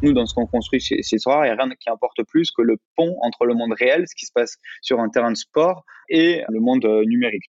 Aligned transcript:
Nous, 0.00 0.12
dans 0.12 0.26
ce 0.26 0.34
qu'on 0.34 0.46
construit 0.46 0.78
chez, 0.78 1.02
chez 1.02 1.18
Sora, 1.18 1.46
il 1.46 1.52
n'y 1.52 1.58
a 1.58 1.62
rien 1.62 1.74
qui 1.74 1.90
importe 1.90 2.22
plus 2.28 2.52
que 2.52 2.62
le 2.62 2.76
pont 2.96 3.16
entre 3.22 3.46
le 3.46 3.54
monde 3.54 3.72
réel, 3.76 4.04
ce 4.06 4.14
qui 4.14 4.26
se 4.26 4.32
passe 4.32 4.56
sur 4.80 5.00
un 5.00 5.08
terrain 5.08 5.32
de 5.32 5.36
sport, 5.36 5.84
et 6.08 6.42
le 6.48 6.60
monde 6.60 6.84
euh, 6.84 7.04
numérique. 7.04 7.50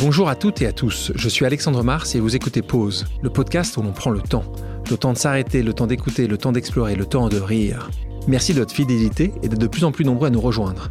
Bonjour 0.00 0.28
à 0.28 0.36
toutes 0.36 0.62
et 0.62 0.66
à 0.66 0.72
tous, 0.72 1.12
je 1.14 1.28
suis 1.28 1.44
Alexandre 1.44 1.82
Mars 1.82 2.14
et 2.14 2.20
vous 2.20 2.34
écoutez 2.34 2.62
Pause, 2.62 3.06
le 3.22 3.30
podcast 3.30 3.76
où 3.76 3.82
l'on 3.82 3.92
prend 3.92 4.10
le 4.10 4.20
temps. 4.20 4.44
Le 4.90 4.96
temps 4.96 5.12
de 5.12 5.18
s'arrêter, 5.18 5.62
le 5.62 5.72
temps 5.72 5.86
d'écouter, 5.86 6.26
le 6.26 6.38
temps 6.38 6.52
d'explorer, 6.52 6.96
le 6.96 7.06
temps 7.06 7.28
de 7.28 7.38
rire. 7.38 7.90
Merci 8.28 8.52
de 8.52 8.60
votre 8.60 8.74
fidélité 8.74 9.32
et 9.42 9.48
d'être 9.48 9.60
de 9.60 9.66
plus 9.66 9.84
en 9.84 9.92
plus 9.92 10.04
nombreux 10.04 10.28
à 10.28 10.30
nous 10.30 10.40
rejoindre. 10.40 10.90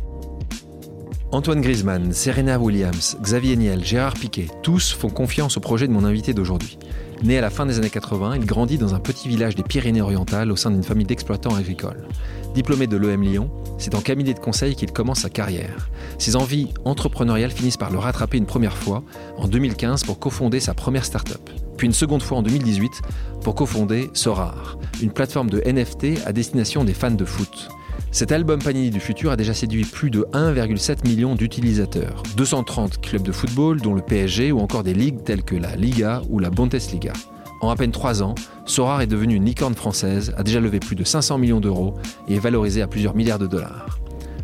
Antoine 1.33 1.61
Griezmann, 1.61 2.11
Serena 2.11 2.59
Williams, 2.59 3.17
Xavier 3.21 3.55
Niel, 3.55 3.85
Gérard 3.85 4.15
Piquet, 4.15 4.47
tous 4.63 4.91
font 4.91 5.09
confiance 5.09 5.55
au 5.55 5.61
projet 5.61 5.87
de 5.87 5.93
mon 5.93 6.03
invité 6.03 6.33
d'aujourd'hui. 6.33 6.77
Né 7.23 7.37
à 7.37 7.41
la 7.41 7.49
fin 7.49 7.65
des 7.65 7.77
années 7.77 7.89
80, 7.89 8.35
il 8.35 8.45
grandit 8.45 8.77
dans 8.77 8.95
un 8.95 8.99
petit 8.99 9.29
village 9.29 9.55
des 9.55 9.63
Pyrénées-Orientales 9.63 10.51
au 10.51 10.57
sein 10.57 10.71
d'une 10.71 10.83
famille 10.83 11.05
d'exploitants 11.05 11.55
agricoles. 11.55 12.05
Diplômé 12.53 12.85
de 12.85 12.97
l'EM 12.97 13.21
Lyon, 13.21 13.49
c'est 13.77 13.95
en 13.95 14.01
cabinet 14.01 14.33
de 14.33 14.39
conseil 14.39 14.75
qu'il 14.75 14.91
commence 14.91 15.19
sa 15.19 15.29
carrière. 15.29 15.89
Ses 16.17 16.35
envies 16.35 16.73
entrepreneuriales 16.83 17.51
finissent 17.51 17.77
par 17.77 17.91
le 17.91 17.97
rattraper 17.99 18.37
une 18.37 18.45
première 18.45 18.75
fois, 18.75 19.01
en 19.37 19.47
2015, 19.47 20.03
pour 20.03 20.19
cofonder 20.19 20.59
sa 20.59 20.73
première 20.73 21.05
start-up 21.05 21.49
puis 21.81 21.87
une 21.87 21.93
seconde 21.93 22.21
fois 22.21 22.37
en 22.37 22.43
2018 22.43 23.01
pour 23.43 23.55
cofonder 23.55 24.11
Sorar, 24.13 24.77
une 25.01 25.11
plateforme 25.11 25.49
de 25.49 25.63
NFT 25.65 26.27
à 26.27 26.31
destination 26.31 26.83
des 26.83 26.93
fans 26.93 27.09
de 27.09 27.25
foot. 27.25 27.69
Cet 28.09 28.31
album 28.31 28.61
Panini 28.61 28.89
du 28.89 28.99
futur 28.99 29.31
a 29.31 29.37
déjà 29.37 29.53
séduit 29.53 29.85
plus 29.85 30.09
de 30.09 30.25
1,7 30.33 31.07
million 31.07 31.35
d'utilisateurs, 31.35 32.23
230 32.35 32.99
clubs 33.01 33.21
de 33.21 33.31
football 33.31 33.79
dont 33.79 33.93
le 33.93 34.01
PSG 34.01 34.51
ou 34.51 34.59
encore 34.59 34.83
des 34.83 34.93
ligues 34.93 35.23
telles 35.23 35.43
que 35.43 35.55
la 35.55 35.75
Liga 35.75 36.21
ou 36.29 36.39
la 36.39 36.49
Bundesliga. 36.49 37.13
En 37.61 37.69
à 37.69 37.75
peine 37.75 37.91
3 37.91 38.23
ans, 38.23 38.35
Sorar 38.65 39.01
est 39.01 39.07
devenu 39.07 39.35
une 39.35 39.45
licorne 39.45 39.75
française, 39.75 40.33
a 40.35 40.43
déjà 40.43 40.59
levé 40.59 40.79
plus 40.79 40.95
de 40.95 41.03
500 41.03 41.37
millions 41.37 41.59
d'euros 41.59 41.93
et 42.27 42.35
est 42.35 42.39
valorisé 42.39 42.81
à 42.81 42.87
plusieurs 42.87 43.15
milliards 43.15 43.39
de 43.39 43.47
dollars. 43.47 43.99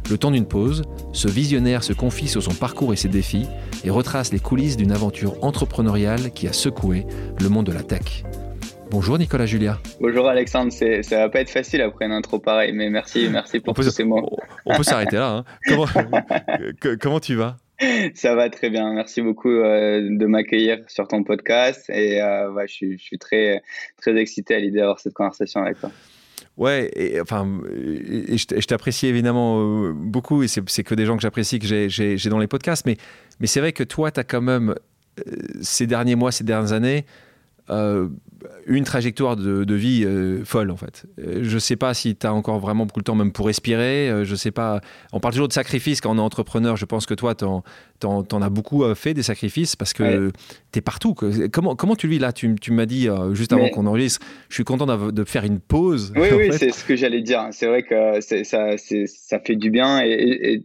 Le 0.09 0.17
temps 0.17 0.31
d'une 0.31 0.45
pause, 0.45 0.83
ce 1.11 1.28
visionnaire 1.28 1.83
se 1.83 1.91
confie 1.91 2.30
sur 2.30 2.41
son 2.41 2.53
parcours 2.53 2.94
et 2.94 2.95
ses 2.95 3.09
défis 3.09 3.47
et 3.83 3.89
retrace 3.89 4.31
les 4.31 4.39
coulisses 4.39 4.78
d'une 4.78 4.91
aventure 4.91 5.35
entrepreneuriale 5.44 6.31
qui 6.31 6.47
a 6.47 6.53
secoué 6.53 7.06
le 7.41 7.50
monde 7.50 7.66
de 7.66 7.73
la 7.73 7.84
tech. 7.84 8.23
Bonjour 8.90 9.18
Nicolas 9.18 9.46
Julia. 9.46 9.80
Bonjour 10.00 10.30
Alexandre, 10.30 10.72
ça 10.72 11.18
va 11.18 11.30
pas 11.30 11.42
être 11.42 11.50
facile 11.50 11.81
après 11.81 12.06
une 12.06 12.14
intro 12.14 12.40
pareille, 12.40 12.72
mais 12.72 12.90
merci, 12.90 13.28
merci 13.30 13.59
pour 13.59 13.74
tous 13.74 13.84
ces 13.84 14.06
mots. 14.06 14.25
On 14.66 14.78
peut 14.78 14.84
s'arrêter 14.84 15.18
là. 15.18 15.44
Hein. 15.68 15.86
Comment, 17.02 17.20
tu 17.20 17.36
vas? 17.36 17.58
Ça 18.16 18.34
va 18.34 18.50
très 18.50 18.70
bien. 18.70 18.94
Merci 18.94 19.22
beaucoup 19.22 19.50
euh, 19.50 20.08
de 20.09 20.26
m'accueillir 20.26 20.80
sur 20.88 21.08
ton 21.08 21.24
podcast 21.24 21.90
et 21.90 22.22
euh, 22.22 22.50
je, 22.66 22.74
suis, 22.74 22.97
je, 22.97 23.03
suis, 23.03 23.20
très, 23.20 23.62
très 23.97 24.16
excité 24.16 24.56
à 24.56 24.59
l'idée 24.59 24.80
d'avoir 24.80 25.00
cette 25.00 25.14
conversation 25.14 25.62
avec 25.62 25.80
toi. 25.80 25.92
Ouais, 26.56 26.90
et, 26.96 27.20
enfin, 27.20 27.46
et, 27.70 28.38
je 28.38 28.66
t'apprécie 28.66 29.08
évidemment 29.08 29.59
euh, 29.59 29.94
beaucoup, 29.94 30.44
et 30.44 30.47
c'est 30.47 30.84
que 30.84 30.96
des 30.96 31.06
gens 31.06 31.18
que 31.18 31.22
j'apprécie, 31.22 31.59
que 31.59 31.68
j'ai 31.68 32.30
dans 32.30 32.40
les 32.40 32.47
podcasts, 32.47 32.86
mais, 32.86 32.97
mais 33.40 33.47
c'est 33.47 33.59
vrai 33.59 33.74
que 33.74 33.84
toi, 33.84 34.12
tu 34.12 34.20
as 34.22 34.24
quand 34.24 34.42
même, 34.42 34.74
ces 35.62 35.88
derniers 35.88 36.16
mois, 36.16 36.31
ces 36.31 36.46
dernières 36.46 36.72
années, 36.72 37.06
une 38.66 38.84
trajectoire 38.84 39.36
de, 39.36 39.75
vie 39.75 40.03
euh, 40.06 40.44
folle 40.44 40.72
en 40.72 40.78
fait. 40.78 41.06
Euh, 41.20 41.40
je 41.44 41.56
ne 41.56 41.59
sais 41.59 41.75
pas 41.75 41.94
si 41.94 42.16
tu 42.16 42.25
as 42.28 42.34
encore 42.34 42.59
vraiment 42.59 42.86
beaucoup 42.86 43.00
de 43.00 43.06
temps 43.06 43.16
même 43.16 43.31
pour 43.31 43.48
respirer. 43.48 44.24
je 44.24 44.36
sais 44.36 44.52
pas. 44.52 44.81
On 45.14 45.20
parle 45.20 45.34
toujours 45.34 45.48
de 45.48 45.53
sacrifices 45.53 46.02
quand 46.02 46.12
on 46.12 46.18
est 46.18 46.22
entrepreneur. 46.22 46.76
Je 46.76 46.86
pense 46.86 47.06
que 47.06 47.14
toi, 47.14 47.36
tu 47.36 47.46
en, 47.46 48.42
as 48.42 48.50
beaucoup 48.50 48.84
fait 48.96 49.14
des 49.14 49.24
sacrifices 49.24 49.76
parce 49.76 49.94
que 49.94 50.31
tu 50.72 50.80
es 50.80 50.81
partout. 50.81 51.16
Comment, 51.52 51.76
comment 51.76 51.96
tu 51.96 52.08
le 52.08 52.14
vis 52.14 52.20
là? 52.20 52.34
Tu, 52.34 52.56
tu 52.59 52.72
m'as 52.72 52.86
dit 52.86 53.08
juste 53.34 53.53
avant 53.53 53.70
qu'on 53.70 53.86
enregistre, 53.86 54.26
je 54.50 54.56
suis 54.56 54.64
content 54.64 54.86
de 54.86 55.24
faire 55.24 55.44
une 55.44 55.59
pause. 55.59 56.14
Oui, 56.16 56.28
oui, 56.36 56.50
c'est 56.52 56.72
ce 56.72 56.84
que 56.84 56.96
j'allais 56.96 57.22
dire. 57.22 57.47
C'est 57.52 57.68
vrai 57.68 57.84
que 57.84 58.22
ça, 58.22 58.78
ça 58.78 59.40
fait 59.40 59.56
du 59.56 59.70
bien 59.70 60.02
et 60.03 60.64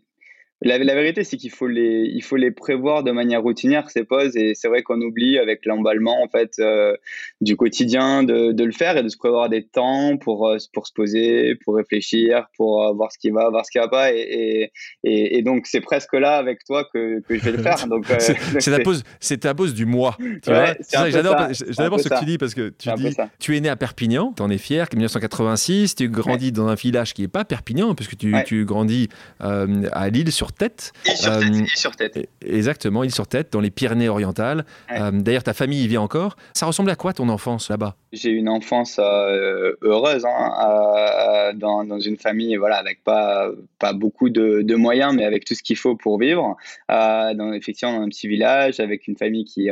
la, 0.65 0.95
vérité, 0.95 1.25
c'est 1.25 1.37
qu'il 1.37 1.51
faut 1.51 1.67
les, 1.67 2.11
il 2.13 2.23
faut 2.23 2.37
les 2.37 2.51
prévoir 2.51 3.03
de 3.03 3.11
manière 3.11 3.43
routinière 3.43 3.91
ces 3.91 4.05
pauses, 4.05 4.37
et 4.37 4.55
c'est 4.55 4.69
vrai 4.69 4.83
qu'on 4.83 5.01
oublie 5.01 5.39
avec 5.39 5.67
l'emballement 5.67 6.23
en 6.23 6.29
fait 6.29 6.53
euh, 6.59 6.95
du 7.41 7.57
quotidien 7.57 8.23
de, 8.23 8.53
de, 8.53 8.65
le 8.65 8.73
faire 8.73 8.97
et 8.97 9.03
de 9.03 9.09
se 9.09 9.17
prévoir 9.17 9.49
des 9.49 9.65
temps 9.65 10.17
pour 10.19 10.49
euh, 10.49 10.59
pour 10.73 10.87
se 10.87 10.93
poser, 10.93 11.57
pour 11.65 11.77
réfléchir, 11.77 12.47
pour 12.57 12.85
euh, 12.85 12.93
voir 12.93 13.11
ce 13.13 13.19
qui 13.19 13.31
va, 13.31 13.51
voir 13.51 13.65
ce 13.67 13.71
qui 13.71 13.79
va 13.79 13.89
pas, 13.89 14.13
et, 14.13 14.71
et, 15.05 15.39
et 15.39 15.43
donc 15.43 15.67
c'est 15.67 15.81
presque 15.81 16.13
là 16.15 16.37
avec 16.37 16.65
toi 16.65 16.87
que, 16.93 17.21
que 17.21 17.37
je 17.37 17.45
vais 17.45 17.53
le 17.53 17.59
faire. 17.63 17.87
Donc 17.93 18.07
c'est 18.07 18.71
ta 18.71 18.81
pause, 18.81 19.03
c'est 19.21 19.39
ta 19.39 19.55
pause 19.55 19.75
du 19.75 19.87
mois. 19.87 20.17
j'adore, 20.45 21.49
j'adore 21.69 22.01
ce 22.01 22.09
que 22.09 22.19
tu 22.21 22.25
dis 22.25 22.39
parce 22.39 22.55
que 22.55 22.71
tu 22.71 22.89
dis, 22.97 23.15
tu 23.39 23.57
es 23.57 23.61
né 23.61 23.69
à 23.69 23.77
Perpignan, 23.77 24.33
tu 24.35 24.43
en 24.43 24.51
es 24.51 24.59
fier, 24.59 24.87
1986, 24.93 25.97
tu 25.97 26.09
grandis 26.09 26.53
dans 26.53 26.69
un 26.69 26.75
village 26.75 27.13
qui 27.13 27.25
est 27.25 27.29
pas 27.29 27.45
Perpignan 27.45 27.95
puisque 27.95 28.17
tu, 28.17 28.35
tu 28.47 28.65
grandis 28.65 29.09
à 29.41 30.09
Lille 30.09 30.31
sur 30.33 30.52
tête. 30.53 30.93
Euh, 31.09 31.65
sur 31.75 31.97
tête, 31.97 32.19
Exactement, 32.45 33.05
île 33.05 33.15
sur 33.15 33.27
tête, 33.27 33.53
dans 33.53 33.61
les 33.61 33.71
Pyrénées-Orientales. 33.71 34.65
Euh, 34.91 35.11
d'ailleurs, 35.13 35.43
ta 35.43 35.55
famille 35.55 35.85
y 35.85 35.89
vit 35.89 35.99
encore. 35.99 36.37
Ça 36.55 36.67
ressemblait 36.67 36.93
à 36.93 36.97
quoi 36.97 37.13
ton 37.13 37.29
enfance 37.29 37.71
là-bas? 37.71 37.97
J'ai 38.13 38.31
une 38.31 38.49
enfance 38.49 38.99
euh, 38.99 39.73
heureuse 39.83 40.27
hein, 40.27 41.53
dans, 41.55 41.85
dans, 41.85 42.01
une 42.01 42.17
famille 42.17 42.57
voilà, 42.57 42.77
avec 42.77 43.03
pas, 43.05 43.49
pas 43.79 43.93
beaucoup 43.93 44.29
de, 44.29 44.63
de, 44.63 44.75
moyens, 44.75 45.15
mais 45.15 45.25
avec 45.25 45.45
tout 45.45 45.55
ce 45.55 45.63
qu'il 45.63 45.77
faut 45.77 45.97
pour 45.97 46.19
vivre. 46.19 46.57
dans, 46.89 47.53
effectivement, 47.53 47.99
dans 47.99 48.03
un 48.05 48.09
petit 48.09 48.29
village, 48.29 48.81
avec 48.81 49.09
une 49.09 49.17
famille 49.17 49.45
qui, 49.45 49.69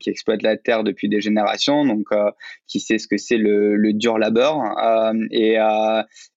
qui 0.00 0.10
exploite 0.10 0.42
la 0.42 0.56
terre 0.56 0.84
depuis 0.84 1.08
des 1.08 1.20
générations, 1.20 1.86
donc 1.86 2.06
qui 2.66 2.80
sait 2.80 2.98
ce 2.98 3.08
que 3.08 3.16
c'est 3.16 3.38
le, 3.38 3.76
le, 3.76 3.92
dur 3.92 4.18
labeur. 4.18 4.60
et, 5.30 5.56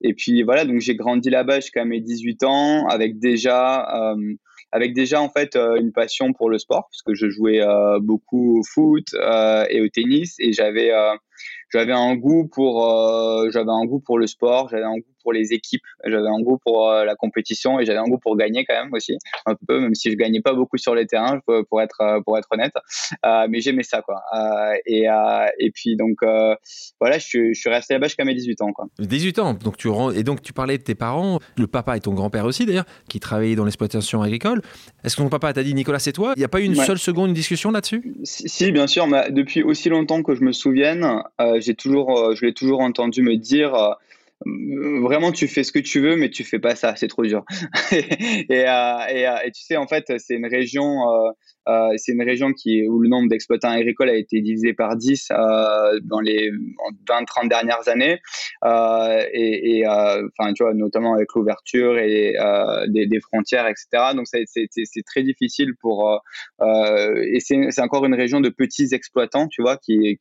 et 0.02 0.14
puis 0.14 0.44
voilà, 0.44 0.66
donc 0.66 0.80
j'ai 0.80 0.96
grandi 0.96 1.30
là-bas 1.30 1.60
jusqu'à 1.60 1.86
mes 1.86 2.00
18 2.00 2.44
ans, 2.44 2.88
avec 2.88 3.20
déjà 3.20 3.65
euh, 3.66 4.34
avec 4.72 4.94
déjà 4.94 5.22
en 5.22 5.30
fait 5.30 5.56
euh, 5.56 5.76
une 5.76 5.92
passion 5.92 6.34
pour 6.34 6.50
le 6.50 6.58
sport 6.58 6.88
puisque 6.90 7.14
je 7.14 7.30
jouais 7.30 7.62
euh, 7.62 8.00
beaucoup 8.02 8.60
au 8.60 8.64
foot 8.64 9.14
et 9.70 9.82
au 9.82 9.88
tennis 9.90 10.36
et 10.40 10.54
j'avais 10.54 10.92
j'avais 11.72 11.94
un 11.94 12.16
goût 12.16 12.48
pour 12.48 12.82
j'avais 13.52 13.72
un 13.72 13.86
goût 13.86 14.00
pour 14.00 14.18
le 14.18 14.28
sport 14.28 14.70
j'avais 14.70 14.84
un 14.84 14.98
goût 14.98 15.15
pour 15.26 15.34
les 15.34 15.54
équipes. 15.54 15.82
J'avais 16.06 16.28
un 16.28 16.40
goût 16.40 16.60
pour 16.64 16.88
euh, 16.88 17.04
la 17.04 17.16
compétition 17.16 17.80
et 17.80 17.86
j'avais 17.86 17.98
un 17.98 18.04
goût 18.04 18.20
pour 18.20 18.38
gagner 18.38 18.64
quand 18.64 18.76
même 18.76 18.94
aussi, 18.94 19.18
un 19.48 19.56
peu, 19.68 19.80
même 19.80 19.96
si 19.96 20.12
je 20.12 20.16
gagnais 20.16 20.40
pas 20.40 20.54
beaucoup 20.54 20.78
sur 20.78 20.94
les 20.94 21.08
terrains, 21.08 21.40
pour 21.70 21.82
être 21.82 22.02
euh, 22.02 22.22
pour 22.22 22.38
être 22.38 22.48
honnête. 22.52 22.74
Euh, 23.26 23.48
mais 23.50 23.60
j'aimais 23.60 23.84
ça 23.84 24.04
quoi. 24.04 24.22
et 24.86 25.06
et 25.60 25.72
puis 25.72 25.96
donc 25.96 26.18
voilà, 27.02 27.18
je, 27.18 27.54
suis 27.54 27.70
resté 27.70 27.96
là-bas 27.96 28.08
jusqu'à 28.08 28.24
mes 28.24 28.36
18 28.36 28.62
ans 28.62 28.72
quoi. 28.72 28.86
18 29.00 29.40
ans. 29.40 29.54
Donc 29.56 29.78
tu 29.78 29.90
et 30.16 30.24
donc 30.24 30.44
tu 30.44 30.54
parlais 30.54 30.78
de 30.78 30.84
tes 30.84 30.96
parents, 30.96 31.40
le 31.58 31.66
papa 31.66 31.98
et 31.98 32.00
ton 32.00 32.14
grand-père 32.14 32.46
aussi 32.46 32.68
d'ailleurs, 32.68 32.86
qui 33.10 33.20
travaillaient 33.20 33.56
dans 33.56 33.66
l'exploitation 33.66 34.22
agricole. 34.22 34.62
Est-ce 35.04 35.16
que 35.16 35.24
ton 35.24 35.30
papa 35.30 35.54
t'a 35.54 35.64
dit 35.64 35.74
Nicolas 35.74 36.00
c'est 36.00 36.14
toi? 36.14 36.34
Il 36.36 36.40
n'y 36.40 36.46
a 36.46 36.50
pas 36.50 36.62
eu 36.62 36.66
une 36.66 36.76
seule 36.76 37.00
seconde 37.00 37.30
une 37.30 37.34
discussion 37.34 37.72
là-dessus? 37.72 38.14
Si, 38.24 38.72
bien 38.72 38.86
sûr. 38.86 39.08
Mais 39.08 39.32
depuis 39.32 39.64
aussi 39.64 39.90
longtemps 39.90 40.22
que 40.22 40.36
je 40.36 40.44
me 40.44 40.52
souvienne, 40.52 41.24
j'ai 41.58 41.74
toujours 41.74 42.36
je 42.36 42.46
l'ai 42.46 42.54
toujours 42.54 42.82
entendu 42.82 43.24
me 43.24 43.38
dire 43.38 43.96
vraiment 44.46 45.32
tu 45.32 45.48
fais 45.48 45.64
ce 45.64 45.72
que 45.72 45.80
tu 45.80 46.02
veux 46.02 46.18
mais 46.18 46.30
tu 46.30 46.44
fais 46.44 46.60
pas 46.60 46.76
ça 46.76 46.96
c'est 46.96 47.08
trop 47.08 47.24
dur 47.24 47.46
et, 47.92 48.04
et, 48.50 48.66
et, 48.66 49.52
tu 49.52 49.64
sais 49.64 49.78
en 49.78 49.88
fait 49.88 50.06
c'est 50.18 50.36
une 50.36 50.46
région 50.46 51.00
euh, 51.68 51.92
c'est 51.98 52.12
une 52.12 52.24
région 52.24 52.48
où 52.88 53.00
le 53.00 53.10
nombre 53.10 53.28
d'exploitants 53.30 53.70
agricoles 53.70 54.10
a 54.10 54.16
été 54.16 54.42
divisé 54.42 54.74
par 54.74 54.96
10 54.96 55.30
euh, 55.32 56.00
dans 56.04 56.20
les 56.20 56.52
20-30 57.08 57.50
dernières 57.50 57.88
années. 57.88 58.20
Euh, 58.64 59.24
et, 59.34 59.84
enfin, 59.88 60.54
tu 60.54 60.64
vois, 60.64 60.74
notamment 60.74 61.14
avec 61.16 61.28
l'ouverture 61.36 61.98
et 61.98 62.36
des, 62.88 63.20
frontières, 63.20 63.68
etc. 63.68 64.14
Donc, 64.16 64.28
c'est 64.28 65.04
très 65.06 65.24
difficile 65.24 65.74
pour. 65.82 66.22
et 66.62 67.40
c'est 67.40 67.82
encore 67.82 68.06
une 68.06 68.16
région 68.16 68.42
de 68.42 68.50
petits 68.50 68.90
exploitants, 68.92 69.48
tu 69.48 69.62
vois, 69.62 69.78
qui, 69.78 70.18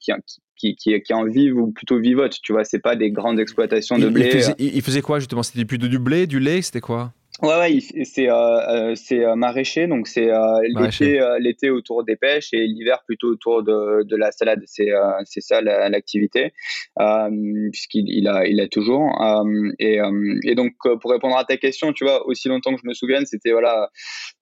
qui, 0.56 0.76
qui, 0.76 1.14
en 1.14 1.24
vivent 1.24 1.56
ou 1.56 1.72
plutôt 1.72 1.98
vivotent, 1.98 2.40
tu 2.42 2.52
vois, 2.52 2.64
c'est 2.64 2.78
pas 2.80 2.96
des 2.96 3.10
grandes 3.10 3.40
exploitations 3.40 3.98
de 3.98 4.08
blé. 4.08 4.40
Il 4.58 4.82
faisait, 4.82 5.02
quoi 5.02 5.18
justement? 5.18 5.42
C'était 5.42 5.64
plus 5.64 5.78
du 5.78 5.98
blé, 5.98 6.26
du 6.26 6.40
lait, 6.40 6.62
c'était 6.62 6.80
quoi? 6.80 7.12
Ouais, 7.42 7.58
ouais, 7.58 8.04
c'est 8.04 8.30
euh, 8.30 8.92
euh, 8.92 8.94
euh, 9.10 9.34
maraîcher, 9.34 9.88
donc 9.88 10.06
c'est 10.06 10.30
l'été 10.62 11.20
l'été 11.40 11.68
autour 11.68 12.04
des 12.04 12.14
pêches 12.14 12.50
et 12.52 12.64
l'hiver 12.64 13.02
plutôt 13.04 13.26
autour 13.26 13.64
de, 13.64 14.04
de 14.04 14.16
la 14.16 14.30
salade. 14.30 14.62
C'est 14.66 14.90
c'est 15.24 15.40
ça 15.40 15.60
l'activité, 15.60 16.52
puisqu'il 17.72 18.08
il 18.08 18.28
a 18.28 18.46
il 18.46 18.60
a 18.60 18.68
toujours. 18.68 19.20
et, 19.80 19.98
et 20.44 20.54
donc 20.54 20.74
pour 21.00 21.10
répondre 21.10 21.36
à 21.36 21.44
ta 21.44 21.56
question, 21.56 21.92
tu 21.92 22.04
vois, 22.04 22.24
aussi 22.28 22.48
longtemps 22.48 22.72
que 22.72 22.80
je 22.80 22.88
me 22.88 22.94
souvienne, 22.94 23.26
c'était 23.26 23.50
voilà. 23.50 23.90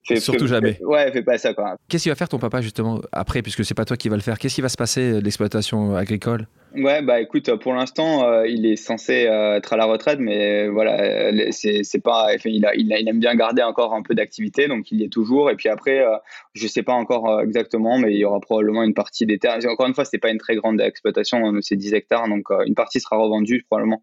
Surtout 0.03 0.47
jamais. 0.47 0.79
ouais, 0.83 1.13
fais 1.13 1.23
pas 1.23 1.39
ça 1.39 1.55
quoi. 1.55 1.77
Qu'est-ce 1.89 2.03
qu'il 2.05 2.13
va 2.13 2.17
faire 2.17 2.29
ton 2.29 2.39
papa 2.39 2.61
justement 2.61 3.01
après, 3.13 3.43
puisque 3.43 3.65
c'est 3.65 3.75
pas 3.75 3.85
toi 3.85 3.97
qui 3.97 4.09
va 4.09 4.17
le 4.17 4.23
faire? 4.23 4.39
Qu'est-ce 4.39 4.57
qui 4.57 4.61
va 4.61 4.69
se 4.69 4.77
passer 4.77 5.21
l'exploitation 5.21 5.95
agricole? 5.97 6.47
Ouais, 6.75 7.03
bah 7.03 7.21
écoute, 7.21 7.55
pour 7.57 7.75
l'instant, 7.75 8.43
il 8.45 8.65
est 8.65 8.77
censé 8.77 9.13
être 9.13 9.73
à 9.75 9.77
la 9.77 9.85
retraite, 9.85 10.19
mais 10.19 10.69
voilà, 10.69 11.31
c'est 11.53 12.03
pas, 12.03 12.29
enfin, 12.35 12.49
il 12.49 12.65
a 12.65 12.73
il, 12.75 13.09
aime 13.09 13.21
bien 13.21 13.35
garder 13.35 13.63
encore 13.63 13.95
un 13.95 14.03
peu 14.03 14.15
d'activité, 14.15 14.69
donc 14.69 14.91
il 14.91 15.01
y 15.01 15.05
est 15.05 15.09
toujours. 15.09 15.51
Et 15.51 15.57
puis 15.57 15.69
après, 15.69 16.01
euh, 16.01 16.17
je 16.55 16.67
sais 16.67 16.83
pas 16.83 16.93
encore 16.93 17.29
euh, 17.29 17.43
exactement, 17.43 17.99
mais 17.99 18.13
il 18.13 18.19
y 18.19 18.25
aura 18.25 18.41
probablement 18.41 18.83
une 18.83 18.95
partie 18.95 19.27
des 19.27 19.39
terres. 19.39 19.59
Encore 19.67 19.87
une 19.87 19.95
fois, 19.95 20.05
c'est 20.05 20.19
pas 20.19 20.31
une 20.31 20.39
très 20.39 20.57
grande 20.57 20.81
exploitation, 20.81 21.53
c'est 21.61 21.77
10 21.77 21.95
hectares, 21.95 22.29
donc 22.29 22.51
euh, 22.51 22.65
une 22.67 22.75
partie 22.75 23.01
sera 23.01 23.17
revendue 23.17 23.65
probablement 23.69 24.03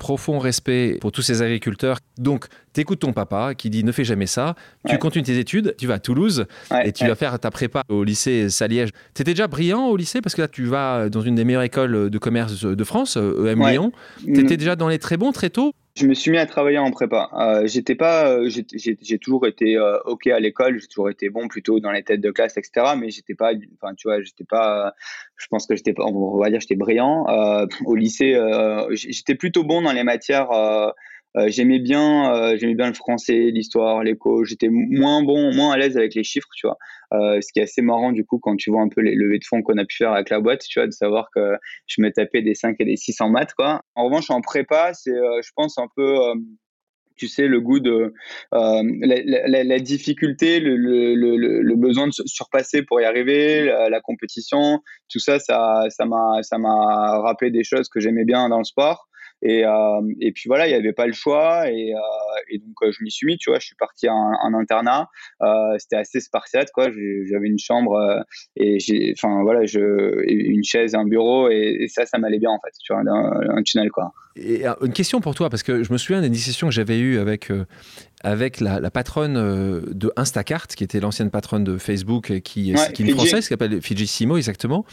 profond 0.00 0.38
respect 0.38 0.96
pour 0.98 1.12
tous 1.12 1.20
ces 1.20 1.42
agriculteurs. 1.42 1.98
Donc, 2.16 2.46
tu 2.72 2.80
écoutes 2.80 3.00
ton 3.00 3.12
papa 3.12 3.54
qui 3.54 3.68
dit 3.68 3.84
ne 3.84 3.92
fais 3.92 4.02
jamais 4.02 4.26
ça. 4.26 4.54
Tu 4.88 4.96
continues 4.96 5.24
tes 5.24 5.38
études, 5.38 5.74
tu 5.78 5.86
vas 5.86 5.94
à 5.94 5.98
Toulouse 5.98 6.46
et 6.84 6.90
tu 6.92 7.06
vas 7.06 7.14
faire 7.14 7.38
ta 7.38 7.50
prépa 7.50 7.82
au 7.90 8.02
lycée 8.02 8.48
Saliège. 8.48 8.90
Tu 9.14 9.22
étais 9.22 9.32
déjà 9.32 9.46
brillant 9.46 9.88
au 9.88 9.96
lycée 9.96 10.22
parce 10.22 10.34
que 10.34 10.40
là, 10.40 10.48
tu 10.48 10.64
vas 10.64 11.10
dans 11.10 11.20
une 11.20 11.34
des 11.34 11.44
meilleures 11.44 11.62
écoles 11.62 12.08
de 12.08 12.18
commerce 12.18 12.64
de 12.64 12.84
France, 12.84 13.16
EM 13.16 13.68
Lyon. 13.68 13.92
Tu 14.24 14.40
étais 14.40 14.56
déjà 14.56 14.74
dans 14.74 14.88
les 14.88 14.98
très 14.98 15.18
bons 15.18 15.32
très 15.32 15.50
tôt 15.50 15.74
je 16.00 16.06
me 16.06 16.14
suis 16.14 16.30
mis 16.30 16.38
à 16.38 16.46
travailler 16.46 16.78
en 16.78 16.90
prépa. 16.90 17.28
Euh, 17.34 17.66
j'étais 17.66 17.94
pas, 17.94 18.30
euh, 18.30 18.48
j'ai 18.48 19.18
toujours 19.18 19.46
été 19.46 19.76
euh, 19.76 19.98
ok 20.06 20.26
à 20.28 20.40
l'école, 20.40 20.80
j'ai 20.80 20.86
toujours 20.86 21.10
été 21.10 21.28
bon 21.28 21.46
plutôt 21.48 21.78
dans 21.78 21.92
les 21.92 22.02
têtes 22.02 22.20
de 22.20 22.30
classe, 22.30 22.56
etc. 22.56 22.94
Mais 22.98 23.10
j'étais 23.10 23.34
pas, 23.34 23.52
enfin 23.80 23.94
tu 23.94 24.08
vois, 24.08 24.22
j'étais 24.22 24.44
pas, 24.44 24.94
je 25.36 25.46
pense 25.48 25.66
que 25.66 25.76
j'étais 25.76 25.92
pas, 25.92 26.04
on 26.04 26.38
va 26.38 26.50
dire, 26.50 26.60
j'étais 26.60 26.76
brillant. 26.76 27.26
au 27.84 27.94
lycée, 27.94 28.38
j'étais 28.92 29.34
plutôt 29.34 29.64
bon 29.64 29.82
dans 29.82 29.92
les 29.92 30.04
matières 30.04 30.48
euh, 31.36 31.48
j'aimais 31.48 31.78
bien, 31.78 32.34
euh, 32.34 32.56
j'aimais 32.56 32.74
bien 32.74 32.88
le 32.88 32.94
français, 32.94 33.50
l'histoire, 33.52 34.02
l'éco. 34.02 34.44
J'étais 34.44 34.68
moins 34.70 35.22
bon, 35.22 35.54
moins 35.54 35.72
à 35.72 35.76
l'aise 35.76 35.96
avec 35.96 36.14
les 36.14 36.24
chiffres, 36.24 36.48
tu 36.54 36.66
vois. 36.66 36.76
Euh, 37.12 37.40
ce 37.40 37.52
qui 37.52 37.58
est 37.58 37.64
assez 37.64 37.82
marrant 37.82 38.12
du 38.12 38.24
coup 38.24 38.38
quand 38.38 38.54
tu 38.54 38.70
vois 38.70 38.82
un 38.82 38.88
peu 38.88 39.00
les 39.00 39.16
levées 39.16 39.40
de 39.40 39.44
fonds 39.44 39.62
qu'on 39.62 39.78
a 39.78 39.84
pu 39.84 39.96
faire 39.96 40.12
avec 40.12 40.30
la 40.30 40.40
boîte, 40.40 40.62
tu 40.62 40.78
vois, 40.78 40.86
de 40.86 40.92
savoir 40.92 41.28
que 41.34 41.56
je 41.86 42.00
me 42.02 42.10
tapais 42.12 42.42
des 42.42 42.54
5 42.54 42.76
et 42.78 42.84
des 42.84 42.96
6 42.96 43.20
en 43.20 43.30
maths, 43.30 43.54
quoi. 43.54 43.82
En 43.94 44.04
revanche, 44.04 44.30
en 44.30 44.40
prépa, 44.40 44.94
c'est, 44.94 45.10
je 45.10 45.50
pense, 45.54 45.78
un 45.78 45.88
peu 45.96 46.16
tu 47.20 47.28
sais, 47.28 47.46
le 47.46 47.60
goût 47.60 47.80
de 47.80 48.14
euh, 48.54 48.82
la, 49.02 49.62
la, 49.62 49.78
difficulté, 49.78 50.58
le, 50.58 50.74
le, 50.74 51.14
le, 51.14 51.76
besoin 51.76 52.06
de 52.06 52.12
surpasser 52.24 52.82
pour 52.82 52.98
y 52.98 53.04
arriver, 53.04 53.66
la, 53.66 54.00
compétition, 54.00 54.80
tout 55.10 55.18
ça, 55.18 55.38
ça, 55.38 55.82
ça 55.90 56.06
m'a, 56.06 56.42
ça 56.42 56.56
m'a 56.56 57.20
rappelé 57.20 57.50
des 57.50 57.62
choses 57.62 57.90
que 57.90 58.00
j'aimais 58.00 58.24
bien 58.24 58.48
dans 58.48 58.56
le 58.56 58.64
sport. 58.64 59.09
Et, 59.42 59.64
euh, 59.64 60.00
et 60.20 60.32
puis 60.32 60.44
voilà, 60.46 60.66
il 60.66 60.70
n'y 60.70 60.76
avait 60.76 60.92
pas 60.92 61.06
le 61.06 61.12
choix. 61.12 61.70
Et, 61.70 61.94
euh, 61.94 61.98
et 62.50 62.58
donc, 62.58 62.74
euh, 62.82 62.92
je 62.92 63.02
m'y 63.02 63.10
suis 63.10 63.26
mis, 63.26 63.38
tu 63.38 63.50
vois. 63.50 63.58
Je 63.58 63.66
suis 63.66 63.76
parti 63.76 64.08
en, 64.08 64.32
en 64.42 64.54
internat. 64.54 65.08
C'était 65.78 65.96
assez 65.96 66.20
spartiate, 66.20 66.70
quoi. 66.72 66.88
J'avais 66.90 67.48
une 67.48 67.58
chambre 67.58 68.24
et 68.56 68.78
j'ai, 68.78 69.14
enfin, 69.16 69.42
voilà, 69.42 69.64
je, 69.64 70.22
une 70.28 70.64
chaise, 70.64 70.94
un 70.94 71.04
bureau. 71.04 71.48
Et, 71.48 71.86
ça, 71.88 72.06
ça 72.06 72.18
m'allait 72.18 72.38
bien, 72.38 72.50
en 72.50 72.60
fait, 72.64 72.72
tu 72.82 72.92
vois, 72.92 73.02
un, 73.02 73.56
un 73.56 73.62
tunnel, 73.62 73.90
quoi. 73.90 74.12
Et 74.36 74.64
une 74.80 74.92
question 74.92 75.20
pour 75.20 75.34
toi, 75.34 75.50
parce 75.50 75.62
que 75.62 75.82
je 75.82 75.92
me 75.92 75.98
souviens 75.98 76.22
d'une 76.22 76.32
discussion 76.32 76.68
que 76.68 76.72
j'avais 76.72 76.98
eue 76.98 77.18
avec 77.18 77.50
avec 78.22 78.60
la, 78.60 78.90
patronne 78.90 79.36
euh, 79.36 79.80
de 79.92 80.12
Instacart, 80.16 80.66
qui 80.66 80.84
était 80.84 81.00
l'ancienne 81.00 81.30
patronne 81.30 81.64
de 81.64 81.78
Facebook, 81.78 82.30
et 82.30 82.42
qui, 82.42 82.74
qui 82.92 83.02
est 83.02 83.06
une 83.06 83.14
française, 83.14 83.44
qui 83.44 83.48
s'appelle 83.48 83.80
Fiji 83.80 84.06
Simo, 84.06 84.36
exactement, 84.36 84.84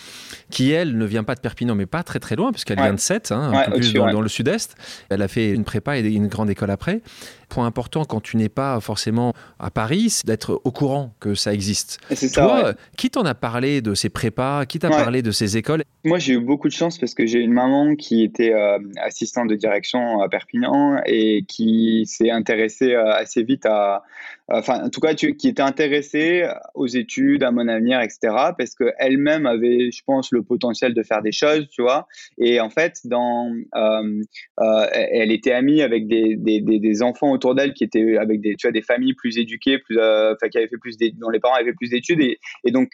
qui, 0.49 0.71
elle, 0.71 0.97
ne 0.97 1.05
vient 1.05 1.23
pas 1.23 1.35
de 1.35 1.41
Perpignan, 1.41 1.75
mais 1.75 1.85
pas 1.85 2.03
très 2.03 2.19
très 2.19 2.35
loin, 2.35 2.51
puisqu'elle 2.51 2.77
vient 2.77 2.93
de 2.93 2.99
Sète, 2.99 3.31
hein, 3.31 3.51
un 3.53 3.71
peu 3.71 3.77
plus 3.77 3.93
dans, 3.93 4.21
le 4.21 4.29
sud-est. 4.29 4.75
Elle 5.09 5.21
a 5.21 5.27
fait 5.27 5.51
une 5.51 5.65
prépa 5.65 5.97
et 5.97 6.01
une 6.01 6.27
grande 6.27 6.49
école 6.49 6.71
après. 6.71 7.01
Point 7.49 7.65
important 7.65 8.05
quand 8.05 8.21
tu 8.21 8.37
n'es 8.37 8.49
pas 8.49 8.79
forcément 8.79 9.33
à 9.59 9.71
Paris, 9.71 10.09
c'est 10.09 10.27
d'être 10.27 10.61
au 10.63 10.71
courant 10.71 11.13
que 11.19 11.33
ça 11.33 11.53
existe. 11.53 11.99
Toi, 12.33 12.73
qui 12.97 13.09
t'en 13.09 13.23
a 13.23 13.33
parlé 13.35 13.81
de 13.81 13.93
ces 13.93 14.09
prépas 14.09 14.65
Qui 14.65 14.79
t'a 14.79 14.89
parlé 14.89 15.21
de 15.21 15.31
ces 15.31 15.57
écoles? 15.57 15.83
Moi, 16.03 16.19
j'ai 16.19 16.33
eu 16.33 16.39
beaucoup 16.39 16.67
de 16.67 16.73
chance 16.73 16.97
parce 16.97 17.13
que 17.13 17.25
j'ai 17.25 17.39
une 17.39 17.53
maman 17.53 17.95
qui 17.95 18.23
était 18.23 18.53
euh, 18.53 18.79
assistante 19.03 19.47
de 19.47 19.55
direction 19.55 20.21
à 20.21 20.29
Perpignan 20.29 21.01
et 21.05 21.43
qui 21.47 22.05
s'est 22.05 22.31
intéressée 22.31 22.93
euh, 22.93 23.13
assez 23.13 23.43
vite 23.43 23.65
à, 23.65 24.03
enfin, 24.49 24.83
en 24.83 24.89
tout 24.89 24.99
cas, 24.99 25.13
qui 25.13 25.47
était 25.47 25.61
intéressée 25.61 26.47
aux 26.73 26.87
études, 26.87 27.43
à 27.43 27.51
mon 27.51 27.67
avenir, 27.67 28.01
etc. 28.01 28.19
Parce 28.57 28.75
qu'elle-même 28.75 29.45
avait, 29.45 29.91
je 29.91 30.01
pense, 30.05 30.31
le 30.31 30.43
potentiel 30.43 30.93
de 30.93 31.03
faire 31.03 31.21
des 31.21 31.31
choses, 31.31 31.67
tu 31.69 31.81
vois. 31.81 32.07
Et 32.37 32.59
en 32.59 32.69
fait, 32.69 32.99
dans, 33.05 33.53
euh, 33.75 34.21
euh, 34.59 34.87
elle 34.91 35.31
était 35.31 35.51
amie 35.51 35.81
avec 35.81 36.07
des, 36.07 36.35
des, 36.35 36.61
des, 36.61 37.01
enfants 37.01 37.31
autour 37.31 37.55
d'elle 37.55 37.73
qui 37.73 37.83
étaient 37.83 38.17
avec 38.17 38.41
des, 38.41 38.55
tu 38.55 38.67
vois, 38.67 38.71
des 38.71 38.81
familles 38.81 39.13
plus 39.13 39.37
éduquées, 39.37 39.79
plus, 39.79 39.97
euh, 39.99 40.33
qui 40.51 40.57
avaient 40.57 40.67
fait 40.67 40.77
plus, 40.77 40.97
dont 40.97 41.29
les 41.29 41.39
parents 41.39 41.55
avaient 41.55 41.73
plus 41.73 41.89
d'études. 41.89 42.21
Et, 42.21 42.39
et, 42.63 42.71
donc, 42.71 42.89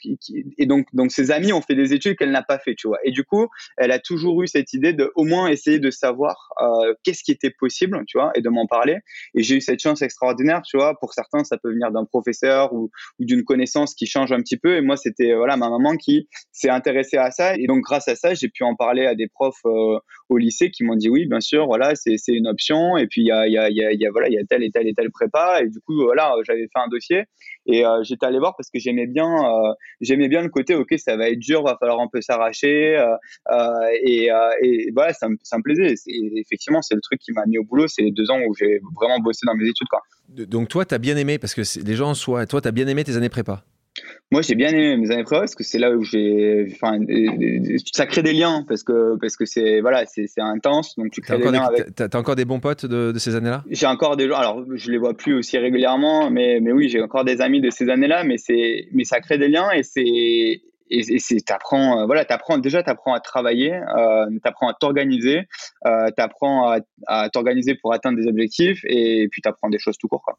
et 0.58 0.66
donc, 0.66 0.88
donc, 0.94 1.12
ses 1.12 1.32
amis 1.32 1.54
ont 1.54 1.62
fait 1.62 1.76
des 1.76 1.94
études 1.94 2.18
qu'elle 2.18 2.32
n'a 2.32 2.44
pas 2.44 2.60
fait, 2.60 2.76
tu 2.76 2.88
vois. 2.88 3.00
Et 3.04 3.12
du 3.12 3.24
coup, 3.24 3.48
elle 3.78 3.92
a 3.92 4.00
toujours 4.00 4.42
eu 4.42 4.48
cette 4.48 4.74
idée 4.74 4.94
de 4.94 5.12
au 5.16 5.24
moins 5.24 5.48
essayer 5.48 5.80
de 5.80 5.92
savoir 5.92 6.50
qu'est-ce 7.04 7.24
qui 7.24 7.32
était 7.32 7.52
possible, 7.52 8.04
tu 8.08 8.18
vois, 8.18 8.32
et 8.36 8.42
de 8.42 8.50
m'en 8.50 8.68
parler. 8.68 8.98
Et 9.36 9.44
j'ai 9.44 9.58
eu 9.58 9.62
cette 9.62 9.80
chance 9.80 10.02
extraordinaire, 10.02 10.62
tu 10.64 10.78
vois. 10.78 10.98
Pour 11.00 11.14
certains, 11.14 11.43
ça 11.44 11.58
peut 11.58 11.72
venir 11.72 11.92
d'un 11.92 12.06
professeur 12.06 12.74
ou, 12.74 12.90
d'une 13.20 13.44
connaissance 13.44 13.94
qui 13.94 14.06
change 14.06 14.32
un 14.32 14.40
petit 14.40 14.58
peu. 14.58 14.78
Et 14.78 14.82
moi, 14.82 14.98
c'était 14.98 15.34
voilà 15.34 15.58
ma 15.58 15.70
maman 15.70 15.96
qui 15.96 16.28
s'est 16.52 16.70
intéressée 16.70 17.18
à 17.18 17.32
ça. 17.32 17.56
Et 17.56 17.68
donc, 17.68 17.82
grâce 17.82 18.08
à 18.08 18.16
ça, 18.16 18.34
j'ai 18.34 18.50
pu 18.50 18.64
en 18.64 18.76
parler 18.76 19.06
à 19.06 19.16
des 19.16 19.28
profs 19.28 19.66
euh, 19.66 20.00
au 20.30 20.38
lycée 20.38 20.72
qui 20.72 20.84
m'ont 20.84 20.96
dit 20.96 21.10
oui, 21.10 21.26
bien 21.26 21.40
sûr, 21.40 21.66
voilà, 21.66 21.94
c'est 21.96 22.18
une 22.28 22.48
option. 22.48 22.98
Et 22.98 23.08
puis, 23.08 23.22
il 23.22 23.28
y 23.28 23.32
a, 23.32 24.46
telle 24.50 24.64
et 24.64 24.72
telle 24.72 24.88
et 24.88 24.94
telle 24.94 25.12
prépa. 25.12 25.62
Et 25.62 25.70
du 25.70 25.80
coup, 25.80 25.96
voilà, 26.04 26.34
j'avais 26.44 26.64
fait 26.64 26.80
un 26.80 26.88
dossier 26.88 27.24
et 27.66 27.86
euh, 27.86 28.04
j'étais 28.04 28.26
allé 28.26 28.40
voir 28.40 28.56
parce 28.58 28.70
que 28.70 28.80
j'aimais 28.80 29.08
bien, 29.08 29.30
euh, 29.30 30.28
bien 30.28 30.42
le 30.42 30.50
côté, 30.50 30.76
ok, 30.76 30.94
ça 30.98 31.16
va 31.16 31.30
être 31.30 31.40
dur, 31.40 31.64
va 31.64 31.78
falloir 31.80 32.00
un 32.00 32.08
peu 32.12 32.22
s'arracher. 32.22 33.02
Et, 34.04 34.30
et, 34.62 34.92
voilà, 34.94 35.14
ça 35.14 35.30
me, 35.30 35.38
ça 35.44 35.58
me 35.58 35.64
plaisait. 35.64 35.94
effectivement, 36.36 36.82
c'est 36.82 36.96
le 36.96 37.02
truc 37.02 37.20
qui 37.20 37.32
m'a 37.32 37.46
mis 37.46 37.58
au 37.58 37.64
boulot. 37.64 37.88
C'est 37.88 38.02
les 38.02 38.12
deux 38.12 38.30
ans 38.32 38.40
où 38.48 38.54
j'ai 38.54 38.80
vraiment 38.96 39.20
bossé 39.20 39.46
dans 39.46 39.56
mes 39.56 39.68
études, 39.68 39.88
quoi. 39.88 40.02
Donc 40.30 40.70
toi, 40.70 40.86
tu 40.86 40.96
as 40.96 41.00
bien 41.00 41.18
aimé, 41.18 41.38
parce 41.38 41.54
que 41.54 41.62
les 41.84 41.96
gens 41.96 42.14
soient... 42.14 42.46
Toi, 42.46 42.62
tu 42.62 42.68
as 42.68 42.72
bien 42.72 42.88
aimé 42.88 43.04
tes 43.04 43.18
années 43.18 43.30
prépa 43.30 43.64
moi, 44.32 44.42
j'ai 44.42 44.56
bien 44.56 44.70
aimé 44.70 44.98
mes 44.98 45.12
années 45.12 45.24
prépa 45.24 45.42
parce 45.42 45.54
que 45.54 45.64
c'est 45.64 45.78
là 45.78 45.92
où 45.92 46.04
j'ai, 46.04 46.68
enfin, 46.72 46.98
ça 47.92 48.08
crée 48.08 48.24
des 48.24 48.34
liens 48.34 48.66
parce 48.68 48.82
que 48.82 49.16
parce 49.20 49.38
que 49.38 49.46
c'est 49.46 49.80
voilà, 49.82 50.06
c'est 50.08 50.28
intense. 50.40 50.96
Donc 50.98 51.12
tu 51.12 51.22
crées 51.22 51.38
des 51.38 51.52
liens. 51.52 51.70
T'as 51.96 52.18
encore 52.18 52.36
des 52.36 52.46
bons 52.46 52.60
potes 52.60 52.88
de, 52.88 53.16
ces 53.20 53.36
années-là? 53.36 53.64
J'ai 53.70 53.86
encore 53.86 54.18
des 54.18 54.28
gens. 54.28 54.36
Alors, 54.36 54.64
je 54.74 54.92
les 54.92 54.98
vois 54.98 55.16
plus 55.16 55.36
aussi 55.36 55.60
régulièrement, 55.60 56.32
mais 56.32 56.60
mais 56.62 56.72
oui, 56.72 56.90
j'ai 56.90 57.02
encore 57.02 57.26
des 57.26 57.42
amis 57.42 57.62
de 57.62 57.70
ces 57.70 57.90
années-là. 57.90 58.24
Mais 58.24 58.38
c'est 58.40 58.88
mais 58.92 59.04
ça 59.04 59.20
crée 59.20 59.38
des 59.38 59.50
liens 59.50 59.70
et 59.70 59.84
c'est 59.84 60.64
et, 61.00 61.20
c'est 61.20 61.42
t'apprends 61.46 62.02
euh, 62.02 62.06
voilà 62.06 62.26
t'apprends 62.26 62.58
déjà 62.58 62.84
t'apprends 62.84 63.14
à 63.14 63.20
travailler 63.20 63.74
euh, 63.74 64.26
t'apprends 64.44 64.70
à 64.70 64.74
t'organiser 64.74 65.48
euh, 65.86 66.10
t'apprends 66.16 66.72
à, 66.72 66.80
à 67.08 67.30
t'organiser 67.30 67.76
pour 67.76 67.94
atteindre 67.94 68.18
des 68.18 68.28
objectifs 68.28 68.82
et 68.86 69.28
puis 69.32 69.42
t'apprends 69.42 69.70
des 69.70 69.80
choses 69.80 69.98
tout 69.98 70.08
court 70.08 70.22
quoi. 70.22 70.38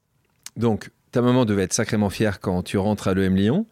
Donc, 0.56 0.90
ta 1.10 1.20
maman 1.20 1.44
devait 1.44 1.64
être 1.64 1.72
sacrément 1.72 2.10
fière 2.10 2.40
quand 2.40 2.62
tu 2.62 2.78
rentres 2.78 3.08
à 3.08 3.14
l'EM 3.14 3.34
Lyon. 3.34 3.66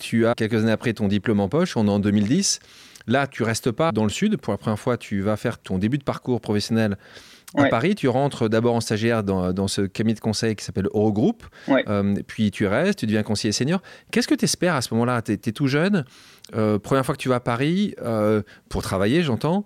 Tu 0.00 0.26
as 0.26 0.34
quelques 0.34 0.62
années 0.62 0.72
après 0.72 0.92
ton 0.92 1.08
diplôme 1.08 1.40
en 1.40 1.48
poche, 1.48 1.76
on 1.76 1.86
est 1.86 1.90
en 1.90 1.98
2010. 2.00 2.60
Là, 3.06 3.26
tu 3.26 3.42
restes 3.42 3.70
pas 3.70 3.92
dans 3.92 4.04
le 4.04 4.10
sud. 4.10 4.36
Pour 4.36 4.52
la 4.52 4.58
première 4.58 4.78
fois, 4.78 4.96
tu 4.96 5.20
vas 5.20 5.36
faire 5.36 5.58
ton 5.58 5.78
début 5.78 5.98
de 5.98 6.04
parcours 6.04 6.40
professionnel 6.40 6.96
à 7.54 7.68
Paris. 7.68 7.94
Tu 7.94 8.08
rentres 8.08 8.48
d'abord 8.48 8.74
en 8.74 8.80
stagiaire 8.80 9.22
dans, 9.22 9.68
ce 9.68 9.82
cabinet 9.82 10.14
de 10.14 10.20
conseil 10.20 10.56
qui 10.56 10.64
s'appelle 10.64 10.86
Eurogroup. 10.94 11.42
Euh, 11.68 12.14
puis 12.26 12.50
tu 12.50 12.66
restes, 12.66 13.00
tu 13.00 13.06
deviens 13.06 13.22
conseiller 13.22 13.52
senior. 13.52 13.80
Qu'est-ce 14.10 14.28
que 14.28 14.34
tu 14.34 14.44
espères 14.44 14.74
à 14.74 14.82
ce 14.82 14.92
moment-là? 14.94 15.22
Tu 15.22 15.32
es, 15.32 15.36
tout 15.36 15.66
jeune. 15.66 16.04
Euh, 16.54 16.78
première 16.78 17.04
fois 17.04 17.14
que 17.14 17.20
tu 17.20 17.28
vas 17.28 17.36
à 17.36 17.40
Paris, 17.40 17.94
euh, 18.02 18.42
pour 18.68 18.82
travailler, 18.82 19.22
j'entends. 19.22 19.64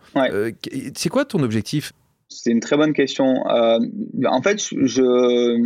c'est 0.95 1.09
quoi 1.09 1.25
ton 1.25 1.43
objectif? 1.43 1.93
C'est 2.31 2.51
une 2.51 2.61
très 2.61 2.77
bonne 2.77 2.93
question. 2.93 3.49
Euh, 3.49 3.79
en 4.27 4.43
fait, 4.43 4.61
je, 4.61 5.57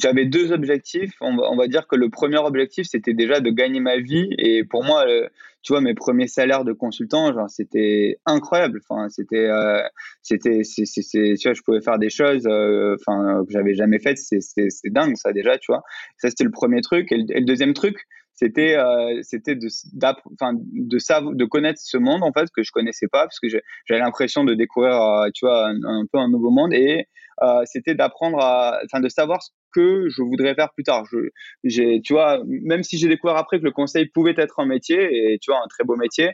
j'avais 0.00 0.24
deux 0.24 0.52
objectifs. 0.52 1.14
On 1.20 1.56
va, 1.56 1.66
dire 1.66 1.88
que 1.88 1.96
le 1.96 2.10
premier 2.10 2.38
objectif, 2.38 2.86
c'était 2.88 3.12
déjà 3.12 3.40
de 3.40 3.50
gagner 3.50 3.80
ma 3.80 3.98
vie. 3.98 4.28
Et 4.38 4.62
pour 4.62 4.84
moi, 4.84 5.04
tu 5.66 5.72
vois, 5.72 5.80
mes 5.80 5.94
premiers 5.94 6.28
salaires 6.28 6.64
de 6.64 6.72
consultant, 6.72 7.32
genre, 7.32 7.50
c'était 7.50 8.20
incroyable. 8.24 8.80
Enfin, 8.88 9.08
c'était, 9.08 9.48
euh, 9.48 9.82
c'était, 10.22 10.62
tu 10.62 11.34
vois, 11.42 11.54
je 11.54 11.62
pouvais 11.62 11.80
faire 11.80 11.98
des 11.98 12.08
choses, 12.08 12.46
euh, 12.46 12.94
enfin, 13.00 13.42
que 13.44 13.52
j'avais 13.52 13.74
jamais 13.74 13.98
faites. 13.98 14.18
C'est, 14.18 14.40
c'est, 14.40 14.90
dingue, 14.90 15.16
ça, 15.16 15.32
déjà, 15.32 15.58
tu 15.58 15.72
vois. 15.72 15.82
Ça, 16.18 16.28
c'était 16.28 16.44
le 16.44 16.52
premier 16.52 16.82
truc. 16.82 17.10
Et 17.10 17.16
le, 17.16 17.44
deuxième 17.44 17.74
truc, 17.74 17.96
c'était 18.34 18.76
euh, 18.76 19.20
c'était 19.22 19.56
de 19.56 19.66
enfin 20.34 20.52
de 20.54 20.98
savoir 20.98 21.34
de 21.34 21.44
connaître 21.46 21.80
ce 21.82 21.96
monde 21.96 22.22
en 22.22 22.32
fait 22.32 22.48
que 22.54 22.62
je 22.62 22.70
connaissais 22.70 23.08
pas 23.10 23.22
parce 23.22 23.40
que 23.40 23.48
j'avais 23.48 24.00
l'impression 24.00 24.44
de 24.44 24.52
découvrir 24.52 25.24
tu 25.32 25.46
vois 25.46 25.68
un, 25.68 25.80
un, 25.84 26.04
peu 26.12 26.18
un 26.18 26.28
nouveau 26.28 26.50
monde 26.50 26.74
et 26.74 26.98
euh, 26.98 27.02
c'était 27.64 27.94
d'apprendre 27.94 28.38
à, 28.40 28.80
enfin, 28.84 29.00
de 29.00 29.08
savoir 29.08 29.42
ce 29.42 29.50
que 29.76 30.08
je 30.08 30.22
voudrais 30.22 30.54
faire 30.54 30.72
plus 30.72 30.84
tard. 30.84 31.04
Je, 31.10 31.18
j'ai, 31.62 32.00
tu 32.00 32.14
vois, 32.14 32.42
même 32.46 32.82
si 32.82 32.98
j'ai 32.98 33.08
découvert 33.08 33.36
après 33.36 33.58
que 33.58 33.64
le 33.64 33.70
conseil 33.70 34.06
pouvait 34.06 34.34
être 34.38 34.58
un 34.58 34.66
métier 34.66 35.32
et 35.32 35.38
tu 35.38 35.50
vois 35.50 35.60
un 35.62 35.68
très 35.68 35.84
beau 35.84 35.96
métier, 35.96 36.30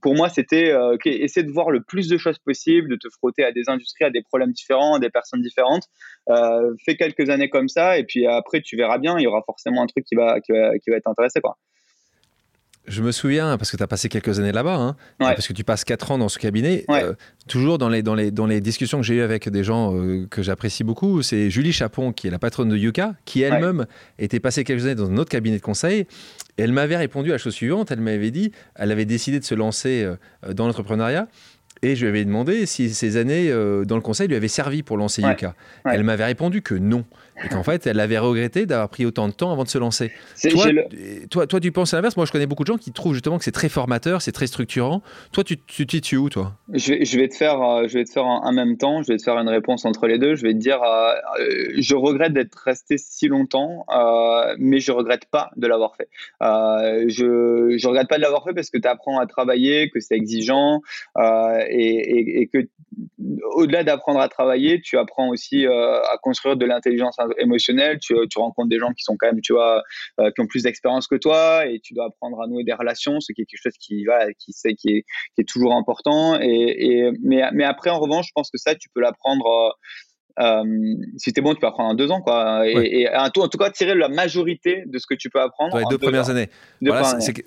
pour 0.00 0.14
moi 0.14 0.28
c'était 0.28 0.70
euh, 0.70 0.96
essayer 1.04 1.44
de 1.44 1.50
voir 1.50 1.70
le 1.70 1.82
plus 1.82 2.08
de 2.08 2.16
choses 2.16 2.38
possibles, 2.38 2.88
de 2.88 2.96
te 2.96 3.08
frotter 3.10 3.44
à 3.44 3.52
des 3.52 3.68
industries, 3.68 4.04
à 4.04 4.10
des 4.10 4.22
problèmes 4.22 4.52
différents, 4.52 4.94
à 4.94 5.00
des 5.00 5.10
personnes 5.10 5.42
différentes. 5.42 5.84
Euh, 6.30 6.72
fais 6.84 6.96
quelques 6.96 7.30
années 7.30 7.50
comme 7.50 7.68
ça 7.68 7.98
et 7.98 8.04
puis 8.04 8.26
après 8.26 8.60
tu 8.62 8.76
verras 8.76 8.98
bien, 8.98 9.18
il 9.18 9.22
y 9.22 9.26
aura 9.26 9.42
forcément 9.44 9.82
un 9.82 9.86
truc 9.86 10.04
qui 10.04 10.14
va 10.14 10.40
qui 10.40 10.52
va, 10.52 10.78
qui 10.78 10.90
va 10.90 10.96
être 10.96 11.08
intéressé 11.08 11.40
quoi. 11.40 11.56
Je 12.86 13.02
me 13.02 13.12
souviens, 13.12 13.56
parce 13.56 13.70
que 13.70 13.78
tu 13.78 13.82
as 13.82 13.86
passé 13.86 14.08
quelques 14.10 14.38
années 14.38 14.52
là-bas, 14.52 14.76
hein, 14.76 14.96
parce 15.18 15.48
que 15.48 15.54
tu 15.54 15.64
passes 15.64 15.84
4 15.84 16.10
ans 16.12 16.18
dans 16.18 16.28
ce 16.28 16.38
cabinet, 16.38 16.84
euh, 16.90 17.14
toujours 17.48 17.78
dans 17.78 17.88
les, 17.88 18.02
dans, 18.02 18.14
les, 18.14 18.30
dans 18.30 18.46
les 18.46 18.60
discussions 18.60 18.98
que 18.98 19.04
j'ai 19.04 19.14
eues 19.14 19.22
avec 19.22 19.48
des 19.48 19.64
gens 19.64 19.94
euh, 19.96 20.26
que 20.28 20.42
j'apprécie 20.42 20.84
beaucoup, 20.84 21.22
c'est 21.22 21.48
Julie 21.48 21.72
Chapon, 21.72 22.12
qui 22.12 22.26
est 22.26 22.30
la 22.30 22.38
patronne 22.38 22.68
de 22.68 22.76
Yuka, 22.76 23.14
qui 23.24 23.40
elle-même 23.42 23.86
était 24.18 24.40
passée 24.40 24.64
quelques 24.64 24.84
années 24.84 24.96
dans 24.96 25.08
un 25.10 25.16
autre 25.16 25.30
cabinet 25.30 25.56
de 25.56 25.62
conseil. 25.62 26.06
Et 26.58 26.62
elle 26.62 26.72
m'avait 26.72 26.96
répondu 26.98 27.30
à 27.30 27.34
la 27.34 27.38
chose 27.38 27.54
suivante, 27.54 27.90
elle 27.90 28.00
m'avait 28.00 28.30
dit, 28.30 28.52
elle 28.74 28.92
avait 28.92 29.06
décidé 29.06 29.40
de 29.40 29.44
se 29.44 29.54
lancer 29.54 30.04
euh, 30.04 30.52
dans 30.52 30.66
l'entrepreneuriat. 30.66 31.26
Et 31.82 31.96
je 31.96 32.02
lui 32.02 32.08
avais 32.08 32.24
demandé 32.24 32.66
si 32.66 32.90
ces 32.94 33.16
années 33.18 33.50
dans 33.50 33.96
le 33.96 34.00
conseil 34.00 34.26
lui 34.26 34.36
avaient 34.36 34.48
servi 34.48 34.82
pour 34.82 34.96
lancer 34.96 35.20
Yuka. 35.20 35.54
Elle 35.84 36.02
m'avait 36.02 36.24
répondu 36.24 36.62
que 36.62 36.74
non 36.74 37.04
et 37.42 37.48
qu'en 37.48 37.62
fait, 37.62 37.86
elle 37.86 38.00
avait 38.00 38.18
regretté 38.18 38.66
d'avoir 38.66 38.88
pris 38.88 39.04
autant 39.06 39.28
de 39.28 39.32
temps 39.32 39.52
avant 39.52 39.64
de 39.64 39.68
se 39.68 39.78
lancer. 39.78 40.12
Toi, 41.30 41.46
toi, 41.46 41.60
tu 41.60 41.72
penses 41.72 41.92
à 41.92 41.96
l'inverse 41.96 42.16
Moi, 42.16 42.26
je 42.26 42.32
connais 42.32 42.46
beaucoup 42.46 42.62
de 42.62 42.68
gens 42.68 42.76
qui 42.76 42.92
trouvent 42.92 43.14
justement 43.14 43.38
que 43.38 43.44
c'est 43.44 43.52
très 43.52 43.68
formateur, 43.68 44.22
c'est 44.22 44.32
très 44.32 44.46
structurant. 44.46 45.02
Toi, 45.32 45.44
tu 45.44 45.58
te 45.58 45.90
situes 45.90 46.16
où, 46.16 46.28
toi? 46.28 46.52
Je 46.72 46.92
vais, 46.92 47.04
je 47.04 47.18
vais, 47.18 47.28
te 47.28 47.34
faire, 47.34 47.60
euh, 47.60 47.88
je 47.88 47.98
vais 47.98 48.04
te 48.04 48.10
faire 48.10 48.26
en, 48.26 48.52
même 48.52 48.76
temps, 48.76 49.02
je 49.02 49.08
vais 49.12 49.16
te 49.16 49.22
faire 49.22 49.36
une 49.38 49.48
réponse 49.48 49.84
entre 49.84 50.06
les 50.06 50.18
deux. 50.18 50.34
Je 50.34 50.42
vais 50.42 50.52
te 50.52 50.58
dire, 50.58 50.82
euh, 50.82 51.14
euh, 51.40 51.72
je 51.76 51.94
regrette 51.94 52.32
d'être 52.32 52.56
resté 52.56 52.96
si 52.98 53.28
longtemps, 53.28 53.84
mais 54.58 54.80
je 54.80 54.92
regrette 54.92 55.24
pas 55.26 55.50
de 55.56 55.66
l'avoir 55.66 55.96
fait. 55.96 56.08
je, 56.40 57.76
je 57.76 57.88
regrette 57.88 58.08
pas 58.08 58.16
de 58.16 58.22
l'avoir 58.22 58.44
fait 58.44 58.54
parce 58.54 58.70
que 58.70 58.78
tu 58.78 58.88
apprends 58.88 59.18
à 59.18 59.26
travailler, 59.26 59.90
que 59.90 60.00
c'est 60.00 60.14
exigeant 60.14 60.80
et, 61.18 62.42
et, 62.42 62.46
que 62.48 62.68
au-delà 63.52 63.82
d'apprendre 63.82 64.20
à 64.20 64.28
travailler, 64.28 64.80
tu 64.80 64.98
apprends 64.98 65.28
aussi 65.28 65.66
à 65.66 66.16
construire 66.22 66.56
de 66.56 66.64
l'intelligence 66.64 67.18
émotionnel, 67.38 67.98
tu, 68.00 68.14
rencontres 68.36 68.68
des 68.68 68.78
gens 68.78 68.92
qui 68.92 69.02
sont 69.02 69.16
quand 69.18 69.26
même, 69.26 69.40
tu 69.40 69.52
vois, 69.52 69.82
euh, 70.20 70.30
qui 70.30 70.40
ont 70.40 70.46
plus 70.46 70.62
d'expérience 70.62 71.06
que 71.06 71.16
toi 71.16 71.66
et 71.66 71.80
tu 71.80 71.94
dois 71.94 72.06
apprendre 72.06 72.40
à 72.42 72.46
nouer 72.46 72.64
des 72.64 72.72
relations, 72.72 73.20
ce 73.20 73.32
qui 73.32 73.42
est 73.42 73.44
quelque 73.44 73.62
chose 73.62 73.78
qui 73.78 74.04
va, 74.04 74.32
qui 74.34 74.52
est, 74.64 74.74
qui 74.74 75.04
est 75.38 75.48
toujours 75.48 75.74
important. 75.74 76.38
Et, 76.40 77.10
mais 77.22 77.64
après, 77.64 77.90
en 77.90 77.98
revanche, 77.98 78.26
je 78.28 78.32
pense 78.34 78.50
que 78.50 78.58
ça, 78.58 78.74
tu 78.74 78.88
peux 78.94 79.00
l'apprendre. 79.00 79.46
Euh, 79.46 79.70
euh, 80.40 80.64
si 81.16 81.32
t'es 81.32 81.40
bon, 81.40 81.54
tu 81.54 81.60
peux 81.60 81.66
apprendre 81.66 81.90
en 81.90 81.94
deux 81.94 82.10
ans, 82.10 82.20
quoi. 82.20 82.66
Et, 82.66 83.08
en, 83.14 83.30
tout, 83.30 83.40
en, 83.40 83.48
tout, 83.48 83.58
cas, 83.58 83.70
tirer 83.70 83.94
la 83.94 84.08
majorité 84.08 84.84
de 84.86 84.98
ce 84.98 85.06
que 85.06 85.14
tu 85.14 85.30
peux 85.30 85.40
apprendre. 85.40 85.76
les 85.78 85.84
deux, 85.90 85.98
premières 85.98 86.30
années. 86.30 86.48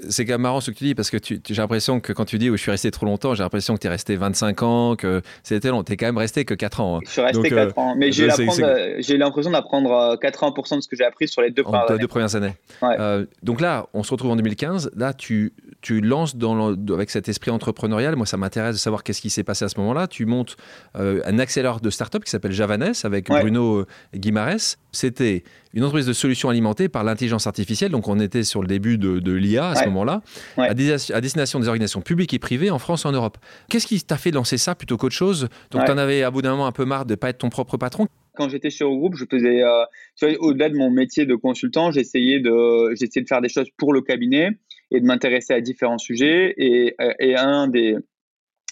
c'est 0.09 0.25
quand 0.25 0.33
même 0.33 0.41
marrant 0.41 0.61
ce 0.61 0.71
que 0.71 0.77
tu 0.77 0.85
dis 0.85 0.95
parce 0.95 1.09
que 1.09 1.17
j'ai 1.21 1.55
l'impression 1.55 1.99
que 1.99 2.13
quand 2.13 2.25
tu 2.25 2.37
dis 2.37 2.49
où 2.49 2.55
je 2.55 2.61
suis 2.61 2.71
resté 2.71 2.91
trop 2.91 3.05
longtemps, 3.05 3.33
j'ai 3.35 3.43
l'impression 3.43 3.75
que 3.75 3.79
tu 3.79 3.87
es 3.87 3.89
resté 3.89 4.15
25 4.15 4.63
ans, 4.63 4.95
que 4.95 5.21
c'était 5.43 5.69
long. 5.69 5.83
Tu 5.83 5.93
es 5.93 5.97
quand 5.97 6.05
même 6.05 6.17
resté 6.17 6.45
que 6.45 6.53
4 6.53 6.81
ans. 6.81 6.97
Hein. 6.97 7.01
Je 7.05 7.11
suis 7.11 7.21
resté 7.21 7.49
4 7.49 7.77
euh, 7.77 7.81
ans. 7.81 7.95
Mais 7.97 8.11
j'ai, 8.11 8.27
l'impression 9.17 9.51
d'apprendre 9.51 10.17
80% 10.21 10.73
euh, 10.73 10.77
de 10.77 10.81
ce 10.81 10.87
que 10.87 10.95
j'ai 10.95 11.05
appris 11.05 11.27
sur 11.27 11.41
les 11.41 11.51
deux 11.51 11.63
premières 11.63 11.89
années. 11.89 11.99
Deux 11.99 12.07
premières 12.07 12.35
années. 12.35 12.53
Euh, 12.83 13.25
donc 13.43 13.61
là, 13.61 13.87
on 13.93 14.03
se 14.03 14.11
retrouve 14.11 14.31
en 14.31 14.35
2015. 14.35 14.91
Là, 14.95 15.13
tu, 15.13 15.53
tu 15.81 16.01
lances 16.01 16.35
dans 16.35 16.73
avec 16.93 17.09
cet 17.09 17.29
esprit 17.29 17.51
entrepreneurial. 17.51 18.15
Moi, 18.15 18.25
ça 18.25 18.37
m'intéresse 18.37 18.75
de 18.75 18.79
savoir 18.79 19.03
qu'est-ce 19.03 19.21
qui 19.21 19.29
s'est 19.29 19.43
passé 19.43 19.65
à 19.65 19.69
ce 19.69 19.79
moment-là. 19.79 20.07
Tu 20.07 20.25
montes 20.25 20.57
un 20.95 21.39
accélérateur 21.39 21.81
de 21.81 21.89
start-up 21.89 22.23
qui 22.23 22.31
s'appelle 22.31 22.51
Java 22.51 22.77
avec 23.03 23.27
Bruno 23.27 23.85
Guimarès. 24.13 24.77
C'était 24.91 25.43
une 25.73 25.83
entreprise 25.83 26.07
de 26.07 26.13
solutions 26.13 26.49
alimentées 26.49 26.89
par 26.89 27.03
l'intelligence 27.03 27.45
artificielle. 27.45 27.91
Donc, 27.91 28.07
on 28.07 28.19
était 28.19 28.43
sur 28.43 28.61
le 28.61 28.67
début 28.67 28.97
de, 28.97 29.31
l'IA 29.31 29.69
à 29.69 29.75
ce 29.75 29.85
moment-là, 29.85 30.21
à, 30.57 30.73
destination 30.73 31.59
des 31.59 31.67
organisations 31.67 32.01
publiques 32.01 32.33
et 32.33 32.39
privées 32.39 32.71
en 32.71 32.79
France 32.79 33.05
et 33.05 33.07
en 33.07 33.11
Europe. 33.11 33.37
Qu'est-ce 33.69 33.87
qui 33.87 34.01
t'a 34.01 34.17
fait 34.17 34.31
lancer 34.31 34.57
ça 34.57 34.75
plutôt 34.75 34.97
qu'autre 34.97 35.15
chose? 35.15 35.49
Donc, 35.71 35.85
tu 35.85 35.91
en 35.91 35.97
avais 35.97 36.23
à 36.23 36.31
bout 36.31 36.41
d'un 36.41 36.51
moment 36.51 36.67
un 36.67 36.71
peu 36.71 36.85
marre 36.85 37.05
de 37.05 37.13
ne 37.13 37.15
pas 37.15 37.29
être 37.29 37.39
ton 37.39 37.49
propre 37.49 37.77
patron? 37.77 38.07
Quand 38.35 38.49
j'étais 38.49 38.69
chez 38.69 38.83
Eurogroupe, 38.83 39.15
je 39.15 39.25
faisais, 39.29 39.63
euh, 39.63 40.35
au-delà 40.39 40.69
de 40.69 40.75
mon 40.75 40.91
métier 40.91 41.25
de 41.25 41.35
consultant, 41.35 41.91
j'essayais 41.91 42.39
de, 42.39 42.93
j'essayais 42.95 43.23
de 43.23 43.27
faire 43.27 43.41
des 43.41 43.49
choses 43.49 43.67
pour 43.77 43.93
le 43.93 44.01
cabinet 44.01 44.51
et 44.91 44.99
de 44.99 45.05
m'intéresser 45.05 45.53
à 45.53 45.61
différents 45.61 45.97
sujets. 45.97 46.53
Et, 46.57 46.95
euh, 47.01 47.13
et 47.19 47.35
un 47.35 47.67
des, 47.67 47.97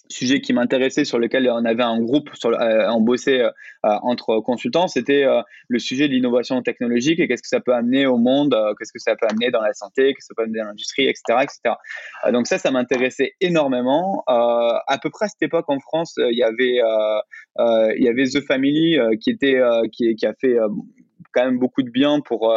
sujet 0.09 0.41
qui 0.41 0.53
m'intéressait, 0.53 1.05
sur 1.05 1.19
lequel 1.19 1.49
on 1.49 1.65
avait 1.65 1.83
un 1.83 1.99
groupe, 1.99 2.29
sur, 2.33 2.49
euh, 2.49 2.87
on 2.89 3.01
bossait 3.01 3.41
euh, 3.41 3.49
entre 3.81 4.39
consultants, 4.39 4.87
c'était 4.87 5.23
euh, 5.23 5.41
le 5.67 5.79
sujet 5.79 6.07
de 6.07 6.13
l'innovation 6.13 6.61
technologique 6.61 7.19
et 7.19 7.27
qu'est-ce 7.27 7.41
que 7.41 7.47
ça 7.47 7.59
peut 7.59 7.73
amener 7.73 8.05
au 8.05 8.17
monde, 8.17 8.55
qu'est-ce 8.77 8.93
que 8.93 8.99
ça 8.99 9.15
peut 9.15 9.27
amener 9.29 9.51
dans 9.51 9.61
la 9.61 9.73
santé, 9.73 10.13
qu'est-ce 10.13 10.27
que 10.27 10.33
ça 10.33 10.33
peut 10.35 10.43
amener 10.43 10.59
dans 10.59 10.65
l'industrie, 10.65 11.07
etc., 11.07 11.21
etc. 11.41 11.75
donc 12.31 12.47
ça, 12.47 12.57
ça 12.57 12.71
m'intéressait 12.71 13.33
énormément. 13.41 14.23
à 14.27 14.97
peu 15.01 15.09
près 15.09 15.25
à 15.25 15.27
cette 15.27 15.41
époque 15.41 15.65
en 15.69 15.79
France, 15.79 16.15
il 16.17 16.37
y 16.37 16.43
avait, 16.43 16.79
il 17.97 18.03
y 18.03 18.07
avait 18.07 18.25
The 18.25 18.41
Family 18.45 18.97
qui 19.21 19.31
était, 19.31 19.61
qui 19.91 20.25
a 20.25 20.33
fait 20.39 20.57
quand 21.35 21.45
même 21.45 21.59
beaucoup 21.59 21.83
de 21.83 21.89
bien 21.89 22.21
pour 22.21 22.51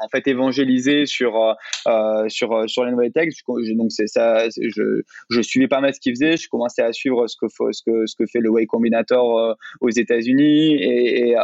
en 0.00 0.08
fait 0.08 0.26
évangéliser 0.26 1.06
sur 1.06 1.36
euh, 1.36 1.52
euh, 1.86 2.28
sur 2.28 2.52
euh, 2.52 2.66
sur 2.66 2.84
les 2.84 2.90
nouvelles 2.90 3.12
tech. 3.12 3.32
Donc 3.48 3.92
c'est 3.92 4.06
ça, 4.06 4.48
je, 4.48 5.42
suivais 5.42 5.68
pas 5.68 5.80
mal 5.80 5.94
ce 5.94 6.00
qu'ils 6.00 6.14
faisaient. 6.14 6.36
Je 6.36 6.48
commençais 6.48 6.82
à 6.82 6.92
suivre 6.92 7.26
ce 7.26 7.36
que 7.40 7.46
ce 7.48 7.82
que 7.84 8.06
ce 8.06 8.14
que 8.16 8.26
fait 8.26 8.40
le 8.40 8.50
Way 8.50 8.66
Combinator 8.66 9.56
aux 9.80 9.90
États-Unis 9.90 10.74
et, 10.74 11.34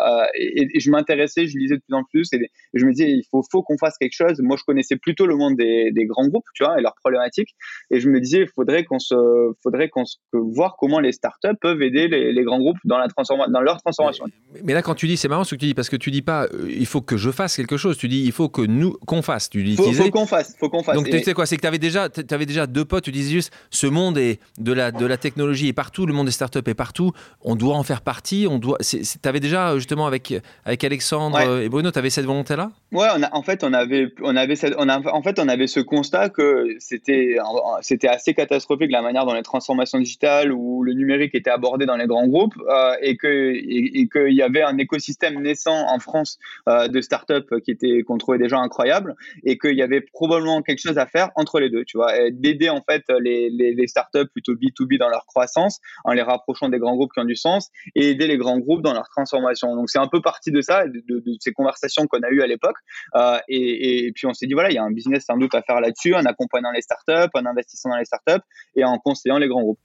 je 0.79 0.91
m'intéressais, 0.91 1.47
je 1.47 1.59
lisais 1.59 1.77
de 1.77 1.83
plus 1.87 1.95
en 1.95 2.05
plus 2.05 2.29
et 2.33 2.51
je 2.75 2.85
me 2.85 2.93
disais 2.93 3.11
il 3.11 3.25
faut 3.31 3.43
faut 3.51 3.63
qu'on 3.63 3.79
fasse 3.79 3.97
quelque 3.99 4.15
chose. 4.15 4.41
Moi 4.41 4.57
je 4.59 4.65
connaissais 4.65 4.97
plutôt 4.97 5.27
le 5.27 5.37
monde 5.37 5.57
des, 5.57 5.91
des 5.93 6.05
grands 6.07 6.29
groupes, 6.29 6.47
tu 6.55 6.65
vois, 6.65 6.79
et 6.79 6.83
leurs 6.83 6.95
problématiques 6.97 7.55
et 7.91 8.01
je 8.01 8.09
me 8.09 8.21
disais 8.21 8.43
il 8.43 8.49
faudrait 8.49 8.85
qu'on 8.85 8.99
se 8.99 9.15
faudrait 9.63 9.89
qu'on 9.89 10.05
voir 10.33 10.77
comment 10.79 11.01
les 11.01 11.13
startups 11.13 11.57
peuvent 11.61 11.83
aider 11.83 12.09
les, 12.09 12.33
les 12.33 12.43
grands 12.45 12.59
groupes 12.59 12.79
dans 12.85 12.99
la 12.99 13.09
transformation 13.09 13.53
dans 13.53 13.61
leur 13.61 13.81
transformation. 13.83 14.27
Mais, 14.65 14.75
là 14.75 14.83
quand 14.83 14.95
tu 14.95 15.07
dis 15.07 15.17
c'est 15.17 15.29
marrant 15.29 15.45
ce 15.45 15.55
que 15.55 15.61
tu 15.61 15.67
dis 15.67 15.75
parce 15.75 15.89
que 15.89 15.97
tu 15.97 16.11
dis 16.11 16.23
pas 16.23 16.49
il 16.69 16.87
faut 16.87 17.01
que 17.01 17.17
je 17.17 17.31
fasse 17.31 17.57
quelque 17.57 17.77
chose, 17.77 17.97
tu 17.99 18.09
dis 18.09 18.23
il 18.25 18.33
faut 18.33 18.49
que 18.49 18.63
nous 18.63 18.93
qu'on 19.07 19.23
fasse. 19.23 19.51
Tu 19.51 19.63
disais. 19.63 19.83
Faut, 19.83 19.93
faut 19.93 20.11
qu'on 20.11 20.27
fasse, 20.27 20.57
faut 20.59 20.69
qu'on 20.69 20.83
fasse. 20.83 20.97
Donc 20.97 21.09
tu 21.11 21.23
sais 21.23 21.35
quoi, 21.35 21.47
c'est 21.47 21.57
que 21.57 21.63
tu 21.63 21.67
avais 21.67 21.79
déjà, 21.79 22.09
avais 22.31 22.47
déjà 22.47 22.67
deux 22.67 22.85
potes. 22.85 23.05
Tu 23.05 23.13
disais 23.13 23.33
juste, 23.33 23.53
ce 23.71 23.87
monde 23.87 24.19
est 24.19 24.41
de 24.59 24.73
la 24.73 24.91
de 24.93 25.07
la 25.07 25.17
technologie 25.17 25.69
est 25.69 25.73
partout, 25.73 26.07
le 26.07 26.13
monde 26.13 26.27
des 26.27 26.33
startups 26.33 26.59
est 26.67 26.75
partout. 26.75 27.13
On 27.43 27.57
doit 27.57 27.77
en 27.77 27.83
faire 27.83 28.03
partie. 28.03 28.47
On 28.49 28.59
doit. 28.59 28.79
Tu 28.79 29.05
avais 29.25 29.41
déjà 29.41 29.77
justement 29.77 30.07
avec 30.07 30.35
avec 30.65 30.85
Alexandre 30.85 31.61
et 31.61 31.69
Bruno, 31.69 31.91
tu 31.91 31.99
avais 31.99 32.11
cette 32.11 32.27
volonté 32.27 32.57
là. 32.57 32.71
Ouais, 32.93 33.09
on 33.17 33.23
a, 33.23 33.35
en 33.35 33.43
fait 33.43 33.65
on 33.65 33.73
avait 33.73 34.13
on 34.23 34.37
avait 34.37 34.57
cette, 34.57 34.75
on 34.79 34.89
a, 34.89 35.01
en 35.13 35.23
fait 35.23 35.39
on 35.39 35.49
avait 35.49 35.67
ce 35.67 35.81
constat 35.81 36.31
que 36.31 36.77
c'était 36.79 37.37
c'était 37.83 38.09
assez 38.09 38.35
catastrophique 38.35 38.91
la 38.91 39.03
manière 39.03 39.27
dont 39.27 39.35
les 39.35 39.43
transformations 39.43 39.99
digitales 39.99 40.53
ou 40.53 40.83
le 40.83 40.93
numérique 40.93 41.35
était 41.35 41.51
abordé 41.51 41.87
dans 41.87 41.97
les 41.97 42.07
grands 42.07 42.27
groupes 42.27 42.55
euh, 42.69 42.95
et 43.03 43.17
que 43.17 43.53
et, 43.55 44.09
qu'il 44.09 44.35
y 44.35 44.43
avait 44.43 44.63
un 44.63 44.79
écosystème 44.79 45.41
naissant 45.41 45.87
en 45.89 45.99
France 45.99 46.39
euh, 46.69 46.89
de 46.89 47.01
startups 47.01 47.61
qui 47.65 47.71
était 47.71 48.03
contrôlé 48.03 48.39
des 48.39 48.49
gens 48.49 48.61
incroyables 48.61 49.15
et 49.45 49.59
qu'il 49.59 49.77
y 49.77 49.83
avait 49.83 50.01
probablement 50.01 50.63
quelque 50.63 50.81
chose 50.81 50.99
à 50.99 51.07
faire 51.07 51.31
entre 51.37 51.61
les 51.61 51.71
deux, 51.71 51.85
tu 51.85 51.97
vois, 51.97 52.13
d'aider 52.31 52.69
en 52.69 52.83
fait 52.83 53.05
les, 53.21 53.51
les, 53.51 53.87
startups 53.87 54.27
plutôt 54.33 54.55
B2B 54.55 54.99
dans 54.99 55.09
leur 55.09 55.27
croissance 55.27 55.81
en 56.05 56.13
les 56.13 56.23
rapprochant 56.23 56.69
des 56.69 56.79
grands 56.79 56.97
groupes 56.97 57.13
qui 57.13 57.21
ont 57.21 57.25
du 57.25 57.37
sens 57.37 57.71
et 57.95 58.11
aider 58.11 58.27
les 58.27 58.37
grands 58.37 58.59
groupes 58.59 58.83
dans 58.83 58.93
leur 58.93 59.09
transformation. 59.09 59.75
Donc 59.77 59.91
c'est 59.91 59.99
un 59.99 60.09
peu 60.09 60.21
parti 60.21 60.51
de 60.51 60.61
ça, 60.61 60.87
de, 60.87 61.23
ces 61.41 61.53
conversations 61.53 62.07
qu'on 62.07 62.21
a 62.21 62.31
eues 62.31 62.43
à 62.43 62.47
l'époque. 62.47 62.77
Euh, 63.15 63.39
et, 63.49 64.13
puis 64.15 64.27
on 64.27 64.35
s'est 64.35 64.47
dit, 64.47 64.55
voilà, 64.55 64.71
il 64.71 64.75
y 64.75 64.79
a 64.79 64.85
un 64.85 64.91
business 64.91 65.25
sans 65.27 65.37
doute 65.37 65.55
à 65.55 65.63
faire 65.63 65.81
là-dessus, 65.81 66.15
en 66.15 66.25
accompagnant 66.25 66.73
les 66.73 66.83
startups, 66.83 67.31
en 67.35 67.47
investissant 67.47 67.91
dans 67.91 67.97
les 67.97 68.05
startups 68.05 68.45
et 68.75 68.85
en 68.85 68.99
conseillant 68.99 69.39
les 69.39 69.49
grands 69.49 69.63
groupes. 69.63 69.81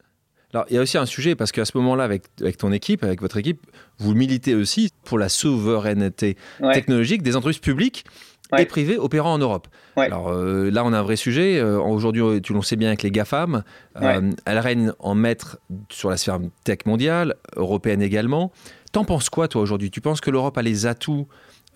Alors, 0.53 0.65
il 0.69 0.75
y 0.75 0.77
a 0.77 0.81
aussi 0.81 0.97
un 0.97 1.05
sujet, 1.05 1.35
parce 1.35 1.51
qu'à 1.51 1.65
ce 1.65 1.77
moment-là, 1.77 2.03
avec, 2.03 2.23
avec 2.41 2.57
ton 2.57 2.71
équipe, 2.71 3.03
avec 3.03 3.21
votre 3.21 3.37
équipe, 3.37 3.65
vous 3.99 4.13
militez 4.13 4.55
aussi 4.55 4.91
pour 5.05 5.17
la 5.17 5.29
souveraineté 5.29 6.37
technologique 6.73 7.23
des 7.23 7.35
entreprises 7.35 7.59
publiques 7.59 8.05
et 8.57 8.65
privées 8.65 8.97
opérant 8.97 9.33
en 9.33 9.37
Europe. 9.37 9.67
Alors 9.95 10.31
là, 10.33 10.83
on 10.83 10.91
a 10.91 10.99
un 10.99 11.03
vrai 11.03 11.15
sujet. 11.15 11.61
Aujourd'hui, 11.61 12.41
tu 12.41 12.53
le 12.53 12.61
sais 12.61 12.75
bien 12.75 12.89
avec 12.89 13.03
les 13.03 13.11
GAFAM. 13.11 13.63
elles 13.95 14.59
règnent 14.59 14.93
en 14.99 15.15
maître 15.15 15.59
sur 15.89 16.09
la 16.09 16.17
sphère 16.17 16.39
tech 16.63 16.79
mondiale, 16.85 17.35
européenne 17.55 18.01
également. 18.01 18.51
T'en 18.91 19.05
penses 19.05 19.29
quoi, 19.29 19.47
toi, 19.47 19.61
aujourd'hui? 19.61 19.89
Tu 19.89 20.01
penses 20.01 20.19
que 20.19 20.31
l'Europe 20.31 20.57
a 20.57 20.61
les 20.61 20.85
atouts 20.85 21.27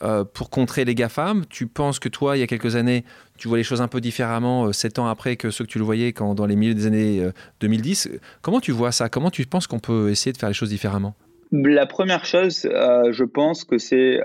euh, 0.04 0.26
pour 0.26 0.50
contrer 0.50 0.84
les 0.84 0.94
GAFAM. 0.94 1.46
Tu 1.50 1.68
penses 1.68 2.00
que 2.00 2.10
toi, 2.10 2.36
il 2.36 2.42
y 2.42 2.44
a 2.44 2.48
quelques 2.48 2.76
années, 2.76 3.06
tu 3.38 3.48
vois 3.48 3.58
les 3.58 3.64
choses 3.64 3.82
un 3.82 3.88
peu 3.88 4.02
différemment, 4.02 4.66
euh, 4.66 4.74
sept 4.74 5.00
ans 5.00 5.08
après 5.08 5.38
que 5.38 5.52
ceux 5.52 5.64
que 5.64 5.70
tu 5.70 5.80
le 5.80 5.86
voyais 5.86 6.12
quand, 6.12 6.36
dans 6.36 6.46
les 6.46 6.58
milieux 6.58 6.74
des 6.74 6.86
années 6.86 7.30
2010 7.62 8.08
euh, 8.08 8.20
Comment 8.42 8.60
tu 8.60 8.74
vois 8.74 8.92
ça? 8.92 9.08
Comment 9.08 9.30
tu 9.30 9.46
penses 9.46 9.68
qu'on 9.68 9.80
peut 9.80 10.10
essayer 10.10 10.34
de 10.34 10.38
faire 10.38 10.50
les 10.50 10.54
choses 10.54 10.68
différemment? 10.68 11.16
La 11.54 11.86
première 11.86 12.26
chose, 12.26 12.64
je 12.64 13.24
pense 13.24 13.64
que 13.64 13.78
c'est, 13.78 14.20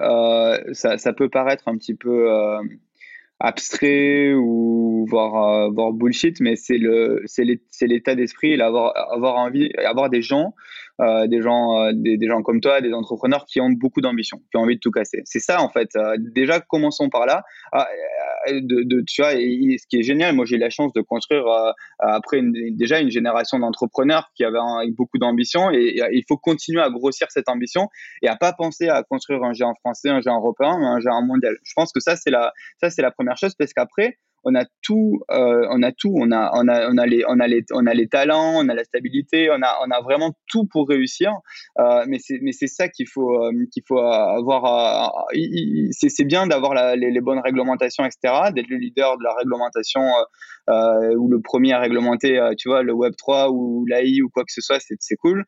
ça, 0.72 0.98
ça, 0.98 1.12
peut 1.12 1.28
paraître 1.28 1.68
un 1.68 1.76
petit 1.76 1.94
peu 1.94 2.28
abstrait 3.38 4.32
ou 4.32 5.06
voire, 5.08 5.70
voire 5.70 5.92
bullshit, 5.92 6.40
mais 6.40 6.56
c'est 6.56 6.78
le, 6.78 7.22
c'est 7.26 7.86
l'état 7.86 8.16
d'esprit, 8.16 8.60
avoir, 8.60 8.96
avoir 9.12 9.36
envie, 9.36 9.70
avoir 9.84 10.10
des 10.10 10.22
gens 10.22 10.54
euh, 11.00 11.26
des 11.26 11.40
gens, 11.40 11.82
euh, 11.82 11.92
des, 11.94 12.26
gens 12.26 12.42
comme 12.42 12.60
toi, 12.60 12.80
des 12.82 12.92
entrepreneurs 12.92 13.46
qui 13.46 13.60
ont 13.60 13.70
beaucoup 13.70 14.02
d'ambition, 14.02 14.38
qui 14.50 14.58
ont 14.58 14.60
envie 14.60 14.74
de 14.74 14.80
tout 14.80 14.90
casser. 14.90 15.22
C'est 15.24 15.40
ça 15.40 15.62
en 15.62 15.70
fait. 15.70 15.88
Euh, 15.96 16.16
déjà, 16.18 16.60
commençons 16.60 17.08
par 17.08 17.24
là. 17.24 17.42
Ah, 17.72 17.88
tu 18.46 19.22
vois, 19.22 19.30
ce 19.32 19.86
qui 19.88 19.98
est 19.98 20.02
génial, 20.02 20.34
moi 20.34 20.44
j'ai 20.44 20.56
eu 20.56 20.58
la 20.58 20.68
chance 20.68 20.92
de 20.92 21.00
construire 21.00 21.44
après 21.98 22.40
déjà 22.72 23.00
une 23.00 23.10
génération 23.10 23.58
d'entrepreneurs 23.58 24.30
qui 24.34 24.44
avaient 24.44 24.58
beaucoup 24.96 25.18
d'ambition 25.18 25.70
et, 25.70 26.00
il 26.12 26.24
faut 26.26 26.36
continuer 26.36 26.80
à 26.80 26.90
grossir 26.90 27.28
cette 27.30 27.48
ambition 27.48 27.88
et 28.22 28.28
à 28.28 28.36
pas 28.36 28.52
penser 28.52 28.88
à 28.88 29.02
construire 29.02 29.42
un 29.42 29.52
géant 29.52 29.74
français, 29.74 30.08
un 30.08 30.20
géant 30.20 30.38
européen, 30.38 30.70
un 30.70 31.00
géant 31.00 31.22
mondial. 31.22 31.56
Je 31.64 31.72
pense 31.76 31.92
que 31.92 32.00
ça 32.00 32.16
c'est 32.16 32.30
la 32.30 32.52
ça 32.80 32.90
c'est 32.90 33.02
la 33.02 33.10
première 33.10 33.36
chose 33.36 33.54
parce 33.54 33.72
qu'après 33.72 34.18
on 34.44 34.54
a 34.54 34.64
tout, 34.82 35.20
euh, 35.30 35.66
on 35.70 35.82
a 35.82 35.92
tout, 35.92 36.14
on 36.16 36.32
a, 36.32 36.50
on 36.54 36.68
a, 36.68 36.88
on 36.90 36.96
a 36.96 37.06
les, 37.06 37.24
on 37.28 37.40
a 37.40 37.46
les, 37.46 37.64
on 37.72 37.86
a 37.86 37.94
les 37.94 38.08
talents, 38.08 38.54
on 38.56 38.68
a 38.68 38.74
la 38.74 38.84
stabilité, 38.84 39.50
on 39.50 39.62
a, 39.62 39.78
on 39.86 39.90
a 39.90 40.00
vraiment 40.00 40.32
tout 40.48 40.66
pour 40.66 40.88
réussir. 40.88 41.32
Euh, 41.78 42.04
mais 42.08 42.18
c'est, 42.18 42.38
mais 42.42 42.52
c'est 42.52 42.66
ça 42.66 42.88
qu'il 42.88 43.08
faut, 43.08 43.44
euh, 43.44 43.52
qu'il 43.72 43.82
faut 43.86 43.98
avoir. 43.98 45.26
c'est, 45.90 46.24
bien 46.24 46.46
d'avoir 46.46 46.74
les, 46.96 47.20
bonnes 47.20 47.40
réglementations, 47.40 48.04
etc. 48.04 48.50
D'être 48.54 48.68
le 48.68 48.76
leader 48.76 49.18
de 49.18 49.24
la 49.24 49.34
réglementation 49.34 50.02
ou 50.68 51.28
le 51.28 51.40
premier 51.40 51.72
à 51.72 51.80
réglementer, 51.80 52.38
tu 52.56 52.68
vois, 52.68 52.82
le 52.82 52.92
Web 52.92 53.14
3 53.16 53.50
ou 53.50 53.84
l'AI 53.86 54.22
ou 54.22 54.28
quoi 54.28 54.44
que 54.44 54.52
ce 54.52 54.60
soit, 54.60 54.78
c'est, 54.80 54.96
c'est 55.00 55.16
cool. 55.16 55.44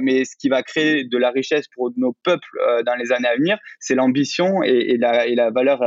mais 0.00 0.24
ce 0.24 0.36
qui 0.36 0.48
va 0.48 0.62
créer 0.62 1.04
de 1.04 1.18
la 1.18 1.30
richesse 1.30 1.66
pour 1.74 1.90
nos 1.96 2.16
peuples 2.24 2.58
dans 2.86 2.94
les 2.94 3.12
années 3.12 3.28
à 3.28 3.36
venir, 3.36 3.58
c'est 3.80 3.94
l'ambition 3.94 4.62
et, 4.62 4.92
et, 4.92 4.96
la, 4.96 5.26
et 5.26 5.34
la 5.34 5.50
valeur, 5.50 5.82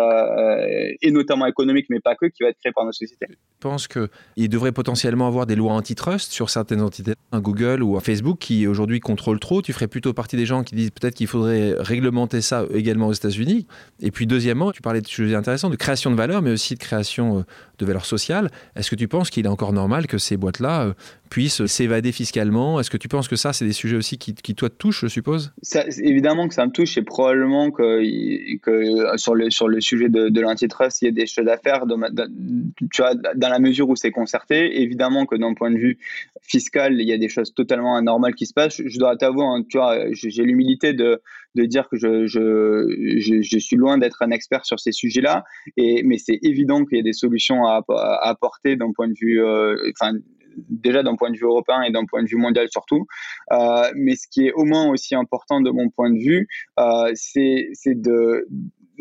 et 1.02 1.12
notamment 1.12 1.46
économique, 1.46 1.86
mais 1.90 2.00
pas 2.00 2.16
que, 2.16 2.26
qui 2.26 2.43
être 2.50 2.60
créé 2.60 2.72
par 2.74 2.86
nos 2.86 2.92
sociétés. 2.92 3.28
Je 3.30 3.36
pense 3.60 3.88
qu'il 3.88 4.50
devrait 4.50 4.72
potentiellement 4.72 5.28
avoir 5.28 5.46
des 5.46 5.56
lois 5.56 5.74
antitrust 5.74 6.32
sur 6.32 6.50
certaines 6.50 6.82
entités, 6.82 7.14
un 7.32 7.40
Google 7.40 7.82
ou 7.82 7.96
un 7.96 8.02
Facebook 8.02 8.40
qui 8.40 8.68
aujourd'hui 8.68 9.00
contrôle 9.00 9.40
trop. 9.40 9.62
Tu 9.62 9.72
ferais 9.74 9.88
plutôt 9.88 10.14
partie 10.14 10.36
des 10.36 10.46
gens 10.46 10.64
qui 10.64 10.76
disent 10.76 10.92
peut-être 10.92 11.16
qu'il 11.16 11.28
faudrait 11.28 11.76
réglementer 11.80 12.42
ça 12.42 12.66
également 12.74 13.08
aux 13.08 13.14
États-Unis. 13.14 13.68
Et 14.02 14.12
puis 14.12 14.28
deuxièmement, 14.28 14.72
tu 14.72 14.82
parlais 14.82 15.02
de 15.02 15.08
sujets 15.08 15.36
intéressants, 15.36 15.70
de 15.70 15.76
création 15.76 16.12
de 16.12 16.16
valeur, 16.16 16.42
mais 16.42 16.52
aussi 16.52 16.76
de 16.76 16.80
création 16.80 17.40
euh, 17.40 17.44
de 17.80 17.86
valeur 17.86 18.06
sociale. 18.06 18.52
Est-ce 18.76 18.90
que 18.90 18.96
tu 18.96 19.08
penses 19.08 19.30
qu'il 19.30 19.46
est 19.46 19.50
encore 19.50 19.74
normal 19.74 20.08
que 20.08 20.18
ces 20.18 20.38
boîtes-là 20.38 20.84
euh, 20.84 20.94
puissent 21.34 21.66
s'évader 21.66 22.12
fiscalement 22.12 22.80
Est-ce 22.80 22.92
que 22.92 22.98
tu 22.98 23.08
penses 23.08 23.28
que 23.28 23.36
ça, 23.36 23.54
c'est 23.54 23.66
des 23.66 23.74
sujets 23.74 23.98
aussi 23.98 24.20
qui, 24.20 24.36
qui 24.36 24.54
toi, 24.54 24.70
te 24.70 24.76
touchent, 24.76 25.02
je 25.02 25.08
suppose? 25.08 25.52
Évidemment 26.04 26.48
que 26.48 26.54
ça 26.54 26.64
me 26.64 26.72
touche 26.72 26.96
et 26.96 27.02
probablement 27.02 27.72
que, 27.72 28.04
sur, 29.18 29.34
le, 29.34 29.50
sur 29.50 29.68
le 29.68 29.82
sujet 29.82 30.10
de, 30.10 30.30
de 30.30 30.42
l'antitrust, 30.42 31.02
il 31.02 31.06
y 31.06 31.08
a 31.08 31.12
des 31.12 31.26
choses 31.26 31.48
à 31.48 31.58
faire. 31.58 31.88
De, 31.88 31.96
tu 32.92 33.02
vois, 33.02 33.16
dans 33.16 33.50
la 33.50 33.58
mesure 33.58 33.90
où 33.90 33.96
c'est 33.96 34.12
concerté, 34.12 34.84
évidemment 34.84 35.26
que 35.26 35.36
d'un 35.36 35.56
point 35.56 35.72
de 35.72 35.78
vue 35.78 35.98
fiscal, 36.44 37.02
il 37.02 37.08
y 37.08 37.14
a 37.14 37.18
des 37.18 37.30
choses 37.30 37.52
totalement 37.56 37.96
anormales 37.96 38.36
qui 38.36 38.46
se 38.46 38.54
passent. 38.54 38.80
Je 38.86 39.00
dois 39.00 39.18
t'avouer, 39.18 39.44
hein, 39.44 39.64
tu 39.68 39.80
vois, 39.80 39.98
j'ai 40.12 40.44
l'humilité 40.44 40.94
de, 40.94 41.20
de 41.56 41.66
dire 41.66 41.90
que 41.90 41.98
je, 41.98 42.28
je, 42.28 43.42
je, 43.42 43.58
suis 43.58 43.76
loin 43.76 43.98
d'être 43.98 44.22
un 44.22 44.30
expert 44.30 44.68
sur 44.68 44.80
ces 44.80 44.92
sujets-là, 44.92 45.46
et, 45.78 46.04
mais 46.04 46.20
c'est 46.20 46.38
évident 46.44 46.86
qu'il 46.86 46.98
y 46.98 47.02
a 47.02 47.04
des 47.04 47.14
solutions 47.14 47.66
à, 47.66 47.84
apporter 48.22 48.76
d'un 48.76 48.92
point 48.92 49.08
de 49.08 49.16
vue, 49.20 49.44
euh, 49.44 49.92
enfin, 50.00 50.14
déjà 50.70 51.04
d'un 51.04 51.16
point 51.16 51.32
de 51.32 51.38
vue 51.38 51.46
européen 51.46 51.82
et 51.84 51.92
d'un 51.92 52.06
point 52.06 52.24
de 52.24 52.28
vue 52.28 52.38
mondial 52.38 52.68
surtout. 52.72 53.06
Euh, 53.52 53.92
mais 53.96 54.16
ce 54.16 54.28
qui 54.28 54.48
est 54.48 54.54
au 54.54 54.66
moins 54.66 54.90
aussi 54.90 55.16
important 55.16 55.62
de 55.62 55.70
mon 55.70 55.90
point 55.90 56.10
de 56.10 56.20
vue, 56.20 56.48
euh, 56.80 57.12
c'est 57.14 57.72
de 57.86 58.48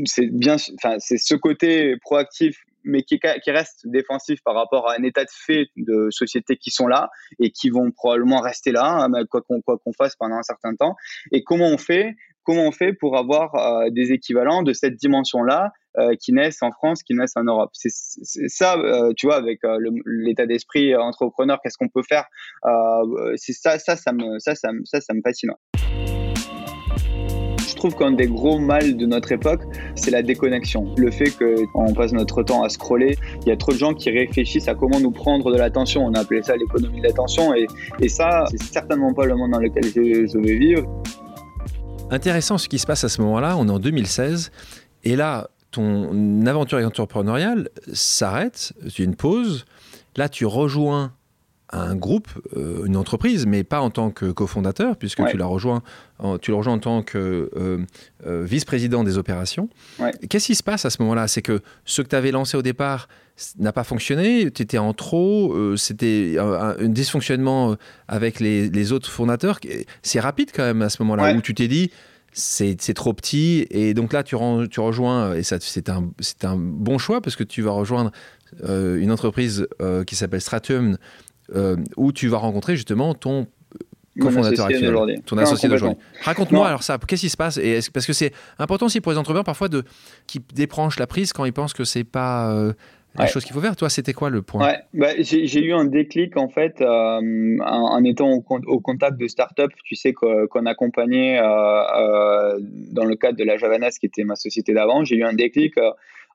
c'est 0.07 0.27
bien, 0.27 0.57
enfin, 0.75 0.97
c'est 0.99 1.19
ce 1.19 1.35
côté 1.35 1.97
proactif 1.99 2.57
mais 2.85 3.03
qui, 3.03 3.21
qui, 3.21 3.51
reste 3.51 3.87
défensif 3.87 4.41
par 4.45 4.55
rapport 4.55 4.91
à 4.91 4.99
un 4.99 5.03
état 5.03 5.25
de 5.25 5.31
fait 5.31 5.69
de 5.77 6.09
sociétés 6.11 6.57
qui 6.57 6.71
sont 6.71 6.87
là 6.87 7.11
et 7.39 7.51
qui 7.51 7.71
vont 7.71 7.91
probablement 7.93 8.41
rester 8.41 8.73
là, 8.73 8.85
hein, 8.85 9.25
quoi 9.31 9.43
qu'on 9.43 9.61
quoi 9.61 9.79
qu'on 9.79 9.93
fasse 9.93 10.17
pendant 10.17 10.37
un 10.37 10.43
certain 10.43 10.75
temps. 10.75 10.97
Et 11.31 11.45
comment 11.45 11.69
on 11.69 11.79
fait? 11.79 12.17
Comment 12.45 12.67
on 12.67 12.73
fait 12.73 12.93
pour 12.93 13.17
avoir 13.17 13.55
euh, 13.55 13.91
des 13.91 14.13
équivalents 14.13 14.63
de 14.63 14.73
cette 14.73 14.97
dimension-là 14.97 15.71
euh, 15.99 16.15
qui 16.21 16.33
naissent 16.33 16.63
en 16.63 16.73
France, 16.73 17.03
qui 17.03 17.15
naissent 17.15 17.37
en 17.37 17.45
Europe? 17.45 17.71
C'est 17.73 17.91
ça, 18.49 18.77
euh, 18.77 19.13
tu 19.17 19.27
vois, 19.27 19.37
avec 19.37 19.61
l'état 20.07 20.47
d'esprit 20.47 20.95
entrepreneur, 20.97 21.59
qu'est-ce 21.63 21.79
qu'on 21.79 21.89
peut 21.89 22.03
faire 22.09 22.25
C'est 23.37 23.53
ça, 23.53 23.79
ça, 23.79 23.97
ça 23.97 24.13
me, 24.13 24.39
ça, 24.39 24.55
ça, 24.55 24.71
ça, 24.85 25.15
fascine 25.25 25.53
trouve 27.83 27.97
qu'un 27.97 28.13
des 28.13 28.29
gros 28.29 28.61
mal 28.61 28.97
de 28.97 29.07
notre 29.07 29.33
époque, 29.33 29.63
c'est 29.97 30.13
la 30.13 30.23
déconnexion. 30.23 30.95
Le 30.97 31.11
fait 31.11 31.33
qu'on 31.73 31.93
passe 31.93 32.13
notre 32.13 32.45
temps 32.45 32.63
à 32.63 32.69
scroller. 32.69 33.17
Il 33.41 33.49
y 33.49 33.51
a 33.51 33.57
trop 33.57 33.73
de 33.73 33.77
gens 33.77 33.93
qui 33.93 34.09
réfléchissent 34.09 34.69
à 34.69 34.77
comment 34.77 35.01
nous 35.01 35.11
prendre 35.11 35.51
de 35.51 35.59
l'attention. 35.59 36.07
On 36.07 36.15
a 36.15 36.21
appelé 36.21 36.45
ça 36.45 36.55
l'économie 36.55 37.01
de 37.01 37.09
l'attention. 37.09 37.53
Et, 37.57 37.67
et 37.99 38.09
ça, 38.09 38.45
c'est 38.53 38.63
certainement 38.63 39.13
pas 39.13 39.27
le 39.27 39.35
monde 39.35 39.51
dans 39.51 39.59
lequel 39.59 39.83
je, 39.83 40.27
je 40.27 40.39
vais 40.39 40.59
vivre. 40.59 40.87
Intéressant 42.13 42.59
ce 42.59 42.69
qui 42.69 42.79
se 42.79 42.87
passe 42.87 43.05
à 43.05 43.09
ce 43.09 43.23
moment-là. 43.23 43.57
On 43.57 43.67
est 43.67 43.71
en 43.71 43.79
2016. 43.79 44.51
Et 45.03 45.17
là, 45.17 45.49
ton 45.71 46.45
aventure 46.45 46.79
entrepreneuriale 46.79 47.71
s'arrête, 47.95 48.75
tu 48.93 49.03
une 49.03 49.17
pause. 49.17 49.65
Là, 50.17 50.29
tu 50.29 50.45
rejoins 50.45 51.15
un 51.73 51.97
groupe, 51.97 52.29
euh, 52.57 52.85
une 52.85 52.97
entreprise, 52.97 53.47
mais 53.47 53.65
pas 53.65 53.81
en 53.81 53.91
tant 53.91 54.11
que 54.11 54.31
cofondateur, 54.31 54.97
puisque 54.97 55.25
tu 55.27 55.37
l'as 55.37 55.47
rejoint, 55.47 55.83
tu 56.41 56.51
le 56.51 56.57
rejoins 56.57 56.75
en 56.75 56.79
tant 56.79 57.03
que 57.03 57.51
euh, 57.57 57.85
euh, 58.27 58.45
vice-président 58.45 59.05
des 59.05 59.19
opérations. 59.19 59.69
Qu'est-ce 60.29 60.47
qui 60.47 60.55
se 60.55 60.63
passe 60.63 60.85
à 60.85 60.91
ce 60.91 61.01
moment-là? 61.03 61.29
C'est 61.29 61.43
que 61.43 61.61
ce 61.85 62.03
que 62.03 62.09
tu 62.09 62.17
avais 62.17 62.31
lancé 62.31 62.57
au 62.57 62.63
départ 62.63 63.09
n'a 63.59 63.73
pas 63.73 63.85
fonctionné, 63.85 64.51
tu 64.51 64.63
étais 64.63 64.79
en 64.79 64.93
trop, 64.93 65.77
c'était 65.77 66.37
un, 66.39 66.77
dysfonctionnement 66.87 67.77
avec 68.07 68.39
les, 68.39 68.93
autres 68.93 69.11
fondateurs. 69.11 69.59
C'est 70.03 70.21
rapide 70.21 70.51
quand 70.55 70.65
même 70.65 70.83
à 70.83 70.91
ce 70.91 71.03
moment-là, 71.03 71.35
où 71.35 71.41
tu 71.41 71.55
t'es 71.55 71.69
dit, 71.69 71.91
c'est 72.35 72.95
trop 72.95 73.15
petit, 73.15 73.67
et 73.71 73.95
donc 73.95 74.13
là 74.13 74.23
tu, 74.23 74.37
tu 74.71 74.81
rejoins, 74.81 75.35
et 75.35 75.43
c'est 75.43 75.89
un, 75.89 76.11
un 76.43 76.57
bon 76.57 76.99
choix, 76.99 77.23
parce 77.23 77.37
que 77.37 77.45
tu 77.45 77.63
vas 77.63 77.73
rejoindre 77.73 78.13
une 78.63 79.11
entreprise 79.11 79.67
qui 80.07 80.15
s'appelle 80.15 80.43
Stratum, 80.43 80.99
euh, 81.55 81.77
où 81.97 82.13
tu 82.13 82.29
vas 82.29 82.39
rencontrer 82.39 82.77
justement 82.77 83.15
ton 83.15 83.47
cofondateur 84.21 84.67
actuel, 84.67 85.23
ton 85.25 85.39
associé 85.39 85.69
d'aujourd'hui. 85.69 85.99
Raconte-moi 86.23 86.67
alors 86.67 86.83
ça, 86.83 86.99
qu'est-ce 87.07 87.23
qui 87.23 87.29
se 87.31 87.37
passe 87.37 87.57
et 87.57 87.81
Parce 87.93 88.07
que 88.07 88.13
c'est 88.13 88.33
important 88.59 88.87
aussi 88.87 89.01
pour 89.01 89.13
les 89.13 89.19
entrepreneurs 89.19 89.45
parfois 89.45 89.69
de, 89.69 89.85
qui 90.27 90.41
débranchent 90.55 90.99
la 90.99 91.07
prise 91.07 91.33
quand 91.33 91.45
ils 91.45 91.53
pensent 91.53 91.73
que 91.73 91.85
c'est 91.85 92.05
pas 92.05 92.53
euh, 92.53 92.73
la 93.17 93.27
chose 93.27 93.45
qu'il 93.45 93.55
faut 93.55 93.61
faire. 93.61 93.77
Toi, 93.77 93.89
c'était 93.89 94.13
quoi 94.13 94.29
le 94.29 94.43
point? 94.43 94.75
Bah, 94.93 95.09
J'ai 95.19 95.65
eu 95.65 95.73
un 95.73 95.87
déclic 95.87 96.37
en 96.37 96.49
fait 96.49 96.81
euh, 96.81 97.57
en, 97.61 98.05
étant 98.05 98.31
au, 98.31 98.81
contact 98.81 99.19
de 99.19 99.29
startups, 99.29 99.75
tu 99.85 99.95
sais, 99.95 100.13
qu'on 100.13 100.67
accompagnait 100.67 101.39
dans 101.39 103.05
le 103.05 103.15
cadre 103.17 103.39
de 103.39 103.45
la 103.45 103.57
Javanas 103.57 103.97
qui 103.99 104.07
était 104.07 104.25
ma 104.25 104.37
société 104.37 104.75
d'avant. 104.75 105.05
J'ai 105.05 105.17
eu 105.17 105.25
un 105.25 105.35
déclic 105.35 105.75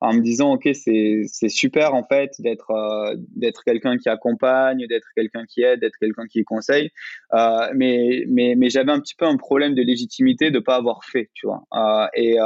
en 0.02 0.14
me 0.14 0.22
disant 0.22 0.54
ok 0.54 0.70
c'est 0.74 1.50
super 1.50 1.94
en 1.94 2.04
fait 2.04 2.32
d'être 2.40 2.72
euh, 2.72 3.16
d'être 3.36 3.64
quelqu'un 3.64 3.98
qui 3.98 4.10
accompagne 4.10 4.86
d'être 4.88 5.08
quelqu'un 5.16 5.46
qui 5.46 5.62
aide 5.64 5.80
d'être 5.80 5.98
quelqu'un 6.00 6.28
qui 6.28 6.44
conseille 6.44 6.92
euh, 7.34 7.70
mais 7.76 8.24
mais 8.28 8.56
mais 8.58 8.70
j'avais 8.70 8.92
un 8.92 9.00
petit 9.00 9.16
peu 9.16 9.26
un 9.26 9.38
problème 9.38 9.76
de 9.76 9.82
légitimité 9.82 10.52
de 10.52 10.60
pas 10.60 10.76
avoir 10.76 11.04
fait 11.04 11.30
tu 11.34 11.48
vois 11.48 11.64
euh, 11.76 12.08
et, 12.14 12.38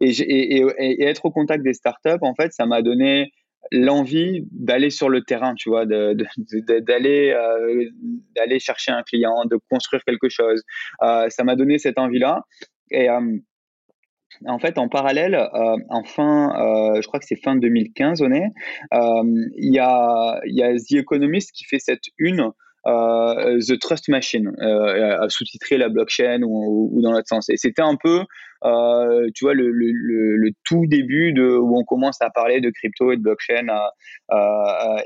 et, 0.00 1.02
être 1.02 1.24
au 1.24 1.30
contact 1.30 1.62
des 1.64 1.74
startups 1.74 2.22
en 2.22 2.34
fait 2.34 2.52
ça 2.52 2.66
m'a 2.66 2.82
donné 2.82 3.32
l'envie 3.72 4.46
d'aller 4.52 4.90
sur 4.90 5.08
le 5.08 5.22
terrain, 5.22 5.54
tu 5.54 5.70
vois, 5.70 5.86
d'aller 5.86 7.34
d'aller 8.36 8.58
chercher 8.58 8.92
un 8.92 9.02
client, 9.02 9.46
de 9.46 9.58
construire 9.70 10.04
quelque 10.04 10.28
chose. 10.28 10.62
ça 11.00 11.44
m'a 11.44 11.56
donné 11.56 11.78
cette 11.78 11.98
envie-là. 11.98 12.42
En 14.46 14.58
fait, 14.58 14.78
en 14.78 14.88
parallèle, 14.88 15.34
euh, 15.34 15.76
en 15.88 16.04
fin, 16.04 16.50
euh, 16.50 17.00
je 17.00 17.06
crois 17.06 17.20
que 17.20 17.26
c'est 17.26 17.40
fin 17.40 17.56
2015, 17.56 18.22
on 18.22 18.32
est, 18.32 18.48
euh, 18.92 19.22
il 19.56 19.74
y, 19.74 19.78
a, 19.78 20.40
y 20.44 20.62
a 20.62 20.74
The 20.74 21.00
Economist 21.00 21.52
qui 21.52 21.64
fait 21.64 21.78
cette 21.78 22.04
une 22.18 22.50
The 22.86 23.78
Trust 23.80 24.10
Machine, 24.10 24.52
à 24.60 25.26
sous-titrer 25.30 25.78
la 25.78 25.88
blockchain 25.88 26.42
ou, 26.42 26.90
ou, 26.92 27.00
dans 27.00 27.12
l'autre 27.12 27.28
sens. 27.28 27.48
Et 27.48 27.56
c'était 27.56 27.80
un 27.80 27.96
peu 27.96 28.24
euh, 28.64 29.28
tu 29.34 29.44
vois, 29.44 29.54
le, 29.54 30.50
tout 30.64 30.86
début 30.86 31.32
de, 31.32 31.56
où 31.56 31.78
on 31.78 31.84
commence 31.84 32.20
à 32.22 32.30
parler 32.30 32.60
de 32.60 32.70
crypto 32.70 33.12
et 33.12 33.16
de 33.16 33.22
blockchain. 33.22 33.68
Euh, 33.68 34.36
euh, 34.36 35.02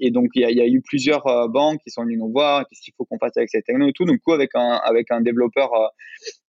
et, 0.00 0.10
donc, 0.10 0.30
il 0.34 0.42
y 0.42 0.60
a, 0.60 0.66
eu 0.66 0.80
plusieurs 0.80 1.48
banques 1.48 1.80
qui 1.84 1.90
sont 1.90 2.04
venues 2.04 2.16
nous 2.16 2.32
voir, 2.32 2.66
qu'est-ce 2.68 2.80
qu'il 2.80 2.94
faut 2.96 3.04
qu'on 3.04 3.18
fasse 3.18 3.36
avec 3.36 3.50
cette 3.50 3.66
techno 3.66 3.86
et 3.86 3.92
tout. 3.92 4.04
Donc, 4.04 4.20
coup, 4.20 4.32
avec 4.32 4.52
un, 4.54 5.20
développeur 5.20 5.70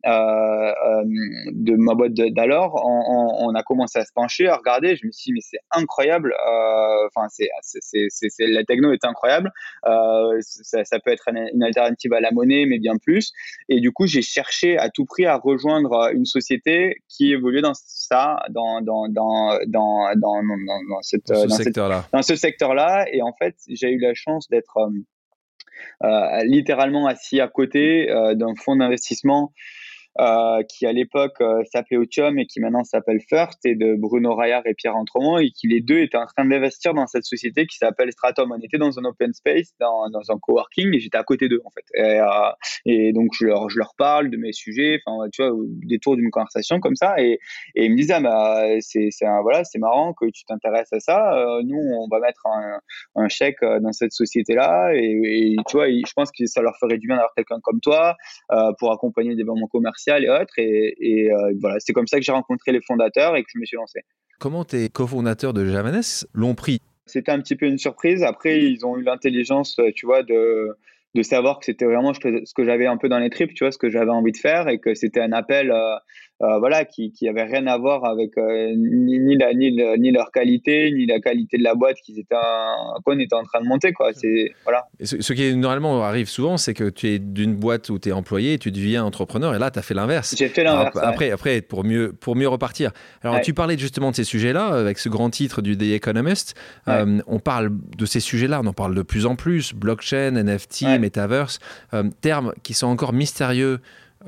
de 0.05 1.75
ma 1.75 1.93
boîte 1.95 2.13
d'alors, 2.13 2.81
on, 2.85 3.53
a 3.53 3.63
commencé 3.63 3.99
à 3.99 4.05
se 4.05 4.13
pencher, 4.13 4.47
à 4.47 4.55
regarder. 4.55 4.95
Je 4.95 5.05
me 5.05 5.11
suis 5.11 5.31
dit, 5.31 5.33
mais 5.33 5.41
c'est 5.41 5.59
incroyable. 5.71 6.33
Enfin, 7.07 7.27
c'est, 7.29 7.49
la 8.39 8.63
techno 8.63 8.93
est 8.93 9.03
incroyable. 9.03 9.51
Ça, 9.83 10.99
peut 11.03 11.11
être 11.11 11.27
une 11.27 11.63
alternative 11.63 12.13
à 12.13 12.21
la 12.21 12.31
monnaie, 12.31 12.65
mais 12.65 12.79
bien 12.79 12.95
plus. 12.97 13.33
Et 13.67 13.81
du 13.81 13.91
coup, 13.91 14.07
j'ai 14.07 14.21
cherché 14.21 14.77
à 14.77 14.89
tout 14.89 15.05
prix 15.05 15.25
à 15.25 15.35
rejoindre 15.35 16.09
une 16.13 16.25
société 16.25 16.36
qui 17.07 17.31
évoluait 17.31 17.61
dans 17.61 17.73
ça, 17.73 18.37
dans, 18.49 18.81
dans, 18.81 19.07
dans, 19.09 19.57
dans, 19.67 20.13
dans, 20.15 20.43
dans, 20.43 21.01
cette, 21.01 21.27
ce 21.27 21.49
secteur-là. 21.49 22.05
Dans 22.13 22.21
ce 22.21 22.35
secteur-là. 22.35 23.05
Et 23.11 23.21
en 23.21 23.33
fait, 23.33 23.55
j'ai 23.69 23.91
eu 23.91 23.99
la 23.99 24.13
chance 24.13 24.47
d'être 24.49 24.77
euh, 24.77 24.89
euh, 26.03 26.43
littéralement 26.43 27.07
assis 27.07 27.39
à 27.39 27.47
côté 27.47 28.09
euh, 28.09 28.35
d'un 28.35 28.55
fonds 28.55 28.75
d'investissement 28.75 29.53
euh, 30.19 30.63
qui 30.63 30.87
à 30.87 30.91
l'époque 30.93 31.39
euh, 31.41 31.61
s'appelait 31.71 31.97
Otium 31.97 32.39
et 32.39 32.47
qui 32.47 32.59
maintenant 32.59 32.83
s'appelle 32.83 33.19
First, 33.29 33.59
et 33.65 33.75
de 33.75 33.95
Bruno 33.95 34.35
Rayard 34.35 34.63
et 34.65 34.73
Pierre 34.73 34.95
Entremont, 34.95 35.37
et 35.37 35.51
qui 35.51 35.67
les 35.67 35.79
deux 35.79 35.99
étaient 35.99 36.17
en 36.17 36.25
train 36.25 36.43
d'investir 36.43 36.95
dans 36.95 37.05
cette 37.05 37.25
société 37.25 37.67
qui 37.67 37.77
s'appelle 37.77 38.11
Stratum. 38.11 38.51
On 38.51 38.59
était 38.59 38.79
dans 38.79 38.97
un 38.97 39.05
open 39.05 39.33
space, 39.33 39.73
dans, 39.79 40.09
un 40.11 40.39
coworking, 40.39 40.93
et 40.95 40.99
j'étais 40.99 41.19
à 41.19 41.23
côté 41.23 41.47
d'eux 41.47 41.61
en 41.65 41.69
fait. 41.69 41.85
Et, 41.93 42.19
euh, 42.19 42.25
et, 42.85 43.13
donc 43.13 43.29
je 43.39 43.45
leur, 43.45 43.69
je 43.69 43.77
leur 43.77 43.93
parle 43.95 44.31
de 44.31 44.37
mes 44.37 44.53
sujets, 44.53 44.99
enfin 45.05 45.29
tu 45.31 45.43
vois, 45.43 45.51
au 45.51 45.65
détour 45.67 46.15
d'une 46.15 46.31
conversation 46.31 46.79
comme 46.79 46.95
ça, 46.95 47.21
et, 47.21 47.39
et 47.75 47.85
ils 47.85 47.91
me 47.91 47.97
disaient 47.97 48.15
ah, 48.15 48.21
bah, 48.21 48.63
c'est 48.79 49.09
voilà, 49.43 49.63
c'est 49.65 49.79
marrant 49.79 50.13
que 50.13 50.25
tu 50.31 50.45
t'intéresses 50.45 50.91
à 50.93 50.99
ça. 50.99 51.59
nous, 51.63 51.77
on 51.77 52.07
va 52.09 52.19
mettre 52.19 52.47
un, 53.15 53.27
chèque 53.27 53.61
dans 53.61 53.91
cette 53.91 54.13
société-là, 54.13 54.93
et, 54.95 55.55
tu 55.67 55.77
vois, 55.77 55.89
je 55.89 56.13
pense 56.15 56.31
que 56.31 56.45
ça 56.47 56.61
leur 56.61 56.75
ferait 56.79 56.97
du 56.97 57.05
bien 57.05 57.17
d'avoir 57.17 57.35
quelqu'un 57.35 57.59
comme 57.61 57.81
toi 57.81 58.15
pour 58.79 58.91
accompagner 58.91 59.31
le 59.31 59.35
développement 59.35 59.67
commercial 60.07 60.23
et 60.23 60.29
autres. 60.29 60.53
Et, 60.57 61.31
euh, 61.31 61.53
voilà, 61.59 61.77
c'est 61.79 61.93
comme 61.93 62.07
ça 62.07 62.17
que 62.17 62.23
j'ai 62.23 62.31
rencontré 62.31 62.71
les 62.71 62.81
fondateurs 62.81 63.35
et 63.35 63.43
que 63.43 63.49
je 63.53 63.59
me 63.59 63.65
suis 63.65 63.77
lancé. 63.77 64.01
Comment 64.39 64.63
tes 64.63 64.89
cofondateurs 64.89 65.53
de 65.53 65.65
Javanes 65.65 66.01
l'ont 66.33 66.55
pris? 66.55 66.79
C'était 67.05 67.31
un 67.31 67.39
petit 67.39 67.55
peu 67.55 67.65
une 67.65 67.77
surprise. 67.77 68.23
Après, 68.23 68.61
ils 68.61 68.85
ont 68.85 68.97
eu 68.97 69.03
l'intelligence, 69.03 69.79
tu 69.95 70.05
vois, 70.05 70.23
de, 70.23 70.77
de 71.15 71.21
savoir 71.23 71.59
que 71.59 71.65
c'était 71.65 71.85
vraiment 71.85 72.13
ce 72.13 72.19
que 72.19 72.65
j'avais 72.65 72.85
un 72.85 72.97
peu 72.97 73.09
dans 73.09 73.19
les 73.19 73.29
tripes, 73.29 73.53
tu 73.53 73.63
vois, 73.63 73.71
ce 73.71 73.77
que 73.77 73.89
j'avais 73.89 74.11
envie 74.11 74.33
de 74.33 74.37
faire 74.37 74.67
et 74.67 74.79
que 74.79 74.93
c'était 74.93 75.21
un 75.21 75.31
appel 75.31 75.71
euh, 75.71 75.95
euh, 76.43 76.59
voilà, 76.59 76.85
qui, 76.85 77.11
qui 77.11 77.27
avait 77.27 77.45
rien 77.45 77.65
à 77.65 77.79
voir 77.79 78.05
avec 78.05 78.37
euh, 78.37 78.71
ni, 78.75 79.17
ni, 79.17 79.35
la, 79.37 79.55
ni, 79.55 79.71
ni, 79.71 80.11
leur 80.11 80.31
qualité, 80.31 80.91
ni 80.91 81.07
la 81.07 81.19
qualité 81.19 81.57
de 81.57 81.63
la 81.63 81.73
boîte 81.73 81.97
qu'ils 81.97 82.19
étaient, 82.19 82.35
qu'on 83.03 83.17
était 83.17 83.33
en 83.33 83.43
train 83.43 83.59
de 83.59 83.67
monter, 83.67 83.91
quoi. 83.91 84.11
C'est 84.13 84.51
voilà. 84.63 84.85
ce, 85.01 85.33
qui 85.33 85.55
normalement 85.55 86.03
arrive 86.03 86.29
souvent, 86.29 86.57
c'est 86.57 86.75
que 86.75 86.91
tu 86.91 87.07
es 87.07 87.17
d'une 87.17 87.55
boîte 87.55 87.89
où 87.89 87.97
tu 87.97 88.09
es 88.09 88.11
employé, 88.11 88.53
et 88.53 88.57
tu 88.59 88.71
deviens 88.71 89.03
entrepreneur, 89.03 89.55
et 89.55 89.59
là, 89.59 89.71
tu 89.71 89.79
as 89.79 89.81
fait 89.81 89.95
l'inverse. 89.95 90.35
J'ai 90.37 90.47
fait 90.47 90.63
l'inverse. 90.63 90.95
Après, 91.01 91.31
après, 91.31 91.61
pour 91.61 91.83
mieux, 91.83 92.13
pour 92.13 92.35
mieux 92.35 92.47
repartir. 92.47 92.91
Alors, 93.23 93.41
tu 93.41 93.55
parlais 93.55 93.77
justement 93.77 94.11
de 94.11 94.15
ces 94.15 94.23
sujets-là 94.23 94.67
avec 94.67 94.99
ce 94.99 95.09
grand 95.09 95.31
titre 95.31 95.63
du 95.63 95.75
The 95.75 95.93
Economist. 95.93 96.53
Euh, 96.87 97.19
on 97.25 97.39
parle 97.39 97.71
de 97.97 98.05
ces 98.05 98.19
sujets-là, 98.19 98.61
on 98.63 98.67
en 98.67 98.73
parle 98.73 98.93
de 98.93 99.01
plus 99.01 99.25
en 99.25 99.35
plus. 99.35 99.73
Blockchain, 99.73 100.33
NFT, 100.33 100.99
metaverse, 100.99 101.57
termes 102.21 102.53
qui 102.61 102.75
sont 102.75 102.87
encore 102.87 103.13
mystérieux 103.13 103.79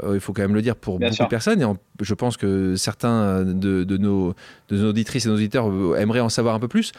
euh, 0.03 0.15
il 0.15 0.19
faut 0.19 0.33
quand 0.33 0.41
même 0.41 0.53
le 0.53 0.61
dire 0.61 0.75
pour 0.75 0.99
beaucoup 0.99 1.23
de 1.23 1.27
personnes. 1.27 1.61
Et 1.61 1.65
je 2.01 2.13
pense 2.13 2.37
que 2.37 2.75
certains 2.75 3.43
de, 3.43 3.97
nos, 3.97 4.33
de 4.69 4.77
nos 4.77 4.89
auditrices 4.89 5.25
et 5.25 5.29
nos 5.29 5.35
auditeurs 5.35 5.69
euh, 5.69 5.95
aimeraient 5.97 6.19
en 6.19 6.29
savoir 6.29 6.55
un 6.55 6.59
peu 6.59 6.67
plus. 6.67 6.91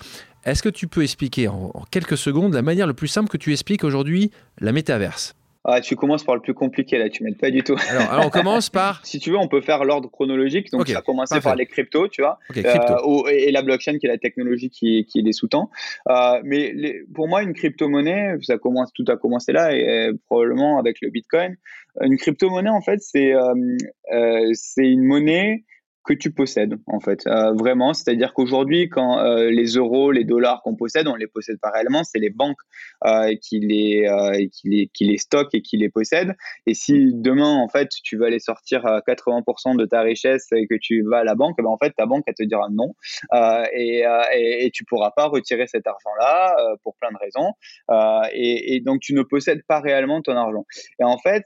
Est-ce 0.44 0.62
que 0.62 0.68
tu 0.68 0.88
peux 0.88 1.02
expliquer 1.02 1.48
en, 1.48 1.72
quelques 1.90 2.16
secondes 2.16 2.54
la 2.54 2.62
manière 2.62 2.86
le 2.86 2.94
plus 2.94 3.08
simple 3.08 3.28
que 3.28 3.36
tu 3.36 3.52
expliques 3.52 3.84
aujourd'hui 3.84 4.30
la 4.60 4.72
métaverse? 4.72 5.34
Ah, 5.70 5.80
tu 5.80 5.96
commences 5.96 6.24
par 6.24 6.34
le 6.34 6.40
plus 6.40 6.54
compliqué 6.54 6.98
là, 6.98 7.08
tu 7.08 7.22
m'aides 7.22 7.38
pas 7.38 7.50
du 7.50 7.62
tout. 7.62 7.76
Alors, 7.88 8.26
on 8.26 8.30
commence 8.30 8.70
par. 8.70 9.04
si 9.04 9.18
tu 9.18 9.30
veux, 9.30 9.36
on 9.36 9.48
peut 9.48 9.60
faire 9.60 9.84
l'ordre 9.84 10.10
chronologique. 10.10 10.70
Donc, 10.70 10.88
ça 10.88 10.98
a 10.98 11.02
commencé 11.02 11.40
par 11.40 11.56
les 11.56 11.66
cryptos, 11.66 12.08
tu 12.08 12.22
vois, 12.22 12.38
euh, 12.56 13.30
et 13.30 13.50
la 13.50 13.62
blockchain 13.62 13.98
qui 13.98 14.06
est 14.06 14.08
la 14.08 14.18
technologie 14.18 14.70
qui, 14.70 15.04
qui 15.04 15.22
les 15.22 15.32
sous-tend. 15.32 15.70
Euh, 16.08 16.40
mais 16.44 16.74
pour 17.14 17.28
moi, 17.28 17.42
une 17.42 17.52
crypto-monnaie, 17.52 18.36
ça 18.42 18.58
commence, 18.58 18.92
tout 18.92 19.04
a 19.08 19.16
commencé 19.16 19.52
là, 19.52 19.74
et, 19.74 20.10
probablement 20.26 20.78
avec 20.78 21.00
le 21.00 21.10
Bitcoin. 21.10 21.56
Une 22.00 22.16
crypto-monnaie, 22.16 22.70
en 22.70 22.82
fait, 22.82 23.00
c'est 23.00 23.34
euh, 23.34 24.50
c'est 24.52 24.86
une 24.86 25.04
monnaie 25.04 25.64
que 26.04 26.14
tu 26.14 26.32
possèdes 26.32 26.76
en 26.86 27.00
fait. 27.00 27.26
Euh, 27.26 27.52
vraiment 27.52 27.92
c'est-à-dire 27.92 28.32
qu'aujourd'hui 28.32 28.88
quand 28.88 29.18
euh, 29.18 29.50
les 29.50 29.74
euros 29.74 30.12
les 30.12 30.24
dollars 30.24 30.62
qu'on 30.62 30.74
possède 30.74 31.06
on 31.06 31.14
les 31.14 31.26
possède 31.26 31.58
pas 31.60 31.70
réellement 31.70 32.04
c'est 32.04 32.18
les 32.18 32.30
banques 32.30 32.60
euh, 33.06 33.34
qui 33.40 33.60
les 33.60 34.08
qui 34.52 34.68
les 34.68 34.88
qui 34.88 35.04
les 35.04 35.18
stockent 35.18 35.54
et 35.54 35.62
qui 35.62 35.76
les 35.76 35.88
possèdent. 35.88 36.34
Et 36.66 36.74
si 36.74 37.12
demain 37.12 37.54
en 37.54 37.68
fait 37.68 37.88
tu 38.02 38.16
veux 38.16 38.24
aller 38.24 38.38
sortir 38.38 38.82
80% 39.06 39.76
de 39.76 39.84
ta 39.84 40.00
richesse 40.00 40.48
et 40.52 40.66
que 40.66 40.74
tu 40.80 41.02
vas 41.02 41.18
à 41.18 41.24
la 41.24 41.34
banque 41.34 41.56
ben 41.58 41.66
en 41.66 41.78
fait 41.78 41.90
ta 41.90 42.06
banque 42.06 42.24
elle 42.26 42.34
te 42.34 42.44
dira 42.44 42.68
non. 42.70 42.94
Et, 43.72 44.04
et, 44.34 44.64
et, 44.64 44.70
tu 44.70 44.84
pourras 44.84 45.10
pas 45.10 45.26
retirer 45.26 45.66
cet 45.66 45.86
argent 45.86 46.10
là 46.18 46.56
pour 46.82 46.96
plein 46.96 47.10
de 47.10 47.18
raisons. 47.18 47.52
Et, 48.32 48.74
et, 48.76 48.80
donc 48.80 49.00
tu 49.00 49.14
ne 49.14 49.22
possèdes 49.22 49.64
pas 49.66 49.80
réellement 49.80 50.22
ton 50.22 50.36
argent. 50.36 50.64
Et 50.98 51.04
en 51.04 51.18
fait 51.18 51.44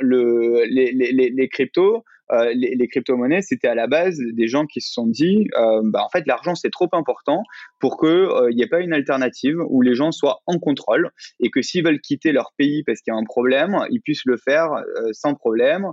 le, 0.00 0.64
les, 0.64 0.92
les, 0.92 1.30
les 1.30 1.48
cryptos 1.48 2.04
euh, 2.32 2.52
les, 2.54 2.74
les 2.74 2.88
crypto-monnaies, 2.88 3.42
c'était 3.42 3.68
à 3.68 3.74
la 3.74 3.86
base 3.86 4.18
des 4.18 4.48
gens 4.48 4.66
qui 4.66 4.80
se 4.80 4.92
sont 4.92 5.06
dit, 5.06 5.48
euh, 5.56 5.80
bah, 5.84 6.02
en 6.04 6.08
fait, 6.08 6.26
l'argent, 6.26 6.54
c'est 6.54 6.70
trop 6.70 6.88
important 6.92 7.42
pour 7.80 7.98
qu'il 7.98 8.08
euh, 8.08 8.50
n'y 8.52 8.62
ait 8.62 8.68
pas 8.68 8.80
une 8.80 8.92
alternative 8.92 9.58
où 9.68 9.82
les 9.82 9.94
gens 9.94 10.12
soient 10.12 10.40
en 10.46 10.58
contrôle 10.58 11.10
et 11.40 11.50
que 11.50 11.62
s'ils 11.62 11.84
veulent 11.84 12.00
quitter 12.00 12.32
leur 12.32 12.52
pays 12.56 12.82
parce 12.84 13.00
qu'il 13.00 13.12
y 13.12 13.16
a 13.16 13.18
un 13.18 13.24
problème, 13.24 13.76
ils 13.90 14.00
puissent 14.00 14.24
le 14.24 14.36
faire 14.36 14.68
sans 15.12 15.34
problème 15.34 15.86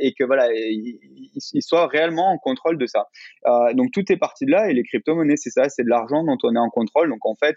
et 0.00 0.12
que 0.12 0.24
voilà, 0.24 0.48
ils, 0.52 0.98
soient 1.60 1.86
réellement 1.86 2.32
en 2.32 2.38
contrôle 2.38 2.78
de 2.78 2.86
ça. 2.86 3.06
donc 3.74 3.90
tout 3.92 4.10
est 4.10 4.16
parti 4.16 4.46
de 4.46 4.50
là 4.50 4.70
et 4.70 4.74
les 4.74 4.82
crypto-monnaies, 4.82 5.36
c'est 5.36 5.50
ça, 5.50 5.68
c'est 5.68 5.84
de 5.84 5.88
l'argent 5.88 6.24
dont 6.24 6.38
on 6.42 6.54
est 6.54 6.58
en 6.58 6.70
contrôle. 6.70 7.08
Donc 7.10 7.24
en 7.26 7.34
fait, 7.34 7.56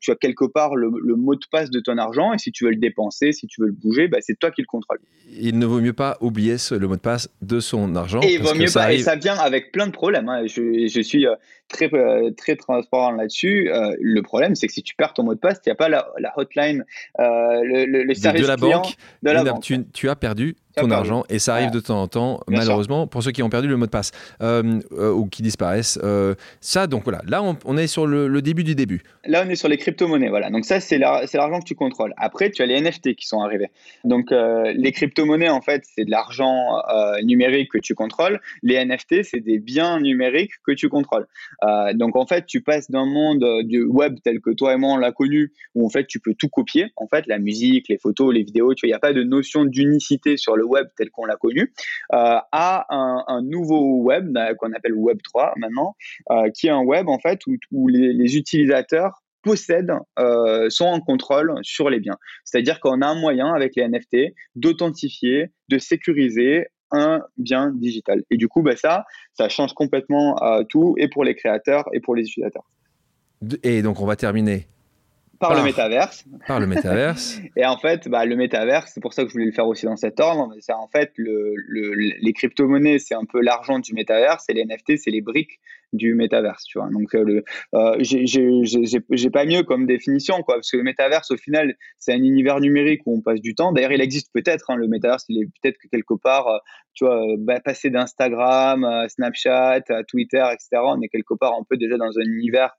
tu 0.00 0.10
as 0.10 0.16
quelque 0.16 0.44
part 0.44 0.76
le, 0.76 0.90
mot 1.16 1.34
de 1.34 1.44
passe 1.50 1.70
de 1.70 1.80
ton 1.80 1.98
argent 1.98 2.32
et 2.32 2.38
si 2.38 2.52
tu 2.52 2.64
veux 2.64 2.70
le 2.70 2.76
dépenser, 2.76 3.32
si 3.32 3.46
tu 3.46 3.60
veux 3.60 3.68
le 3.68 3.72
bouger, 3.72 4.08
bah, 4.08 4.18
c'est 4.20 4.38
toi 4.38 4.50
qui 4.50 4.62
le 4.62 4.66
contrôle. 4.66 4.98
Il 5.30 5.58
ne 5.58 5.66
vaut 5.66 5.80
mieux 5.80 5.92
pas 5.92 6.16
oublier 6.20 6.58
ce, 6.58 6.74
le 6.74 6.86
mot 6.88 6.96
de 6.96 7.00
passe 7.00 7.28
de 7.40 7.60
son 7.60 7.94
argent. 7.96 8.20
Et, 8.20 8.38
vaut 8.38 8.54
mieux 8.54 8.66
ça, 8.66 8.92
et 8.92 8.98
ça 8.98 9.16
vient 9.16 9.36
avec 9.36 9.72
plein 9.72 9.86
de 9.86 9.92
problèmes. 9.92 10.28
Hein. 10.28 10.46
Je, 10.46 10.86
je, 10.88 11.00
suis 11.00 11.26
euh, 11.26 11.34
très, 11.72 11.92
euh, 11.92 12.30
très 12.36 12.56
transparent 12.56 13.10
là-dessus. 13.12 13.70
Euh, 13.70 13.96
le 14.00 14.22
problème, 14.22 14.54
c'est 14.54 14.66
que 14.66 14.72
si 14.72 14.82
tu 14.82 14.94
perds 14.94 15.14
ton 15.14 15.24
mot 15.24 15.34
de 15.34 15.40
passe, 15.40 15.58
il 15.66 15.68
n'y 15.68 15.72
a 15.72 15.76
pas 15.76 15.88
la, 15.88 16.06
la 16.18 16.32
hotline, 16.38 16.84
le, 17.18 17.84
le, 17.84 18.14
service 18.14 18.42
de, 18.42 18.46
la 18.46 18.56
client 18.56 18.82
banque, 18.82 18.94
de 19.22 19.30
la 19.30 19.44
banque. 19.44 19.62
Tu, 19.62 19.84
tu, 19.92 20.08
as 20.08 20.16
perdu 20.16 20.56
ton 20.76 20.90
argent 20.90 21.24
et 21.28 21.38
ça 21.38 21.54
arrive 21.54 21.70
de 21.70 21.80
temps 21.80 22.02
en 22.02 22.08
temps 22.08 22.40
malheureusement 22.48 23.06
pour 23.06 23.22
ceux 23.22 23.30
qui 23.30 23.42
ont 23.42 23.50
perdu 23.50 23.68
le 23.68 23.76
mot 23.76 23.86
de 23.86 23.90
passe 23.90 24.12
euh, 24.40 24.80
euh, 24.92 25.12
ou 25.12 25.26
qui 25.26 25.42
disparaissent 25.42 25.98
euh, 26.02 26.34
ça 26.60 26.86
donc 26.86 27.04
voilà. 27.04 27.20
Là 27.26 27.42
on, 27.64 27.76
est 27.76 27.86
sur 27.86 28.06
le, 28.06 28.42
début 28.42 28.64
du 28.64 28.74
début. 28.74 29.02
Là 29.26 29.44
on 29.46 29.50
est 29.50 29.56
sur 29.56 29.68
les 29.68 29.76
crypto-monnaies 29.76 30.28
voilà. 30.28 30.50
Donc 30.50 30.64
ça 30.64 30.80
c'est 30.80 30.98
l'argent 30.98 31.60
que 31.60 31.64
tu 31.64 31.74
contrôles. 31.74 32.14
Après 32.16 32.50
tu 32.50 32.62
as 32.62 32.66
les 32.66 32.80
NFT 32.80 33.14
qui 33.14 33.26
sont 33.26 33.40
arrivés. 33.40 33.70
Donc 34.04 34.30
les 34.30 34.92
crypto-monnaies 34.92 35.48
en 35.48 35.60
fait 35.60 35.84
c'est 35.94 36.04
de 36.04 36.10
l'argent 36.10 36.82
numérique 37.22 37.70
que 37.72 37.78
tu 37.78 37.94
contrôles. 37.94 38.40
Les 38.62 38.82
NFT 38.84 39.22
c'est 39.22 39.40
des 39.40 39.58
biens 39.58 40.00
numériques 40.00 40.52
que 40.66 40.72
tu 40.72 40.88
contrôles. 40.88 41.26
Donc 41.94 42.16
en 42.16 42.26
fait 42.26 42.46
tu 42.46 42.60
passes 42.60 42.90
d'un 42.90 43.06
monde 43.06 43.62
du 43.64 43.84
web 43.84 44.16
tel 44.24 44.40
que 44.40 44.50
toi 44.50 44.74
et 44.74 44.76
moi 44.76 44.92
on 44.92 44.96
l'a 44.96 45.12
connu 45.12 45.52
où 45.74 45.86
en 45.86 45.90
fait 45.90 46.06
tu 46.06 46.20
peux 46.20 46.34
tout 46.34 46.48
copier. 46.48 46.92
En 46.96 47.06
fait 47.06 47.26
la 47.26 47.38
musique 47.38 47.88
les 47.88 47.98
photos 47.98 48.32
les 48.34 48.42
vidéos 48.42 48.74
tu 48.74 48.86
vois 48.86 48.88
il 48.88 48.92
n'y 48.92 48.96
a 48.96 49.00
pas 49.00 49.12
de 49.12 49.22
notion 49.22 49.64
d'unicité 49.64 50.36
sur 50.36 50.56
le 50.56 50.61
web 50.62 50.86
tel 50.96 51.10
qu'on 51.10 51.24
l'a 51.24 51.36
connu, 51.36 51.72
euh, 52.12 52.38
à 52.52 52.86
un, 52.90 53.42
nouveau 53.42 54.02
web 54.02 54.36
euh, 54.36 54.54
qu'on 54.54 54.72
appelle 54.72 54.94
Web 54.94 55.18
3 55.22 55.54
maintenant, 55.56 55.96
euh, 56.30 56.50
qui 56.50 56.66
est 56.66 56.70
un 56.70 56.82
web 56.82 57.08
en 57.08 57.18
fait 57.18 57.40
où, 57.70 57.88
les, 57.88 58.36
utilisateurs 58.36 59.22
possèdent, 59.42 59.92
sont 60.68 60.84
en 60.86 61.00
contrôle 61.00 61.54
sur 61.62 61.90
les 61.90 61.98
biens. 61.98 62.16
C'est-à-dire 62.44 62.78
qu'on 62.80 63.02
a 63.02 63.06
un 63.06 63.18
moyen 63.18 63.52
avec 63.52 63.74
les 63.74 63.86
NFT 63.88 64.34
d'authentifier, 64.54 65.50
de 65.68 65.78
sécuriser 65.78 66.68
un 66.92 67.20
bien 67.36 67.72
digital. 67.74 68.22
Et 68.30 68.36
du 68.36 68.46
coup, 68.48 68.62
bah, 68.62 68.76
ça, 68.76 69.04
ça 69.32 69.48
change 69.48 69.72
complètement 69.74 70.36
tout, 70.68 70.94
et 70.96 71.08
pour 71.08 71.24
les 71.24 71.34
créateurs, 71.34 71.88
et 71.92 72.00
pour 72.00 72.14
les 72.14 72.22
utilisateurs. 72.22 72.64
Et 73.64 73.82
donc, 73.82 74.00
on 74.00 74.06
va 74.06 74.14
terminer 74.14 74.68
par, 75.48 75.54
le 75.56 75.62
métaverse. 75.62 76.24
Par 76.46 76.60
le 76.60 76.66
métaverse. 76.66 77.40
et 77.56 77.66
en 77.66 77.76
fait, 77.76 78.08
bah, 78.08 78.24
le 78.24 78.36
métaverse, 78.36 78.92
c'est 78.94 79.00
pour 79.00 79.12
ça 79.12 79.22
que 79.22 79.28
je 79.28 79.34
voulais 79.34 79.46
le 79.46 79.52
faire 79.52 79.66
aussi 79.66 79.86
dans 79.86 79.96
cet 79.96 80.20
ordre. 80.20 80.54
C'est 80.60 80.72
en 80.72 80.88
fait 80.88 81.12
le, 81.16 81.54
les 81.94 82.32
crypto-monnaies, 82.32 82.98
c'est 82.98 83.14
un 83.14 83.24
peu 83.24 83.40
l'argent 83.40 83.78
du 83.78 83.92
métaverse 83.92 84.44
et 84.48 84.54
les 84.54 84.64
NFT, 84.64 84.96
c'est 84.96 85.10
les 85.10 85.20
briques 85.20 85.60
du 85.92 86.14
métaverse, 86.14 86.64
tu 86.64 86.78
vois. 86.78 86.88
Donc, 86.90 87.14
euh, 87.14 87.24
le, 87.24 87.44
euh, 87.74 87.96
j'ai 88.00 89.30
pas 89.30 89.44
mieux 89.44 89.62
comme 89.62 89.86
définition, 89.86 90.42
quoi, 90.42 90.56
parce 90.56 90.70
que 90.70 90.76
le 90.76 90.82
métaverse, 90.82 91.30
au 91.30 91.36
final, 91.36 91.74
c'est 91.98 92.12
un 92.12 92.22
univers 92.22 92.60
numérique 92.60 93.02
où 93.06 93.16
on 93.16 93.20
passe 93.20 93.40
du 93.40 93.54
temps. 93.54 93.72
D'ailleurs, 93.72 93.92
il 93.92 94.00
existe 94.00 94.30
peut-être, 94.32 94.70
hein, 94.70 94.76
le 94.76 94.88
métaverse, 94.88 95.24
il 95.28 95.42
est 95.42 95.46
peut-être 95.60 95.78
que 95.78 95.88
quelque 95.88 96.14
part, 96.14 96.48
euh, 96.48 96.58
tu 96.94 97.04
vois, 97.04 97.24
bah, 97.38 97.60
passer 97.60 97.90
d'Instagram 97.90 98.84
à 98.84 99.08
Snapchat, 99.08 99.80
à 99.88 100.04
Twitter, 100.04 100.44
etc. 100.52 100.82
On 100.84 101.00
est 101.00 101.08
quelque 101.08 101.34
part 101.34 101.54
un 101.54 101.64
peu 101.68 101.76
déjà 101.76 101.96
dans 101.96 102.18
un 102.18 102.24
univers 102.24 102.70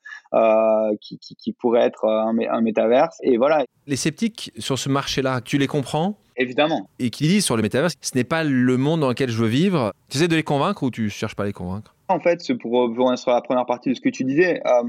qui, 1.01 1.17
qui, 1.19 1.35
qui, 1.35 1.53
pourrait 1.53 1.81
être 1.81 2.05
un, 2.05 2.35
un 2.37 2.61
métaverse. 2.61 3.17
Et 3.23 3.37
voilà. 3.37 3.65
Les 3.87 3.95
sceptiques 3.95 4.51
sur 4.57 4.77
ce 4.77 4.89
marché-là, 4.89 5.41
tu 5.41 5.57
les 5.57 5.67
comprends? 5.67 6.17
Évidemment. 6.37 6.89
Et 6.99 7.09
qui 7.09 7.27
disent 7.27 7.45
sur 7.45 7.55
le 7.55 7.61
métaverse, 7.61 7.93
ce 8.01 8.11
n'est 8.15 8.23
pas 8.23 8.43
le 8.43 8.77
monde 8.77 9.01
dans 9.01 9.09
lequel 9.09 9.29
je 9.29 9.37
veux 9.37 9.47
vivre. 9.47 9.93
Tu 10.09 10.17
essaies 10.17 10.27
de 10.27 10.35
les 10.35 10.43
convaincre 10.43 10.83
ou 10.83 10.91
tu 10.91 11.09
cherches 11.09 11.35
pas 11.35 11.43
à 11.43 11.45
les 11.45 11.53
convaincre? 11.53 11.95
En 12.13 12.19
fait, 12.19 12.39
pour 12.59 12.71
revenir 12.73 13.17
sur 13.17 13.31
la 13.31 13.41
première 13.41 13.65
partie 13.65 13.89
de 13.89 13.95
ce 13.95 14.01
que 14.01 14.09
tu 14.09 14.23
disais, 14.23 14.61
euh, 14.67 14.83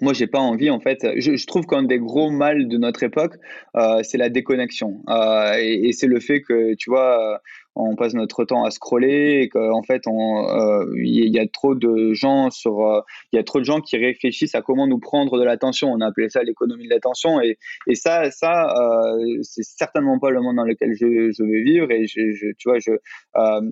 moi, 0.00 0.12
j'ai 0.12 0.26
pas 0.26 0.38
envie, 0.38 0.70
en 0.70 0.78
fait. 0.78 0.98
Je, 1.16 1.46
trouve 1.46 1.66
qu'un 1.66 1.82
des 1.82 1.98
gros 1.98 2.30
mal 2.30 2.68
de 2.68 2.76
notre 2.76 3.02
époque, 3.02 3.34
euh, 3.76 4.02
c'est 4.02 4.18
la 4.18 4.28
déconnexion. 4.28 5.02
Euh, 5.08 5.54
et, 5.58 5.88
et 5.88 5.92
c'est 5.92 6.06
le 6.06 6.20
fait 6.20 6.42
que, 6.42 6.74
tu 6.74 6.90
vois, 6.90 7.40
on 7.78 7.96
passe 7.96 8.14
notre 8.14 8.44
temps 8.44 8.64
à 8.64 8.70
scroller 8.70 9.40
et 9.42 9.48
qu'en 9.48 9.82
fait 9.82 10.02
euh, 10.06 10.94
il 10.96 11.34
y, 11.34 11.38
a 11.38 11.46
trop 11.46 11.74
de 11.74 12.12
gens 12.12 12.50
sur 12.50 12.86
euh, 12.86 13.00
il 13.32 13.36
y 13.36 13.38
a 13.38 13.44
trop 13.44 13.60
de 13.60 13.64
gens 13.64 13.80
qui 13.80 13.96
réfléchissent 13.96 14.54
à 14.54 14.62
comment 14.62 14.86
nous 14.86 14.98
prendre 14.98 15.38
de 15.38 15.44
l'attention 15.44 15.90
on 15.92 16.00
a 16.00 16.06
appelé 16.06 16.28
ça 16.28 16.42
l'économie 16.42 16.84
de 16.84 16.90
l'attention 16.90 17.40
et, 17.40 17.56
ça 17.94 18.30
ça 18.30 18.74
euh, 18.76 19.38
c'est 19.42 19.62
certainement 19.62 20.18
pas 20.18 20.30
le 20.30 20.40
monde 20.40 20.56
dans 20.56 20.64
lequel 20.64 20.94
je, 20.94 21.30
je 21.30 21.42
vais 21.44 21.62
vivre 21.62 21.90
et 21.90 22.06
je, 22.06 22.52
tu 22.58 22.68
vois 22.68 22.78
je 22.78 22.92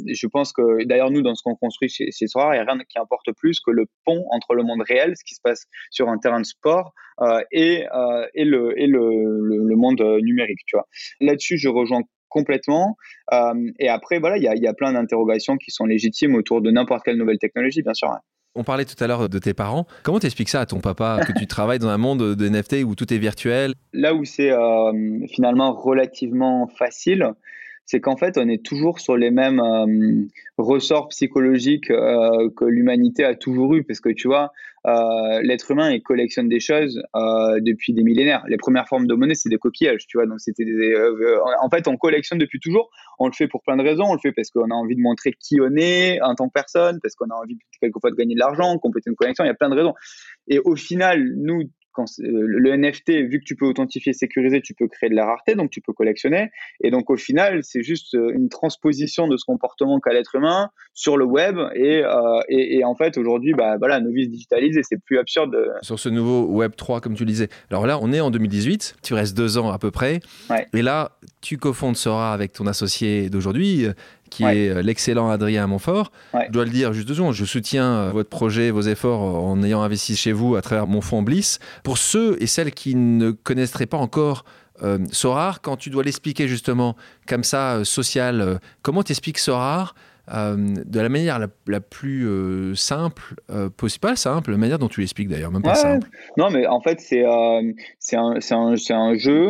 je 0.06 0.26
pense 0.28 0.52
que 0.52 0.84
d'ailleurs 0.84 1.10
nous 1.10 1.22
dans 1.22 1.34
ce 1.34 1.42
qu'on 1.42 1.56
construit 1.56 1.88
chez, 1.88 2.10
chez 2.12 2.26
Sora 2.28 2.54
il 2.54 2.62
n'y 2.62 2.68
a 2.68 2.72
rien 2.72 2.80
qui 2.88 2.98
importe 2.98 3.32
plus 3.32 3.60
que 3.60 3.70
le 3.70 3.86
pont 4.04 4.24
entre 4.30 4.54
le 4.54 4.62
monde 4.62 4.82
réel 4.86 5.14
ce 5.16 5.24
qui 5.24 5.34
se 5.34 5.40
passe 5.42 5.64
sur 5.90 6.08
un 6.08 6.18
terrain 6.18 6.40
de 6.40 6.46
sport 6.46 6.92
et, 7.50 7.84
le, 8.36 8.74
le, 8.76 9.76
monde 9.76 10.00
numérique. 10.22 10.60
Tu 10.66 10.76
vois. 10.76 10.86
Là-dessus, 11.20 11.56
je 11.56 11.68
rejoins 11.68 12.02
complètement. 12.28 12.96
Euh, 13.32 13.70
et 13.78 13.88
après, 13.88 14.18
voilà, 14.18 14.36
il 14.36 14.42
y 14.42 14.48
a, 14.48 14.54
y 14.54 14.66
a, 14.66 14.74
plein 14.74 14.92
d'interrogations 14.92 15.56
qui 15.56 15.70
sont 15.70 15.86
légitimes 15.86 16.34
autour 16.34 16.60
de 16.60 16.70
n'importe 16.70 17.04
quelle 17.04 17.16
nouvelle 17.16 17.38
technologie, 17.38 17.82
bien 17.82 17.94
sûr. 17.94 18.10
On 18.56 18.64
parlait 18.64 18.86
tout 18.86 19.02
à 19.04 19.06
l'heure 19.06 19.28
de 19.28 19.38
tes 19.38 19.52
parents. 19.52 19.86
Comment 20.02 20.18
t'expliques 20.18 20.48
ça 20.48 20.60
à 20.60 20.66
ton 20.66 20.80
papa 20.80 21.20
que 21.26 21.38
tu 21.38 21.46
travailles 21.46 21.78
dans 21.78 21.88
un 21.88 21.98
monde 21.98 22.34
de 22.34 22.48
NFT 22.48 22.84
où 22.84 22.94
tout 22.94 23.12
est 23.12 23.18
virtuel? 23.18 23.74
Là 23.92 24.14
où 24.14 24.24
c'est 24.24 24.50
euh, 24.50 24.92
finalement 25.28 25.74
relativement 25.74 26.66
facile, 26.66 27.32
c'est 27.86 28.00
qu'en 28.00 28.16
fait, 28.16 28.36
on 28.36 28.48
est 28.48 28.64
toujours 28.64 28.98
sur 28.98 29.16
les 29.16 29.30
mêmes 29.30 29.60
euh, 29.60 30.26
ressorts 30.58 31.08
psychologiques 31.08 31.90
euh, 31.92 32.50
que 32.56 32.64
l'humanité 32.64 33.24
a 33.24 33.36
toujours 33.36 33.74
eu, 33.74 33.84
parce 33.84 34.00
que 34.00 34.08
tu 34.08 34.26
vois, 34.26 34.50
euh, 34.88 35.40
l'être 35.42 35.70
humain 35.70 35.92
il 35.92 36.02
collectionne 36.02 36.48
des 36.48 36.58
choses 36.58 37.00
depuis 37.14 37.92
des 37.92 38.02
millénaires. 38.02 38.44
Les 38.48 38.56
premières 38.56 38.88
formes 38.88 39.06
de 39.06 39.14
monnaie, 39.14 39.36
c'est 39.36 39.48
des 39.48 39.58
coquillages, 39.58 40.06
tu 40.08 40.18
vois. 40.18 40.26
Donc 40.26 40.40
c'était 40.40 40.64
en 41.62 41.70
fait, 41.70 41.86
on 41.86 41.96
collectionne 41.96 42.38
depuis 42.38 42.58
toujours. 42.58 42.90
On 43.20 43.26
le 43.26 43.32
fait 43.32 43.46
pour 43.46 43.62
plein 43.62 43.76
de 43.76 43.82
raisons. 43.82 44.04
On 44.04 44.14
le 44.14 44.20
fait 44.20 44.32
parce 44.32 44.50
qu'on 44.50 44.70
a 44.70 44.74
envie 44.74 44.96
de 44.96 45.00
montrer 45.00 45.32
qui 45.32 45.60
on 45.60 45.74
est 45.76 46.20
en 46.22 46.34
tant 46.34 46.48
que 46.48 46.52
personne, 46.52 46.98
parce 47.00 47.14
qu'on 47.14 47.30
a 47.30 47.34
envie 47.34 47.56
quelquefois 47.80 48.10
de 48.10 48.16
gagner 48.16 48.34
de 48.34 48.40
l'argent, 48.40 48.78
compléter 48.78 49.10
une 49.10 49.16
connexion. 49.16 49.44
Il 49.44 49.48
y 49.48 49.50
a 49.50 49.54
plein 49.54 49.70
de 49.70 49.76
raisons. 49.76 49.94
Et 50.48 50.58
au 50.58 50.76
final, 50.76 51.34
nous, 51.36 51.62
euh, 52.02 52.04
le 52.20 52.76
NFT, 52.76 53.10
vu 53.28 53.40
que 53.40 53.44
tu 53.44 53.56
peux 53.56 53.66
authentifier, 53.66 54.12
sécuriser, 54.12 54.60
tu 54.60 54.74
peux 54.74 54.88
créer 54.88 55.10
de 55.10 55.14
la 55.14 55.26
rareté, 55.26 55.54
donc 55.54 55.70
tu 55.70 55.80
peux 55.80 55.92
collectionner. 55.92 56.50
Et 56.82 56.90
donc 56.90 57.10
au 57.10 57.16
final, 57.16 57.60
c'est 57.62 57.82
juste 57.82 58.14
euh, 58.14 58.32
une 58.34 58.48
transposition 58.48 59.28
de 59.28 59.36
ce 59.36 59.44
comportement 59.44 60.00
qu'a 60.00 60.12
l'être 60.12 60.34
humain 60.34 60.70
sur 60.94 61.16
le 61.16 61.24
web. 61.24 61.58
Et, 61.74 62.02
euh, 62.04 62.40
et, 62.48 62.84
en 62.84 62.94
fait, 62.94 63.18
aujourd'hui, 63.18 63.52
bah, 63.54 63.76
voilà, 63.78 64.00
nos 64.00 64.10
vies 64.10 64.24
se 64.24 64.30
digitalisent 64.30 64.76
et 64.76 64.82
c'est 64.82 64.98
plus 64.98 65.18
absurde. 65.18 65.56
Sur 65.82 65.98
ce 65.98 66.08
nouveau 66.08 66.46
Web 66.46 66.72
3, 66.76 67.00
comme 67.00 67.14
tu 67.14 67.24
le 67.24 67.30
disais. 67.30 67.48
Alors 67.70 67.86
là, 67.86 67.98
on 68.00 68.12
est 68.12 68.20
en 68.20 68.30
2018, 68.30 68.96
tu 69.02 69.14
restes 69.14 69.36
deux 69.36 69.58
ans 69.58 69.70
à 69.70 69.78
peu 69.78 69.90
près. 69.90 70.20
Et 70.72 70.82
là, 70.82 71.12
tu 71.40 71.58
cofondes 71.58 71.96
Sora 71.96 72.32
avec 72.32 72.52
ton 72.52 72.66
associé 72.66 73.30
d'aujourd'hui, 73.30 73.86
qui 74.30 74.44
est 74.44 74.68
euh, 74.68 74.82
l'excellent 74.82 75.30
Adrien 75.30 75.66
Montfort. 75.66 76.10
Je 76.34 76.50
dois 76.50 76.64
le 76.64 76.70
dire 76.70 76.92
juste 76.92 77.08
deux 77.08 77.14
secondes, 77.14 77.34
je 77.34 77.44
soutiens 77.44 77.92
euh, 77.92 78.10
votre 78.10 78.28
projet, 78.28 78.70
vos 78.70 78.82
efforts 78.82 79.20
en 79.20 79.62
ayant 79.62 79.82
investi 79.82 80.16
chez 80.16 80.32
vous 80.32 80.56
à 80.56 80.62
travers 80.62 80.86
mon 80.86 81.00
fonds 81.00 81.22
Bliss. 81.22 81.58
Pour 81.82 81.98
ceux 81.98 82.36
et 82.40 82.46
celles 82.46 82.72
qui 82.72 82.94
ne 82.94 83.30
connaîtraient 83.30 83.86
pas 83.86 83.98
encore 83.98 84.44
euh, 84.82 84.98
Sorar, 85.10 85.62
quand 85.62 85.76
tu 85.76 85.90
dois 85.90 86.02
l'expliquer 86.02 86.48
justement 86.48 86.96
comme 87.26 87.44
ça, 87.44 87.84
social, 87.84 88.60
comment 88.82 89.02
t'expliques 89.02 89.38
Sorar 89.38 89.94
euh, 89.94 90.00
de 90.28 91.00
la 91.00 91.08
manière 91.08 91.38
la, 91.66 91.80
plus 91.80 92.26
euh, 92.26 92.74
simple 92.74 93.34
euh, 93.50 93.68
possible. 93.70 94.00
Pas 94.00 94.16
simple, 94.16 94.50
la 94.50 94.56
manière 94.56 94.78
dont 94.78 94.88
tu 94.88 95.00
l'expliques 95.00 95.28
d'ailleurs, 95.28 95.52
même 95.52 95.62
pas 95.62 95.74
simple. 95.74 96.08
Non, 96.36 96.50
mais 96.50 96.66
en 96.66 96.80
fait, 96.80 97.00
c'est 97.00 97.24
c'est 97.98 98.16
un, 98.16 98.34
un, 98.50 98.74
un, 98.90 99.14
jeu 99.14 99.48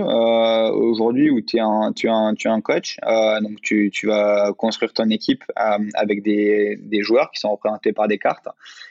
aujourd'hui 0.75 1.31
où 1.31 1.41
tu 1.41 1.57
es, 1.57 1.61
un, 1.61 1.93
tu, 1.95 2.09
un, 2.09 2.35
tu 2.35 2.49
es 2.49 2.51
un 2.51 2.61
coach. 2.61 2.99
donc, 3.43 3.61
tu, 3.63 3.91
tu, 3.91 4.07
vas 4.07 4.53
construire 4.57 4.93
ton 4.93 5.09
équipe 5.09 5.45
avec 5.95 6.23
des, 6.23 6.79
des, 6.81 7.03
joueurs 7.03 7.31
qui 7.31 7.41
sont 7.41 7.51
représentés 7.51 7.93
par 7.93 8.09
des 8.09 8.19
cartes. 8.19 8.49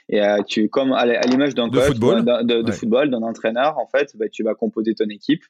Et 0.08 0.20
tu, 0.46 0.68
comme 0.68 0.92
à 0.92 1.06
l'image 1.26 1.54
d'un 1.54 1.70
coach 1.70 1.86
football. 1.86 2.24
de, 2.24 2.72
football, 2.72 3.10
d'un 3.10 3.22
entraîneur, 3.22 3.78
en 3.78 3.86
fait, 3.86 4.16
bah, 4.16 4.28
tu 4.28 4.42
vas 4.42 4.54
composer 4.54 4.94
ton 4.94 5.08
équipe 5.08 5.44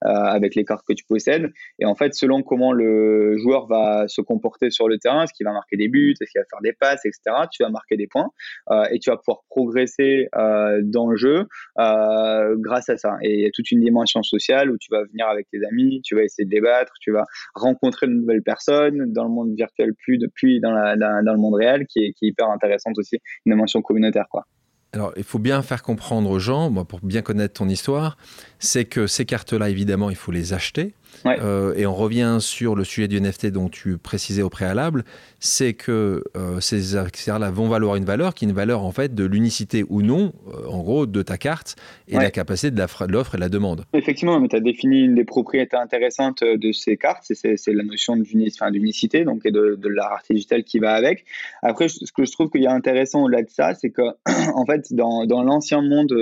avec 0.00 0.54
les 0.54 0.64
cartes 0.64 0.86
que 0.86 0.94
tu 0.94 1.04
possèdes. 1.04 1.52
Et 1.78 1.84
en 1.84 1.94
fait, 1.94 2.14
selon 2.14 2.42
comment 2.42 2.72
le 2.72 3.36
joueur 3.38 3.66
va 3.66 4.08
se 4.08 4.20
comporter 4.20 4.70
sur 4.70 4.88
le 4.88 4.98
terrain, 4.98 5.26
ce 5.26 5.32
qui 5.42 5.44
va 5.44 5.52
marquer 5.52 5.76
des 5.76 5.88
buts, 5.88 6.14
est-ce 6.20 6.30
qu'il 6.30 6.40
va 6.40 6.46
faire 6.48 6.60
des 6.62 6.72
passes, 6.72 7.04
etc. 7.04 7.20
Tu 7.50 7.62
vas 7.62 7.70
marquer 7.70 7.96
des 7.96 8.06
points 8.06 8.30
euh, 8.70 8.84
et 8.90 8.98
tu 8.98 9.10
vas 9.10 9.16
pouvoir 9.16 9.42
progresser 9.50 10.28
euh, 10.36 10.80
dans 10.82 11.08
le 11.08 11.16
jeu 11.16 11.46
euh, 11.78 12.56
grâce 12.58 12.88
à 12.88 12.96
ça. 12.96 13.16
Et 13.22 13.34
il 13.34 13.40
y 13.40 13.46
a 13.46 13.50
toute 13.52 13.70
une 13.70 13.80
dimension 13.80 14.22
sociale 14.22 14.70
où 14.70 14.78
tu 14.78 14.88
vas 14.90 15.04
venir 15.04 15.26
avec 15.26 15.48
tes 15.50 15.64
amis, 15.64 16.00
tu 16.04 16.14
vas 16.14 16.22
essayer 16.22 16.44
de 16.44 16.50
débattre, 16.50 16.92
tu 17.00 17.12
vas 17.12 17.26
rencontrer 17.54 18.06
de 18.06 18.12
nouvelles 18.12 18.42
personnes 18.42 19.12
dans 19.12 19.24
le 19.24 19.30
monde 19.30 19.54
virtuel, 19.56 19.92
puis 19.98 20.18
depuis 20.18 20.60
dans, 20.60 20.72
le 20.72 21.36
monde 21.36 21.54
réel, 21.54 21.86
qui 21.86 22.00
est, 22.00 22.12
qui 22.12 22.26
est 22.26 22.28
hyper 22.28 22.48
intéressante 22.48 22.98
aussi, 22.98 23.18
une 23.44 23.52
dimension 23.52 23.82
communautaire, 23.82 24.26
quoi. 24.30 24.46
Alors, 24.94 25.14
il 25.16 25.24
faut 25.24 25.38
bien 25.38 25.62
faire 25.62 25.82
comprendre 25.82 26.28
aux 26.28 26.38
gens, 26.38 26.70
pour 26.84 27.00
bien 27.00 27.22
connaître 27.22 27.54
ton 27.54 27.68
histoire, 27.68 28.18
c'est 28.58 28.84
que 28.84 29.06
ces 29.06 29.24
cartes-là, 29.24 29.70
évidemment, 29.70 30.10
il 30.10 30.16
faut 30.16 30.32
les 30.32 30.52
acheter. 30.52 30.92
Euh, 31.26 31.74
et 31.76 31.86
on 31.86 31.94
revient 31.94 32.38
sur 32.40 32.74
le 32.74 32.84
sujet 32.84 33.08
du 33.08 33.20
NFT 33.20 33.46
dont 33.46 33.68
tu 33.68 33.98
précisais 33.98 34.42
au 34.42 34.50
préalable, 34.50 35.04
c'est 35.40 35.74
que 35.74 36.24
euh, 36.36 36.60
ces 36.60 36.96
accessoires-là 36.96 37.50
vont 37.50 37.68
valoir 37.68 37.96
une 37.96 38.04
valeur 38.04 38.34
qui 38.34 38.44
est 38.44 38.48
une 38.48 38.54
valeur 38.54 38.82
en 38.84 38.92
fait 38.92 39.14
de 39.14 39.24
l'unicité 39.24 39.84
ou 39.88 40.02
non, 40.02 40.32
euh, 40.48 40.66
en 40.68 40.80
gros, 40.82 41.06
de 41.06 41.22
ta 41.22 41.38
carte 41.38 41.76
et 42.08 42.16
la 42.16 42.30
capacité 42.30 42.70
de 42.70 42.82
l'offre 43.08 43.34
et 43.34 43.38
de 43.38 43.40
la 43.40 43.48
demande. 43.48 43.84
Effectivement, 43.92 44.46
tu 44.46 44.56
as 44.56 44.60
défini 44.60 45.02
une 45.02 45.14
des 45.14 45.24
propriétés 45.24 45.76
intéressantes 45.76 46.42
de 46.44 46.72
ces 46.72 46.96
cartes, 46.96 47.24
c'est 47.32 47.58
la 47.68 47.82
notion 47.82 48.16
d'unicité 48.16 49.24
donc, 49.24 49.44
et 49.44 49.50
de, 49.50 49.76
de 49.80 49.88
la 49.88 50.08
rareté 50.08 50.34
digitale 50.34 50.64
qui 50.64 50.78
va 50.78 50.92
avec. 50.94 51.24
Après, 51.62 51.88
ce 51.88 52.12
que 52.12 52.24
je 52.24 52.32
trouve 52.32 52.50
qu'il 52.50 52.62
y 52.62 52.66
a 52.66 52.72
intéressant 52.72 53.24
au-delà 53.24 53.42
de 53.42 53.50
ça, 53.50 53.74
c'est 53.74 53.90
que 53.90 54.02
en 54.54 54.66
fait, 54.66 54.92
dans, 54.92 55.26
dans 55.26 55.42
l'ancien 55.42 55.82
monde 55.82 56.14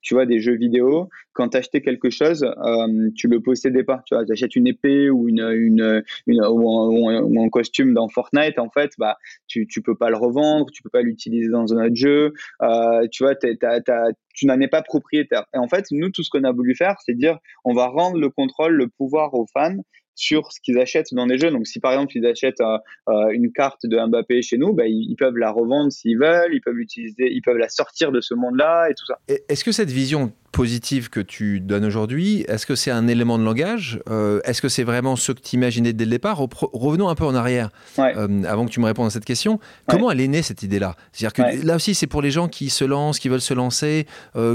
tu 0.00 0.14
vois, 0.14 0.26
des 0.26 0.40
jeux 0.40 0.56
vidéo, 0.56 1.10
quand 1.32 1.50
tu 1.50 1.56
achetais 1.56 1.80
quelque 1.80 2.10
chose, 2.10 2.46
tu 3.14 3.28
le 3.28 3.40
possédais 3.40 3.84
pas. 3.84 4.02
Tu 4.06 4.14
vois, 4.14 4.17
achètes 4.30 4.56
une 4.56 4.66
épée 4.66 5.10
ou, 5.10 5.28
une, 5.28 5.40
une, 5.40 6.02
une 6.26 6.40
ou, 6.44 7.08
un, 7.08 7.48
costume 7.48 7.94
dans 7.94 8.08
Fortnite, 8.08 8.58
en 8.58 8.70
fait, 8.70 8.90
bah, 8.98 9.16
tu, 9.46 9.66
tu 9.66 9.82
peux 9.82 9.96
pas 9.96 10.10
le 10.10 10.16
revendre, 10.16 10.66
tu 10.72 10.82
peux 10.82 10.90
pas 10.90 11.02
l'utiliser 11.02 11.48
dans 11.48 11.72
un 11.74 11.86
autre 11.86 11.96
jeu. 11.96 12.32
Euh, 12.62 13.06
tu 13.10 13.24
vois, 13.24 13.34
tu 13.36 14.46
n'en 14.46 14.60
es 14.60 14.68
pas 14.68 14.82
propriétaire. 14.82 15.44
Et 15.54 15.58
en 15.58 15.68
fait, 15.68 15.86
nous, 15.90 16.10
tout 16.10 16.22
ce 16.22 16.30
qu'on 16.30 16.44
a 16.44 16.52
voulu 16.52 16.74
faire, 16.74 16.96
c'est 17.04 17.14
dire, 17.14 17.38
on 17.64 17.74
va 17.74 17.86
rendre 17.86 18.18
le 18.18 18.28
contrôle, 18.28 18.74
le 18.74 18.88
pouvoir 18.88 19.34
aux 19.34 19.46
fans 19.52 19.76
sur 20.18 20.50
ce 20.52 20.60
qu'ils 20.60 20.78
achètent 20.78 21.14
dans 21.14 21.26
des 21.26 21.38
jeux. 21.38 21.50
Donc, 21.50 21.66
si 21.66 21.78
par 21.78 21.92
exemple 21.92 22.12
ils 22.16 22.26
achètent 22.26 22.60
euh, 22.60 22.78
euh, 23.08 23.30
une 23.30 23.52
carte 23.52 23.86
de 23.86 23.96
Mbappé 23.96 24.42
chez 24.42 24.58
nous, 24.58 24.72
bah, 24.72 24.86
ils, 24.86 25.14
peuvent 25.16 25.36
la 25.36 25.50
revendre 25.52 25.92
s'ils 25.92 26.18
veulent, 26.18 26.52
ils 26.52 26.60
peuvent 26.60 26.74
l'utiliser, 26.74 27.30
ils 27.30 27.40
peuvent 27.40 27.56
la 27.56 27.68
sortir 27.68 28.10
de 28.10 28.20
ce 28.20 28.34
monde-là 28.34 28.88
et 28.90 28.94
tout 28.94 29.06
ça. 29.06 29.18
Est-ce 29.48 29.62
que 29.62 29.70
cette 29.70 29.90
vision 29.90 30.32
positive 30.50 31.08
que 31.08 31.20
tu 31.20 31.60
donnes 31.60 31.84
aujourd'hui, 31.84 32.44
est-ce 32.48 32.66
que 32.66 32.74
c'est 32.74 32.90
un 32.90 33.06
élément 33.06 33.38
de 33.38 33.44
langage 33.44 34.00
euh, 34.10 34.40
Est-ce 34.44 34.60
que 34.60 34.68
c'est 34.68 34.82
vraiment 34.82 35.14
ce 35.14 35.30
que 35.30 35.40
tu 35.40 35.54
imaginais 35.54 35.92
dès 35.92 36.04
le 36.04 36.10
départ? 36.10 36.38
Revenons 36.72 37.08
un 37.08 37.14
peu 37.14 37.24
en 37.24 37.34
arrière, 37.34 37.70
avant 37.96 38.66
que 38.66 38.70
tu 38.70 38.80
me 38.80 38.86
répondes 38.86 39.06
à 39.06 39.10
cette 39.10 39.26
question. 39.26 39.60
Comment 39.86 40.10
elle 40.10 40.20
est 40.20 40.26
née 40.26 40.42
cette 40.42 40.64
idée-là? 40.64 40.96
C'est-à-dire 41.12 41.32
que 41.32 41.66
là 41.66 41.76
aussi, 41.76 41.94
c'est 41.94 42.08
pour 42.08 42.22
les 42.22 42.32
gens 42.32 42.48
qui 42.48 42.70
se 42.70 42.84
lancent, 42.84 43.20
qui 43.20 43.28
veulent 43.28 43.40
se 43.40 43.54
lancer, 43.54 44.06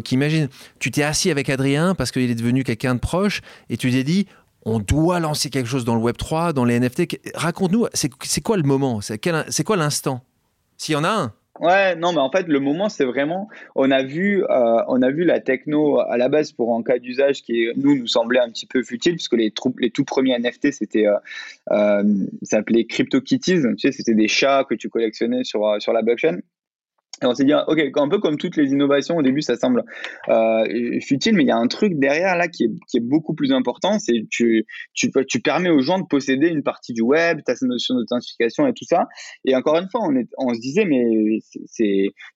qui 0.03 0.15
imaginent. 0.15 0.49
Tu 0.79 0.91
t'es 0.91 1.03
assis 1.03 1.31
avec 1.31 1.49
Adrien 1.49 1.95
parce 1.95 2.11
qu'il 2.11 2.29
est 2.29 2.35
devenu 2.35 2.63
quelqu'un 2.65 2.95
de 2.95 2.99
proche 2.99 3.41
et 3.69 3.77
tu 3.77 3.91
t'es 3.91 4.03
dit 4.03 4.27
on 4.65 4.79
doit 4.79 5.19
lancer 5.19 5.49
quelque 5.49 5.67
chose 5.67 5.85
dans 5.85 5.95
le 5.95 6.01
Web 6.01 6.17
3, 6.17 6.53
dans 6.53 6.65
les 6.65 6.79
NFT. 6.79 7.19
Raconte-nous, 7.35 7.87
c'est 7.93 8.41
quoi 8.41 8.57
le 8.57 8.63
moment? 8.63 9.01
C'est 9.01 9.63
quoi 9.63 9.77
l'instant? 9.77 10.21
S'il 10.77 10.93
y 10.93 10.95
en 10.95 11.03
a 11.03 11.09
un 11.09 11.33
Ouais, 11.59 11.95
non, 11.95 12.13
mais 12.13 12.19
en 12.19 12.31
fait, 12.31 12.47
le 12.47 12.59
moment, 12.59 12.89
c'est 12.89 13.05
vraiment, 13.05 13.47
on 13.75 13.91
a 13.91 14.01
vu, 14.01 14.43
euh, 14.43 14.81
on 14.87 15.03
a 15.03 15.11
vu 15.11 15.23
la 15.23 15.39
techno 15.39 15.99
à 15.99 16.17
la 16.17 16.27
base 16.27 16.51
pour 16.51 16.75
un 16.75 16.81
cas 16.81 16.97
d'usage 16.97 17.43
qui, 17.43 17.67
nous, 17.75 17.95
nous 17.95 18.07
semblait 18.07 18.39
un 18.39 18.49
petit 18.49 18.65
peu 18.65 18.81
futile, 18.81 19.15
puisque 19.15 19.33
les, 19.33 19.53
les 19.77 19.91
tout 19.91 20.03
premiers 20.03 20.37
NFT, 20.39 20.71
c'était, 20.71 21.05
euh, 21.05 21.15
euh, 21.71 22.03
s'appelait 22.41 22.85
CryptoKitties, 22.85 23.61
tu 23.61 23.77
sais, 23.77 23.91
c'était 23.91 24.15
des 24.15 24.27
chats 24.27 24.65
que 24.67 24.73
tu 24.73 24.89
collectionnais 24.89 25.43
sur, 25.43 25.79
sur 25.79 25.93
la 25.93 26.01
blockchain. 26.01 26.39
On 27.21 27.33
s'est 27.33 27.45
dit, 27.45 27.53
ok, 27.53 27.79
un 27.95 28.09
peu 28.09 28.19
comme 28.19 28.37
toutes 28.37 28.57
les 28.57 28.71
innovations, 28.71 29.15
au 29.15 29.21
début, 29.21 29.41
ça 29.41 29.55
semble 29.55 29.83
euh, 30.29 30.99
futile, 30.99 31.35
mais 31.35 31.43
il 31.43 31.47
y 31.47 31.51
a 31.51 31.57
un 31.57 31.67
truc 31.67 31.93
derrière 31.95 32.35
là 32.35 32.47
qui 32.47 32.65
est, 32.65 32.99
beaucoup 32.99 33.33
plus 33.33 33.51
important. 33.53 33.99
C'est 33.99 34.25
tu, 34.29 34.65
tu, 34.93 35.39
permets 35.41 35.69
aux 35.69 35.81
gens 35.81 35.99
de 35.99 36.05
posséder 36.05 36.47
une 36.47 36.63
partie 36.63 36.93
du 36.93 37.01
web, 37.01 37.41
ta 37.45 37.53
notion 37.61 37.95
d'authentification 37.95 38.67
et 38.67 38.73
tout 38.73 38.85
ça. 38.85 39.07
Et 39.45 39.55
encore 39.55 39.77
une 39.77 39.89
fois, 39.89 40.01
on, 40.03 40.13
on 40.37 40.53
se 40.53 40.59
disait, 40.59 40.85
mais 40.85 41.39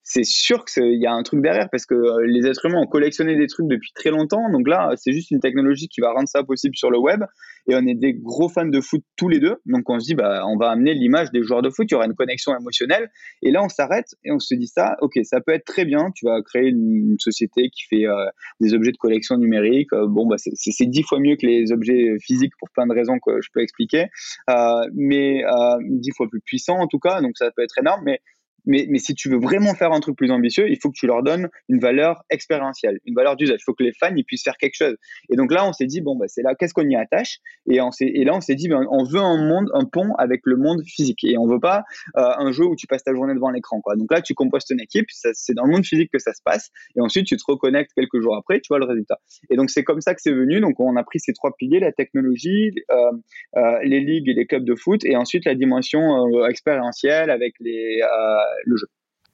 c'est 0.04 0.24
sûr 0.24 0.64
qu'il 0.66 1.02
y 1.02 1.08
a 1.08 1.14
un 1.14 1.24
truc 1.24 1.42
derrière 1.42 1.70
parce 1.70 1.86
que 1.86 1.96
euh, 1.96 2.26
les 2.26 2.48
êtres 2.48 2.66
humains 2.66 2.82
ont 2.82 2.88
collectionné 2.88 3.36
des 3.36 3.48
trucs 3.48 3.68
depuis 3.68 3.92
très 3.94 4.12
longtemps. 4.12 4.50
Donc 4.52 4.68
là, 4.68 4.92
c'est 4.96 5.12
juste 5.12 5.32
une 5.32 5.40
technologie 5.40 5.88
qui 5.88 6.02
va 6.02 6.12
rendre 6.12 6.30
ça 6.30 6.44
possible 6.44 6.76
sur 6.76 6.92
le 6.92 7.00
web. 7.00 7.24
Et 7.68 7.76
on 7.76 7.86
est 7.86 7.96
des 7.96 8.14
gros 8.14 8.50
fans 8.50 8.66
de 8.66 8.82
foot 8.82 9.04
tous 9.18 9.30
les 9.30 9.40
deux. 9.40 9.58
Donc 9.66 9.90
on 9.90 10.00
se 10.00 10.06
dit, 10.06 10.16
bah, 10.16 10.44
on 10.48 10.58
va 10.58 10.70
amener 10.72 10.94
l'image 10.94 11.32
des 11.32 11.44
joueurs 11.44 11.62
de 11.62 11.70
foot. 11.70 11.88
Il 11.90 11.94
y 11.94 11.96
aura 11.96 12.06
une 12.06 12.16
connexion 12.16 12.58
émotionnelle. 12.58 13.10
Et 13.42 13.52
là, 13.52 13.64
on 13.64 13.70
s'arrête 13.70 14.16
et 14.24 14.32
on 14.32 14.40
se 14.40 14.56
dit, 14.56 14.72
ok, 15.02 15.20
ça 15.24 15.42
peut 15.42 15.54
être 15.54 15.66
très 15.66 15.86
bien. 15.86 16.12
Tu 16.16 16.26
vas 16.26 16.42
créer 16.42 16.70
une, 16.70 17.16
société 17.20 17.70
qui 17.70 17.84
fait 17.90 18.06
euh, 18.06 18.26
des 18.60 18.74
objets 18.74 18.92
de 18.92 18.98
collection 18.98 19.38
numérique. 19.38 19.92
Euh, 19.94 20.08
bon, 20.08 20.28
bah, 20.28 20.36
c'est 20.38 20.86
dix 20.86 21.04
fois 21.04 21.20
mieux 21.20 21.36
que 21.36 21.46
les 21.46 21.72
objets 21.72 22.16
physiques 22.22 22.54
pour 22.60 22.70
plein 22.70 22.86
de 22.86 22.94
raisons 22.94 23.18
que 23.20 23.42
je 23.42 23.50
peux 23.54 23.62
expliquer, 23.62 24.06
euh, 24.50 24.82
mais 24.94 25.42
dix 25.82 26.12
fois 26.16 26.28
plus 26.30 26.42
puissant 26.42 26.78
en 26.78 26.88
tout 26.88 27.00
cas. 27.00 27.22
Donc 27.22 27.38
ça 27.38 27.50
peut 27.52 27.64
être 27.64 27.78
énorme. 27.80 28.02
Mais 28.06 28.20
mais, 28.68 28.86
mais, 28.90 29.00
si 29.00 29.16
tu 29.16 29.30
veux 29.30 29.40
vraiment 29.40 29.74
faire 29.74 29.92
un 29.92 30.00
truc 30.00 30.16
plus 30.16 30.32
ambitieux, 30.32 30.70
il 30.70 30.78
faut 30.82 30.90
que 30.90 30.98
tu 30.98 31.08
leur 31.08 31.24
donnes 31.24 31.50
une 31.70 31.80
valeur 31.80 32.24
expérientielle, 32.30 33.00
une 33.06 33.16
valeur 33.16 33.36
d'usage. 33.36 33.58
Il 33.62 33.64
faut 33.64 33.74
que 33.74 33.84
les 33.84 33.94
fans 33.94 34.14
ils 34.16 34.24
puissent 34.24 34.44
faire 34.44 34.58
quelque 34.58 34.76
chose. 34.76 34.96
Et 35.30 35.36
donc 35.36 35.52
là, 35.52 35.68
on 35.68 35.74
s'est 35.74 35.86
dit 35.86 36.02
bon 36.02 36.16
bah 36.16 36.26
c'est 36.28 36.42
là, 36.42 36.54
qu'est-ce 36.56 36.74
qu'on 36.74 36.88
y 36.88 36.96
attache? 36.96 37.40
Et, 37.70 37.82
on 37.82 37.90
et 38.00 38.24
là, 38.24 38.36
on 38.36 38.42
s'est 38.42 38.56
dit 38.56 38.68
ben, 38.68 38.86
on 38.92 39.04
veut 39.04 39.20
un 39.20 39.38
monde, 39.38 39.70
un 39.74 39.86
pont 39.86 40.14
avec 40.16 40.42
le 40.44 40.58
monde 40.58 40.84
physique. 40.86 41.24
Et 41.24 41.38
on 41.38 41.48
veut 41.48 41.60
pas 41.60 41.84
euh, 42.18 42.32
un 42.38 42.52
jeu 42.52 42.66
où 42.66 42.76
tu 42.76 42.88
passes 42.88 43.04
ta 43.04 43.14
journée 43.14 43.34
devant 43.34 43.50
l'écran. 43.50 43.82
Quoi. 43.82 43.96
Donc 43.96 44.12
là, 44.12 44.22
tu 44.22 44.34
composes 44.34 44.66
ton 44.66 44.78
équipe. 44.78 45.08
C'est 45.10 45.54
dans 45.54 45.64
le 45.64 45.72
monde 45.72 45.86
physique 45.86 46.12
que 46.12 46.20
ça 46.20 46.34
se 46.34 46.42
passe. 46.44 46.70
Et 46.96 47.02
ensuite, 47.02 47.26
tu 47.26 47.38
te 47.38 47.44
reconnectes 47.48 47.92
quelques 47.94 48.20
jours 48.22 48.36
après, 48.36 48.60
tu 48.60 48.68
vois 48.70 48.80
le 48.80 48.86
résultat. 48.86 49.20
Et 49.50 49.56
donc 49.56 49.70
c'est 49.70 49.84
comme 49.84 50.02
ça 50.02 50.14
que 50.14 50.22
c'est 50.22 50.34
venu. 50.34 50.60
Donc 50.60 50.80
on 50.80 50.96
a 50.96 51.04
pris 51.04 51.20
ces 51.20 51.34
trois 51.34 51.56
piliers 51.56 51.80
la 51.80 51.92
technologie, 51.92 52.72
euh, 52.92 53.12
euh, 53.56 53.80
les 53.84 54.00
ligues 54.00 54.30
et 54.30 54.34
les 54.34 54.46
clubs 54.46 54.64
de 54.64 54.76
foot, 54.76 55.06
et 55.06 55.16
ensuite 55.16 55.46
la 55.46 55.56
dimension 55.56 56.28
euh, 56.28 56.48
expérientielle 56.48 57.30
avec 57.30 57.54
les 57.60 58.02
euh, 58.02 58.38
le 58.66 58.78
jeu. 58.78 58.88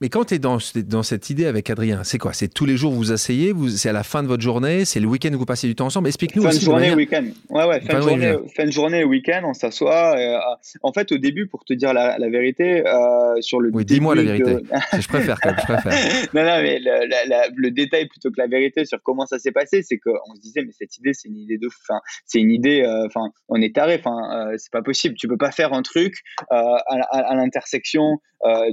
Mais 0.04 0.10
quand 0.10 0.26
tu 0.26 0.34
es 0.34 0.38
dans, 0.38 0.58
dans 0.86 1.02
cette 1.02 1.30
idée 1.30 1.46
avec 1.46 1.70
Adrien, 1.70 2.04
c'est 2.04 2.18
quoi? 2.18 2.34
C'est 2.34 2.50
tous 2.50 2.66
les 2.66 2.76
jours 2.76 2.92
vous 2.92 3.14
asseyez, 3.14 3.54
vous, 3.54 3.70
c'est 3.70 3.88
à 3.88 3.94
la 3.94 4.04
fin 4.04 4.22
de 4.22 4.28
votre 4.28 4.44
journée, 4.44 4.84
c'est 4.84 5.00
le 5.00 5.08
week-end 5.08 5.30
que 5.30 5.38
vous 5.38 5.46
passez 5.46 5.66
du 5.66 5.76
temps 5.76 5.86
ensemble? 5.86 6.10
Explique-nous 6.10 6.44
fin 6.44 6.50
De 6.50 6.60
journée, 6.60 6.94
week-end. 6.94 7.24
Ouais, 7.50 7.64
ouais, 7.64 7.80
fin, 7.80 8.00
de 8.00 8.02
journée, 8.02 8.36
fin 8.54 8.66
de 8.66 8.72
journée, 8.72 9.06
week-end, 9.06 9.44
on 9.46 9.54
s'assoit. 9.54 10.18
Euh, 10.18 10.38
en 10.82 10.92
fait, 10.92 11.14
au 11.14 11.18
début, 11.18 11.48
pour 11.48 11.64
te 11.64 11.72
dire 11.72 11.94
la, 11.94 12.18
vérité, 12.28 12.86
euh, 12.86 13.40
sur 13.40 13.62
le. 13.62 13.72
Oui, 13.74 13.86
dis-moi 13.86 14.14
la 14.16 14.24
vérité. 14.24 14.58
je 14.92 15.08
préfère, 15.08 15.40
quand 15.40 15.56
je 15.58 15.74
préfère. 15.74 15.94
non, 16.34 16.44
non, 16.44 16.62
mais 16.62 16.80
le, 16.82 17.56
le, 17.56 17.72
détail 17.72 18.10
plutôt 18.10 18.30
que 18.30 18.42
la 18.42 18.48
vérité 18.48 18.84
sur 18.84 19.02
comment 19.04 19.26
ça 19.26 19.40
s'est 19.40 19.54
passé, 19.54 19.84
c'est 19.84 20.00
qu'on 20.00 20.36
se 20.36 20.42
disait, 20.42 20.64
mais 20.66 20.74
cette 20.78 20.98
idée, 20.98 21.14
c'est 21.14 21.30
une 21.30 21.38
idée 21.38 21.58
de. 21.58 21.68
Enfin, 21.68 22.02
c'est 22.26 22.42
une 22.42 22.52
idée. 22.52 22.82
Euh, 22.82 23.06
enfin, 23.06 23.32
on 23.48 23.62
est 23.62 23.74
taré. 23.74 24.02
Enfin, 24.04 24.52
c'est 24.58 24.74
pas 24.74 24.82
possible. 24.82 25.16
Tu 25.16 25.30
peux 25.30 25.38
pas 25.38 25.52
faire 25.52 25.72
un 25.72 25.82
truc 25.82 26.16
à, 26.50 26.76
à 26.90 27.36
l'intersection, 27.36 28.18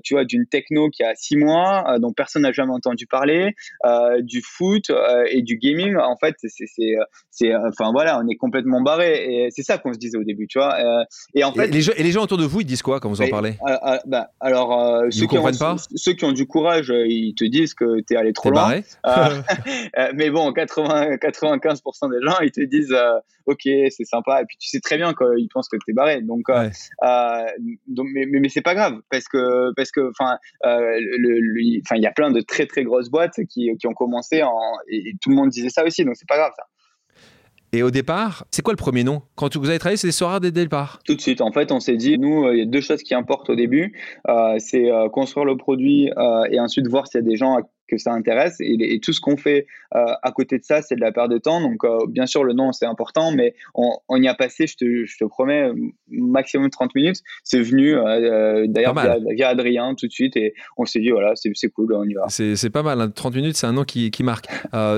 tu 0.03 0.15
vois, 0.15 0.25
d'une 0.25 0.47
techno 0.47 0.91
qui 0.91 1.05
a 1.05 1.15
six 1.21 1.37
mois, 1.37 1.85
euh, 1.87 1.99
dont 1.99 2.13
personne 2.13 2.43
n'a 2.43 2.53
jamais 2.53 2.73
entendu 2.73 3.07
parler, 3.07 3.55
euh, 3.85 4.23
du 4.23 4.43
foot 4.43 4.91
euh, 4.91 5.25
et 5.31 5.43
du 5.43 5.57
gaming. 5.57 5.97
En 5.97 6.17
fait, 6.17 6.37
c'est, 6.43 6.67
c'est, 7.31 7.55
enfin 7.55 7.93
voilà, 7.93 8.19
on 8.19 8.29
est 8.29 8.37
complètement 8.37 8.81
barré. 8.81 9.45
Et 9.45 9.51
c'est 9.51 9.63
ça 9.63 9.79
qu'on 9.79 9.93
se 9.93 9.99
disait 9.99 10.17
au 10.17 10.25
début, 10.25 10.47
tu 10.47 10.59
vois. 10.59 10.79
et 11.35 11.45
en 11.45 11.53
fait, 11.53 11.69
et 11.69 11.71
les, 11.71 11.83
gens, 11.83 11.93
et 11.97 12.03
les 12.03 12.13
gens 12.13 12.23
autour 12.23 12.39
de 12.39 12.45
vous, 12.45 12.63
ils 12.63 12.67
disent 12.67 12.83
quoi 12.83 13.01
quand 13.01 13.09
vous 13.09 13.23
en 13.23 13.29
parlez? 13.29 13.55
bah, 14.07 14.31
Alors, 14.41 15.05
ceux 15.11 15.27
qui, 15.27 15.39
ont, 15.39 15.43
pas? 15.43 15.77
ceux 15.95 16.13
qui 16.15 16.25
ont 16.25 16.33
du 16.33 16.47
courage, 16.47 16.93
ils 17.07 17.35
te 17.35 17.45
disent 17.45 17.75
que 17.75 18.01
tu 18.01 18.15
es 18.15 18.17
allé 18.17 18.33
trop 18.33 18.51
loin. 18.51 18.81
mais 20.15 20.31
bon, 20.31 20.53
80, 20.53 21.17
95% 21.17 22.11
des 22.11 22.27
gens, 22.27 22.39
ils 22.41 22.51
te 22.51 22.63
disent 22.63 22.97
ok, 23.47 23.63
c'est 23.91 24.05
sympa. 24.05 24.43
Et 24.43 24.45
puis 24.47 24.57
tu 24.59 24.69
sais 24.69 24.81
très 24.81 24.97
bien 24.97 25.13
qu'ils 25.15 25.49
pensent 25.53 25.69
que 25.69 25.77
tu 25.77 25.91
es 25.91 25.95
barré. 25.95 26.23
Donc, 26.23 26.47
donc 26.49 28.07
mais, 28.13 28.27
mais, 28.27 28.41
mais 28.41 28.49
c'est 28.49 28.63
pas 28.63 28.75
grave 28.75 29.01
parce 29.11 29.29
que 29.29 29.73
parce 29.75 29.91
que 29.91 30.11
enfin 30.11 30.39
enfin, 31.85 31.97
il 31.97 32.03
y 32.03 32.07
a 32.07 32.13
plein 32.13 32.31
de 32.31 32.41
très 32.41 32.67
très 32.67 32.85
grosses 32.85 33.11
boîtes 33.11 33.41
qui, 33.49 33.71
qui 33.79 33.87
ont 33.87 33.95
commencé 33.95 34.43
en, 34.43 34.59
et, 34.89 35.15
tout 35.21 35.31
le 35.31 35.37
monde 35.37 35.51
disait 35.51 35.71
ça 35.71 35.85
aussi, 35.85 36.05
donc 36.05 36.17
c'est 36.17 36.29
pas 36.29 36.37
grave 36.37 36.53
ça. 36.57 36.65
Et 37.73 37.85
au 37.85 37.93
départ, 37.93 38.45
c'est 38.51 38.63
quoi 38.63 38.73
le 38.73 38.79
premier 38.79 39.05
nom? 39.05 39.23
Quand 39.37 39.57
vous 39.57 39.69
avez 39.69 39.79
travaillé, 39.79 39.97
c'est 39.97 40.11
Sora 40.11 40.41
dès 40.41 40.49
le 40.49 40.53
départ? 40.53 40.99
Tout 41.05 41.15
de 41.15 41.21
suite. 41.21 41.41
En 41.41 41.53
fait, 41.53 41.71
on 41.71 41.79
s'est 41.79 41.97
dit, 41.97 42.19
nous, 42.19 42.45
euh, 42.45 42.55
il 42.55 42.59
y 42.59 42.63
a 42.63 42.65
deux 42.65 42.81
choses 42.81 43.03
qui 43.05 43.15
importent 43.15 43.49
au 43.49 43.55
début. 43.55 43.97
Euh, 44.29 44.57
c'est 44.59 44.91
euh, 44.91 45.09
construire 45.09 45.45
le 45.45 45.57
produit 45.57 46.11
et 46.51 46.59
ensuite 46.59 46.89
voir 46.89 47.07
s'il 47.07 47.21
y 47.21 47.25
a 47.25 47.27
des 47.29 47.37
gens 47.37 47.59
que 47.91 47.99
ça 47.99 48.13
intéresse. 48.13 48.57
Et, 48.61 49.01
tout 49.01 49.13
ce 49.13 49.21
qu'on 49.21 49.37
fait 49.37 49.67
euh, 49.95 50.05
à 50.23 50.31
côté 50.33 50.59
de 50.59 50.65
ça, 50.65 50.83
c'est 50.83 50.95
de 50.95 51.01
la 51.01 51.13
perte 51.13 51.31
de 51.31 51.39
temps. 51.39 51.61
Donc, 51.61 51.85
euh, 51.85 51.99
bien 52.09 52.27
sûr, 52.27 52.45
le 52.45 52.53
nom, 52.53 52.73
c'est 52.73 52.87
important, 52.87 53.33
mais 53.33 53.55
on, 53.75 54.17
y 54.17 54.29
a 54.29 54.35
passé, 54.35 54.67
je 54.67 54.77
te, 54.77 55.05
je 55.05 55.19
te, 55.19 55.25
promets, 55.25 55.71
maximum 56.09 56.71
30 56.71 56.95
minutes. 56.95 57.23
C'est 57.43 57.61
venu, 57.61 57.97
euh, 57.97 58.67
d'ailleurs, 58.69 58.95
via, 58.95 59.49
Adrien 59.49 59.95
tout 59.95 60.07
de 60.07 60.13
suite. 60.13 60.37
Et 60.37 60.55
on 60.77 60.85
s'est 60.85 61.01
dit, 61.01 61.11
voilà, 61.11 61.33
c'est 61.35 61.69
cool, 61.69 61.93
on 61.95 62.05
y 62.05 62.15
va. 62.15 62.27
C'est 62.29 62.71
pas 62.71 62.83
mal. 62.83 63.13
30 63.13 63.33
hein. 63.33 63.37
minutes, 63.37 63.57
c'est 63.57 63.67
un 63.67 63.73
nom 63.73 63.85
qui, 63.85 64.11
qui 64.11 64.23
marque. 64.23 64.47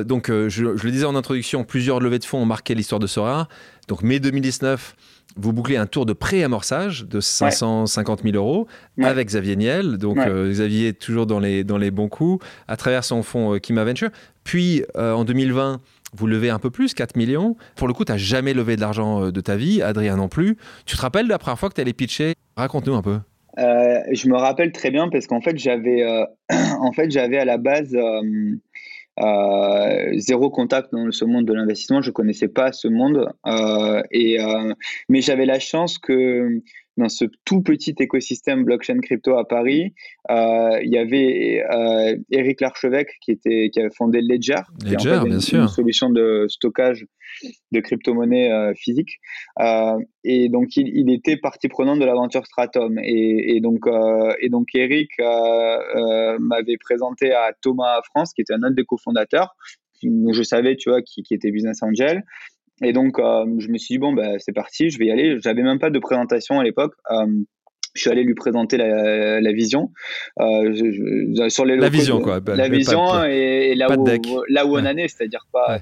donc, 0.05 0.29
je, 0.29 0.49
je, 0.49 0.65
le 0.65 0.91
disais 0.91 1.07
en 1.07 1.17
introduction, 1.17 1.65
plusieurs 1.65 2.01
levées 2.01 2.19
de 2.19 2.25
fonds 2.25 2.39
ont 2.39 2.47
marqué 2.47 2.75
l'histoire 2.75 3.01
de 3.01 3.07
Sora. 3.07 3.49
Donc, 3.89 4.03
mai 4.03 4.21
2019, 4.21 4.95
vous 5.37 5.53
bouclez 5.53 5.77
un 5.77 5.87
tour 5.87 6.07
de 6.07 6.13
pré-amorçage 6.13 7.07
de 7.07 7.21
550 7.21 8.23
000 8.23 8.37
euros 8.37 8.67
avec 9.03 9.29
Xavier 9.29 9.57
Niel. 9.57 9.97
Donc 9.99 10.19
euh, 10.19 10.51
Xavier 10.51 10.89
est 10.89 11.01
toujours 11.01 11.27
dans 11.27 11.41
les, 11.41 11.65
dans 11.65 11.79
les 11.79 11.91
bons 11.91 12.09
coups 12.09 12.45
à 12.69 12.77
travers 12.77 13.05
son 13.05 13.23
fonds 13.23 13.55
euh, 13.55 13.59
Kima 13.59 13.85
Venture. 13.85 14.11
Puis 14.45 14.85
euh, 14.97 15.13
en 15.13 15.25
2020, 15.25 15.81
vous 16.15 16.27
levez 16.27 16.51
un 16.51 16.59
peu 16.59 16.71
plus, 16.71 16.95
4 16.95 17.17
millions. 17.17 17.57
Pour 17.77 17.89
le 17.89 17.95
coup, 17.95 18.05
tu 18.05 18.13
n'as 18.13 18.19
jamais 18.19 18.53
levé 18.55 18.77
de 18.77 18.81
l'argent 18.81 19.31
de 19.31 19.41
ta 19.41 19.57
vie, 19.57 19.81
Adrien 19.81 20.17
non 20.17 20.29
plus. 20.29 20.57
Tu 20.85 20.97
te 20.97 21.01
rappelles 21.01 21.27
la 21.27 21.39
première 21.39 21.59
fois 21.59 21.71
que 21.71 21.75
tu 21.75 21.81
allais 21.81 21.95
pitcher? 21.95 22.35
Raconte-nous 22.57 22.95
un 22.95 23.03
peu. 23.03 23.19
je 23.57 24.29
me 24.29 24.37
rappelle 24.37 24.73
très 24.73 24.91
bien 24.91 25.09
parce 25.09 25.27
qu'en 25.27 25.41
fait, 25.41 25.59
j'avais 25.59 26.05
en 26.51 26.93
fait, 26.93 27.11
j'avais 27.11 27.39
à 27.39 27.47
la 27.47 27.57
base 27.57 27.97
euh, 29.21 30.19
zéro 30.19 30.51
contact 30.51 30.91
dans 30.93 31.11
ce 31.11 31.25
monde 31.25 31.45
de 31.45 31.53
l'investissement, 31.53 32.01
je 32.01 32.11
connaissais 32.11 32.49
pas 32.49 32.73
ce 32.73 32.89
monde, 32.89 33.29
euh, 33.47 34.03
et 34.11 34.41
euh, 34.41 34.73
mais 35.09 35.21
j'avais 35.21 35.45
la 35.45 35.59
chance 35.59 35.99
que 35.99 36.61
dans 36.97 37.09
ce 37.09 37.27
tout 37.45 37.63
petit 37.63 37.95
écosystème 37.99 38.65
blockchain 38.65 39.01
crypto 39.01 39.37
à 39.37 39.47
Paris, 39.47 39.95
il 40.29 40.89
y 40.91 40.99
avait 40.99 41.63
Eric 42.31 42.61
Larchevêque 42.61 43.11
qui, 43.23 43.33
était, 43.33 43.71
qui 43.73 43.81
avait 43.81 43.95
fondé 43.97 44.21
Ledger, 44.21 44.63
Ledger 44.85 45.21
bien 45.25 45.35
une, 45.35 45.41
sûr. 45.41 45.63
une 45.63 45.69
solution 45.69 46.11
de 46.11 46.47
stockage 46.49 47.07
de 47.73 47.81
crypto-monnaie 47.81 48.53
euh, 48.53 48.73
physique. 48.75 49.19
Euh, 49.61 49.99
et 50.25 50.49
donc, 50.49 50.77
il, 50.77 51.13
était 51.13 51.37
partie 51.37 51.69
prenante 51.69 51.99
de 51.99 52.05
l'aventure 52.05 52.47
Stratum. 52.47 52.99
Et, 53.03 53.61
donc, 53.61 53.87
euh, 53.87 54.35
et 54.41 54.49
donc, 54.49 54.69
Eric 54.75 55.11
m'avait 56.39 56.79
présenté 56.79 57.33
à 57.33 57.53
Thomas 57.61 58.01
France, 58.11 58.33
qui 58.35 58.43
était 58.43 58.55
un 58.55 58.63
autre 58.63 58.77
des 58.77 58.85
cofondateurs, 58.85 59.55
je 60.03 60.43
savais, 60.43 60.77
tu 60.77 60.91
vois, 60.91 61.01
qui, 61.03 61.23
qui 61.23 61.35
était 61.35 61.51
business 61.51 61.83
angel. 61.83 62.25
Et 62.83 62.93
donc, 62.93 63.19
je 63.19 63.69
me 63.69 63.79
suis 63.79 63.95
dit, 63.95 63.99
bon, 63.99 64.13
bah, 64.13 64.39
c'est 64.39 64.53
parti, 64.53 64.91
je 64.91 64.99
vais 64.99 65.07
y 65.07 65.11
aller. 65.11 65.39
J'avais 65.41 65.63
même 65.63 65.79
pas 65.79 65.91
de 65.91 65.99
présentation 65.99 66.59
à 66.59 66.65
l'époque. 66.65 66.95
Euh, 67.93 67.95
je 67.95 68.01
suis 68.01 68.11
allé 68.11 68.25
lui 68.25 68.35
présenter 68.35 68.77
la, 68.77 69.41
la 69.41 69.53
vision. 69.53 69.91
Euh, 70.41 70.73
je, 70.75 71.49
sur 71.49 71.65
les 71.65 71.77
la 71.77 71.89
vision 71.89 72.21
quoi. 72.21 72.41
La 72.47 72.69
vision 72.69 73.25
et, 73.25 73.75
là 73.75 73.91
où 73.91 74.07
là 74.49 74.67
où 74.67 74.77
on 74.77 74.87
en 74.87 74.97
est 74.97 75.09
c'est-à-dire 75.09 75.47
pas 75.53 75.81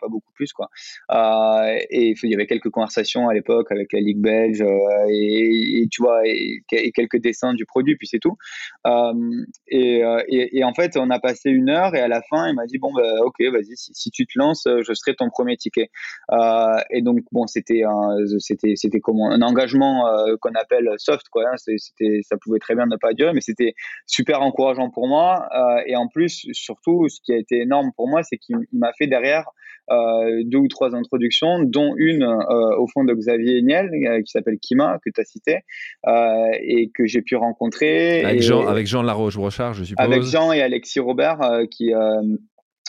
pas 0.00 0.08
beaucoup 0.08 0.32
plus 0.34 0.52
quoi. 0.52 0.68
Euh, 1.10 1.78
et 1.90 2.14
il 2.22 2.30
y 2.30 2.34
avait 2.34 2.46
quelques 2.46 2.70
conversations 2.70 3.28
à 3.28 3.34
l'époque 3.34 3.70
avec 3.70 3.92
la 3.92 4.00
ligue 4.00 4.20
belge 4.20 4.62
euh, 4.62 5.06
et, 5.08 5.86
tu 5.90 6.02
vois 6.02 6.22
et, 6.26 6.62
quelques 6.94 7.18
dessins 7.18 7.54
du 7.54 7.66
produit 7.66 7.96
puis 7.96 8.06
c'est 8.06 8.18
tout. 8.18 8.36
Euh, 8.86 9.44
et, 9.68 10.02
et, 10.28 10.64
en 10.64 10.74
fait 10.74 10.96
on 10.96 11.10
a 11.10 11.18
passé 11.18 11.50
une 11.50 11.68
heure 11.68 11.94
et 11.94 12.00
à 12.00 12.08
la 12.08 12.22
fin 12.22 12.48
il 12.48 12.54
m'a 12.54 12.66
dit 12.66 12.78
bon 12.78 12.92
bah, 12.92 13.02
ok 13.24 13.40
vas-y 13.52 13.76
si, 13.76 13.92
si, 13.94 14.10
tu 14.10 14.26
te 14.26 14.38
lances 14.38 14.66
je 14.66 14.94
serai 14.94 15.14
ton 15.14 15.30
premier 15.30 15.56
ticket. 15.56 15.90
Et 16.90 17.02
donc 17.02 17.18
bon 17.32 17.46
c'était 17.46 17.82
c'était 18.38 18.74
c'était 18.76 19.00
comment 19.00 19.30
un 19.30 19.42
engagement 19.42 20.04
qu'on 20.40 20.54
appelle 20.54 20.91
soft 20.96 21.28
quoi 21.30 21.44
hein. 21.48 21.56
c'était 21.56 22.20
ça 22.22 22.36
pouvait 22.40 22.58
très 22.58 22.74
bien 22.74 22.86
ne 22.86 22.96
pas 22.96 23.12
durer 23.12 23.32
mais 23.32 23.40
c'était 23.40 23.74
super 24.06 24.42
encourageant 24.42 24.90
pour 24.90 25.08
moi 25.08 25.48
et 25.86 25.96
en 25.96 26.08
plus 26.08 26.46
surtout 26.52 27.08
ce 27.08 27.20
qui 27.22 27.32
a 27.32 27.36
été 27.36 27.60
énorme 27.60 27.90
pour 27.96 28.08
moi 28.08 28.22
c'est 28.22 28.38
qu'il 28.38 28.56
m'a 28.72 28.92
fait 28.98 29.06
derrière 29.06 29.44
euh, 29.90 30.42
deux 30.44 30.58
ou 30.58 30.68
trois 30.68 30.94
introductions, 30.94 31.60
dont 31.64 31.94
une 31.96 32.22
euh, 32.22 32.76
au 32.78 32.86
fond 32.86 33.04
de 33.04 33.12
Xavier 33.14 33.60
Niel, 33.62 33.90
euh, 33.92 34.22
qui 34.22 34.30
s'appelle 34.30 34.58
Kima, 34.58 34.98
que 35.04 35.10
tu 35.12 35.20
as 35.20 35.24
cité, 35.24 35.58
et 36.62 36.90
que 36.94 37.04
j'ai 37.06 37.20
pu 37.20 37.34
rencontrer. 37.36 38.24
Avec, 38.24 38.42
Jean, 38.42 38.66
avec 38.66 38.86
Jean 38.86 39.02
Laroche-Brochard, 39.02 39.74
je 39.74 39.84
suppose. 39.84 40.04
Avec 40.04 40.22
Jean 40.22 40.52
et 40.52 40.62
Alexis 40.62 41.00
Robert, 41.00 41.40
qui 41.70 41.92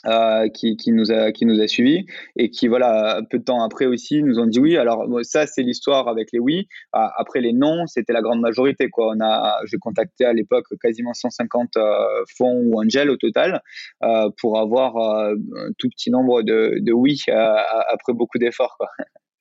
euh, 0.05 0.49
qui, 0.49 0.75
qui, 0.75 0.91
nous 0.91 1.13
a 1.13 1.31
qui 1.31 1.45
nous 1.45 1.61
a 1.61 1.67
suivis 1.67 2.05
et 2.35 2.49
qui 2.49 2.67
voilà 2.67 3.21
peu 3.30 3.39
de 3.39 3.43
temps 3.45 3.63
après 3.63 3.86
aussi 3.86 4.21
nous 4.21 4.38
ont 4.38 4.45
dit 4.45 4.59
oui. 4.59 4.75
Alors 4.75 5.07
ça 5.21 5.47
c'est 5.47 5.61
l'histoire 5.61 6.09
avec 6.09 6.30
les 6.34 6.39
oui. 6.39 6.67
Après 6.91 7.39
les 7.39 7.53
non 7.53 7.88
c'était 7.88 8.11
la 8.11 8.21
grande 8.21 8.41
majorité 8.41 8.89
quoi. 8.89 9.13
On 9.15 9.21
a 9.21 9.59
j'ai 9.63 9.78
contacté 9.78 10.25
à 10.25 10.34
l'époque 10.34 10.65
quasiment 10.82 11.13
150 11.13 11.78
euh, 11.78 11.93
fonds 12.38 12.63
ou 12.65 12.82
angels 12.82 13.09
au 13.09 13.15
total 13.15 13.61
euh, 14.03 14.30
pour 14.41 14.59
avoir 14.59 14.97
un 14.97 15.36
tout 15.78 15.88
petit 15.88 16.11
nombre 16.11 16.41
de, 16.41 16.80
de 16.82 16.91
oui 16.91 17.21
après 17.30 18.11
beaucoup 18.11 18.38
d'efforts 18.38 18.75
quoi. 18.78 18.89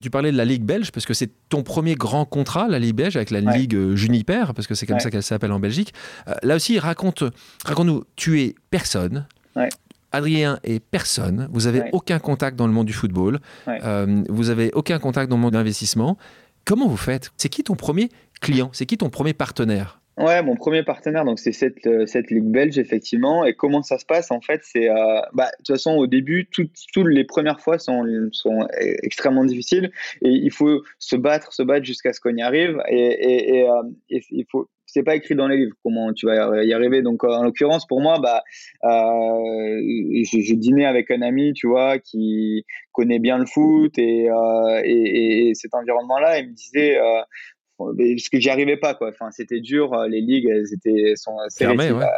Tu 0.01 0.11
parlais 0.11 0.31
de 0.33 0.37
la 0.37 0.45
Ligue 0.45 0.65
belge 0.65 0.93
parce 0.93 1.07
que 1.07 1.15
c'est 1.15 1.31
ton 1.49 1.63
premier 1.63 1.95
grand 1.95 2.25
contrat, 2.25 2.67
la 2.69 2.81
Ligue 2.81 2.97
belge, 2.97 3.17
avec 3.17 3.31
la 3.31 3.39
Ligue 3.39 3.95
Juniper, 3.95 4.53
parce 4.53 4.67
que 4.67 4.75
c'est 4.75 4.85
comme 4.85 4.99
ça 4.99 5.13
qu'elle 5.13 5.23
s'appelle 5.23 5.53
en 5.53 5.61
Belgique. 5.61 5.93
là 6.43 6.57
aussi, 6.57 6.81
raconte, 6.81 7.23
raconte-nous, 7.65 8.03
tu 8.17 8.41
es 8.41 8.57
personne, 8.71 9.29
Ouais. 9.55 9.69
Adrien 10.13 10.59
est 10.63 10.81
personne. 10.81 11.49
Vous 11.53 11.67
avez 11.67 11.85
aucun 11.93 12.19
contact 12.19 12.57
dans 12.57 12.67
le 12.67 12.73
monde 12.73 12.87
du 12.87 12.93
football. 12.93 13.41
Euh, 13.69 14.23
vous 14.29 14.51
avez 14.51 14.71
aucun 14.75 14.99
contact 14.99 15.31
dans 15.31 15.37
le 15.37 15.43
monde 15.43 15.53
de 15.53 15.59
l'investissement. 15.59 16.19
Comment 16.65 16.87
vous 16.87 16.97
faites? 16.97 17.33
C'est 17.37 17.49
qui 17.49 17.65
ton 17.65 17.75
premier 17.75 18.11
client? 18.41 18.71
C'est 18.73 18.87
qui 18.87 18.99
ton 18.99 19.11
premier 19.11 19.33
partenaire? 19.33 20.02
Ouais, 20.19 20.43
mon 20.43 20.57
premier 20.57 20.83
partenaire, 20.83 21.25
donc 21.25 21.39
c'est 21.39 21.53
cette, 21.53 21.87
euh, 21.87 22.05
cette 22.05 22.31
ligue 22.31 22.45
belge 22.45 22.79
effectivement. 22.79 23.47
Et 23.47 23.55
comment 23.55 23.83
ça 23.83 23.99
se 23.99 24.05
passe 24.05 24.31
en 24.31 24.43
fait 24.43 24.61
C'est, 24.63 24.91
euh, 24.91 25.21
bah, 25.33 25.47
de 25.53 25.57
toute 25.59 25.69
façon, 25.69 25.93
au 25.93 26.07
début, 26.07 26.47
toutes 26.51 26.71
les 26.97 27.25
premières 27.25 27.61
fois 27.61 27.79
sont, 27.79 28.05
sont 28.31 28.67
extrêmement 28.79 29.45
difficiles 29.45 29.91
et 30.23 30.29
il 30.29 30.51
faut 30.51 30.83
se 30.99 31.17
battre, 31.17 31.53
se 31.55 31.63
battre 31.63 31.87
jusqu'à 31.87 32.13
ce 32.13 32.21
qu'on 32.21 32.37
y 32.37 32.43
arrive. 32.43 32.79
Et, 32.89 33.61
et, 33.61 33.67
et 34.11 34.23
il 34.31 34.45
faut, 34.51 34.69
c'est 34.93 35.03
pas 35.03 35.17
écrit 35.17 35.35
dans 35.35 35.49
les 35.49 35.57
livres 35.57 35.75
comment 35.83 36.13
tu 36.13 36.27
vas 36.27 36.63
y 36.63 36.73
arriver. 36.75 37.01
Donc 37.01 37.25
en 37.25 37.43
l'occurrence 37.43 37.87
pour 37.87 38.03
moi, 38.03 38.19
bah, 38.21 38.43
euh, 38.85 39.81
j'ai 40.25 40.57
dîné 40.57 40.85
avec 40.85 41.11
un 41.11 41.23
ami, 41.23 41.55
tu 41.55 41.67
vois, 41.69 41.99
qui 41.99 42.67
connaît 42.93 43.19
bien 43.19 43.39
le 43.39 43.47
foot 43.47 43.97
et, 43.99 44.29
euh, 44.29 44.83
et, 44.85 45.49
et 45.49 45.55
cet 45.55 45.75
environnement-là. 45.75 46.41
Il 46.41 46.49
me 46.51 46.53
disait, 46.55 46.99
euh, 46.99 47.23
parce 47.97 48.29
que 48.29 48.41
j'y 48.41 48.51
arrivais 48.51 48.77
pas 48.77 48.95
quoi. 48.95 49.09
Enfin, 49.09 49.31
c'était 49.31 49.61
dur. 49.61 49.93
Euh, 49.93 50.09
les 50.09 50.21
ligues, 50.21 50.49
elles 50.49 50.73
étaient 50.73 51.15
sont 51.17 51.39
assez, 51.39 51.65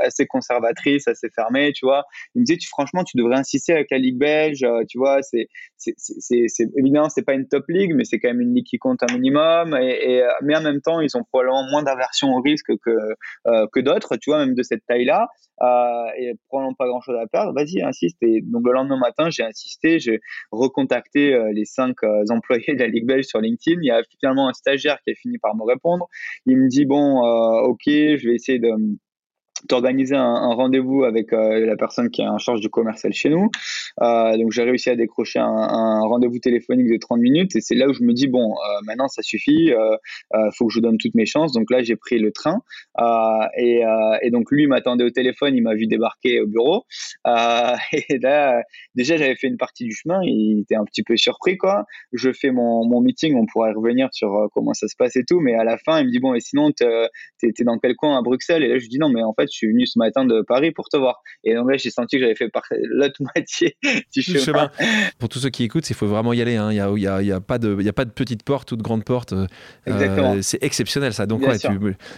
assez 0.05 0.27
conservatrices, 0.27 1.09
assez 1.09 1.29
fermées, 1.31 1.73
tu 1.73 1.87
vois. 1.87 2.05
Il 2.35 2.41
me 2.41 2.45
disait, 2.45 2.59
tu 2.59 2.69
franchement, 2.69 3.05
tu 3.05 3.17
devrais 3.17 3.37
insister 3.37 3.73
avec 3.73 3.91
la 3.91 3.99
ligue 3.99 4.19
belge. 4.19 4.63
Euh, 4.63 4.83
tu 4.89 4.99
vois, 4.99 5.23
c'est 5.23 5.49
c'est 5.77 6.69
évidemment 6.77 7.09
c'est 7.09 7.25
pas 7.25 7.35
une 7.35 7.47
top 7.47 7.65
ligue, 7.69 7.95
mais 7.95 8.05
c'est 8.05 8.19
quand 8.19 8.29
même 8.29 8.41
une 8.41 8.55
ligue 8.55 8.67
qui 8.67 8.79
compte 8.79 9.03
un 9.03 9.13
minimum. 9.13 9.77
Et, 9.81 10.23
euh, 10.23 10.29
mais 10.43 10.57
en 10.57 10.63
même 10.63 10.81
temps, 10.81 11.01
ils 11.01 11.17
ont 11.17 11.25
probablement 11.25 11.65
moins 11.71 11.83
d'aversion 11.83 12.29
au 12.35 12.41
risque 12.41 12.73
que 12.85 13.67
que 13.73 13.81
d'autres, 13.81 14.17
tu 14.17 14.31
vois, 14.31 14.45
même 14.45 14.55
de 14.55 14.63
cette 14.63 14.85
taille-là. 14.87 15.29
Euh, 15.63 16.07
et 16.19 16.33
probablement 16.49 16.75
pas 16.75 16.89
grand 16.89 17.01
chose 17.01 17.17
à 17.17 17.27
perdre, 17.29 17.53
vas-y, 17.53 17.81
insiste. 17.83 18.17
Et 18.23 18.41
donc 18.43 18.67
le 18.67 18.73
lendemain 18.73 18.99
matin, 18.99 19.31
j'ai 19.31 19.45
insisté, 19.45 20.01
j'ai 20.01 20.21
recontacté 20.51 21.39
les 21.53 21.65
cinq 21.65 21.97
employés 22.31 22.75
de 22.75 22.81
la 22.81 22.89
Ligue 22.89 23.07
belge 23.07 23.27
sur 23.27 23.41
LinkedIn. 23.41 23.81
Il 23.83 23.87
y 23.87 23.91
a 23.91 24.03
finalement 24.21 24.49
un 24.49 24.53
stagiaire 24.53 24.99
qui 25.05 25.13
a 25.13 25.15
fini 25.15 25.39
par 25.39 25.54
me 25.55 25.65
répondre. 25.65 26.09
Il 26.47 26.59
me 26.59 26.69
dit 26.69 26.87
bon, 26.87 27.25
euh, 27.25 27.63
ok, 27.69 27.83
je 27.87 28.29
vais 28.29 28.35
essayer 28.35 28.59
de 28.59 28.71
d'organiser 29.69 30.17
un, 30.17 30.55
rendez-vous 30.55 31.05
avec 31.05 31.33
euh, 31.33 31.65
la 31.67 31.77
personne 31.77 32.11
qui 32.11 32.23
est 32.23 32.27
en 32.27 32.39
charge 32.39 32.61
du 32.61 32.69
commercial 32.69 33.13
chez 33.13 33.31
nous. 33.31 33.51
Euh, 34.03 34.37
donc 34.37 34.53
j'ai 34.53 34.63
réussi 34.63 34.91
à 34.91 34.97
décrocher 34.97 35.39
un, 35.39 36.01
rendez-vous 36.01 36.39
téléphonique 36.39 36.89
de 36.91 36.97
30 36.97 37.21
minutes 37.21 37.57
et 37.57 37.61
c'est 37.61 37.75
là 37.75 37.89
où 37.89 37.93
je 37.93 38.03
me 38.03 38.13
dis 38.13 38.27
bon 38.27 38.53
euh, 38.53 38.81
maintenant 38.85 39.09
ça 39.09 39.23
suffit, 39.23 39.73
euh, 39.73 39.97
faut 40.57 40.67
que 40.67 40.73
je 40.73 40.81
donne 40.81 40.99
toutes 40.99 41.15
mes 41.15 41.27
chances. 41.27 41.53
Donc 41.53 41.71
là 41.71 41.83
j'ai 41.83 41.97
pris 41.97 42.19
le 42.19 42.33
train 42.33 42.61
et, 43.57 43.83
donc 44.31 44.51
lui 44.51 44.67
m'attendait 44.67 45.05
au 45.05 45.11
téléphone, 45.11 45.55
il 45.57 45.63
m'a 45.63 45.75
vu 45.75 45.87
débarquer 45.87 46.41
au 46.41 46.47
bureau 46.47 46.85
et 47.27 48.19
là 48.21 48.63
déjà 48.95 49.17
j'avais 49.17 49.37
fait 49.37 49.47
une 49.47 49.57
partie 49.57 49.85
du 49.85 49.95
chemin, 49.95 50.21
il 50.25 50.61
était 50.61 50.77
un 50.77 50.85
petit 50.85 51.03
peu 51.03 51.17
surpris 51.17 51.57
quoi. 51.57 51.85
Je 52.13 52.33
fais 52.33 52.51
mon, 52.51 53.01
meeting, 53.01 53.37
on 53.37 53.47
pourrait 53.47 53.73
revenir 53.73 54.09
sur 54.13 54.49
comment 54.53 54.75
ça 54.75 54.89
se 54.89 54.97
passe 54.97 55.17
et 55.17 55.25
tout, 55.25 55.41
mais 55.41 55.55
à 55.55 55.65
la 55.65 55.79
fin 55.79 56.01
il 56.01 56.07
me 56.07 56.11
dit 56.11 56.19
bon 56.19 56.35
et 56.35 56.41
sinon 56.41 56.73
t'es 56.73 56.85
dans 57.61 57.79
quel 57.79 57.95
coin 57.97 58.19
à 58.19 58.23
Bruxelles? 58.23 58.65
Et 58.65 58.69
là 58.69 58.79
je 58.79 58.89
dis 58.89 58.99
non 58.99 59.09
mais 59.09 59.23
en 59.23 59.35
fait 59.35 59.49
suis 59.55 59.69
venu 59.69 59.87
ce 59.87 59.99
matin 59.99 60.25
de 60.25 60.43
Paris 60.43 60.71
pour 60.71 60.89
te 60.89 60.97
voir. 60.97 61.23
Et 61.45 61.55
donc 61.55 61.71
là, 61.71 61.77
j'ai 61.77 61.91
senti 61.91 62.17
que 62.17 62.23
j'avais 62.23 62.35
fait 62.35 62.51
l'autre 62.83 63.21
moitié 63.21 63.77
du 64.13 64.23
chemin. 64.23 64.71
Pour 65.19 65.29
tous 65.29 65.39
ceux 65.39 65.51
qui 65.51 65.65
écoutent, 65.65 65.89
il 65.91 65.97
faut 65.97 66.07
vraiment 66.07 66.33
y 66.33 66.43
aller. 66.43 66.57
Hein. 66.57 66.71
Il 66.73 66.75
n'y 66.75 67.07
a, 67.07 67.23
y 67.23 67.33
a, 67.33 67.41
pas 67.41 67.59
de, 67.59 67.77
il 67.79 67.85
y 67.85 67.89
a 67.89 67.93
pas 67.93 68.05
de 68.05 68.11
petite 68.11 68.43
porte 68.43 68.73
ou 68.73 68.77
de 68.77 68.83
grande 68.83 69.05
porte. 69.05 69.33
Euh, 69.33 69.47
Exactement. 69.87 70.37
c'est 70.43 70.63
exceptionnel 70.63 71.13
ça. 71.13 71.27
Donc, 71.27 71.47
ouais, 71.47 71.59
tu, 71.59 71.69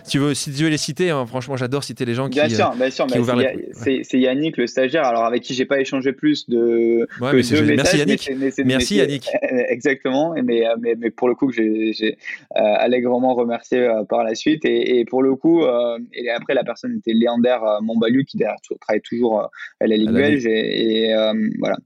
tu, 0.09 0.19
veux, 0.19 0.35
si 0.35 0.53
tu 0.53 0.65
veux 0.65 0.71
les 0.71 0.77
citer, 0.77 1.11
hein, 1.11 1.27
franchement, 1.27 1.57
j'adore 1.57 1.85
citer 1.85 2.05
les 2.05 2.15
gens 2.15 2.29
qui. 2.29 2.39
Bien 2.39 2.49
sûr, 2.49 2.73
bien 2.77 2.91
sûr. 2.91 3.07
C'est 4.03 4.19
Yannick, 4.19 4.57
le 4.57 4.67
stagiaire, 4.67 5.05
alors 5.05 5.25
avec 5.25 5.43
qui 5.43 5.55
j'ai 5.55 5.67
pas 5.67 5.81
échangé 5.81 6.13
plus 6.13 6.49
de. 6.49 7.07
Ouais, 7.21 7.33
mais 7.33 7.43
deux 7.43 7.75
merci 7.75 7.99
Yannick. 7.99 8.31
merci 8.65 8.97
Yannick. 8.97 9.29
Exactement. 9.69 10.35
Mais, 10.43 10.65
mais, 10.81 10.95
mais, 10.99 11.11
pour 11.11 11.29
le 11.29 11.35
coup, 11.35 11.51
j'ai 11.53 11.93
euh, 12.03 12.61
allègrement 12.79 13.35
remercié 13.35 13.81
euh, 13.81 14.05
par 14.05 14.25
la 14.25 14.35
suite. 14.35 14.65
Et, 14.65 14.99
et 14.99 15.05
pour 15.05 15.23
le 15.23 15.35
coup, 15.35 15.63
et 16.13 16.31
après, 16.31 16.55
la 16.55 16.65
personne 16.65 16.97
était 16.99 17.13
Léander 17.19 17.59
euh, 17.63 17.81
Montbalu 17.81 18.25
qui 18.25 18.39
travaille 18.39 19.03
toujours 19.03 19.41
euh, 19.41 19.47
à 19.81 19.87
la 19.87 19.97
Ligue 19.97 20.13
belge 20.13 20.47
et, 20.47 21.15
euh, 21.15 21.33
voilà. 21.59 21.77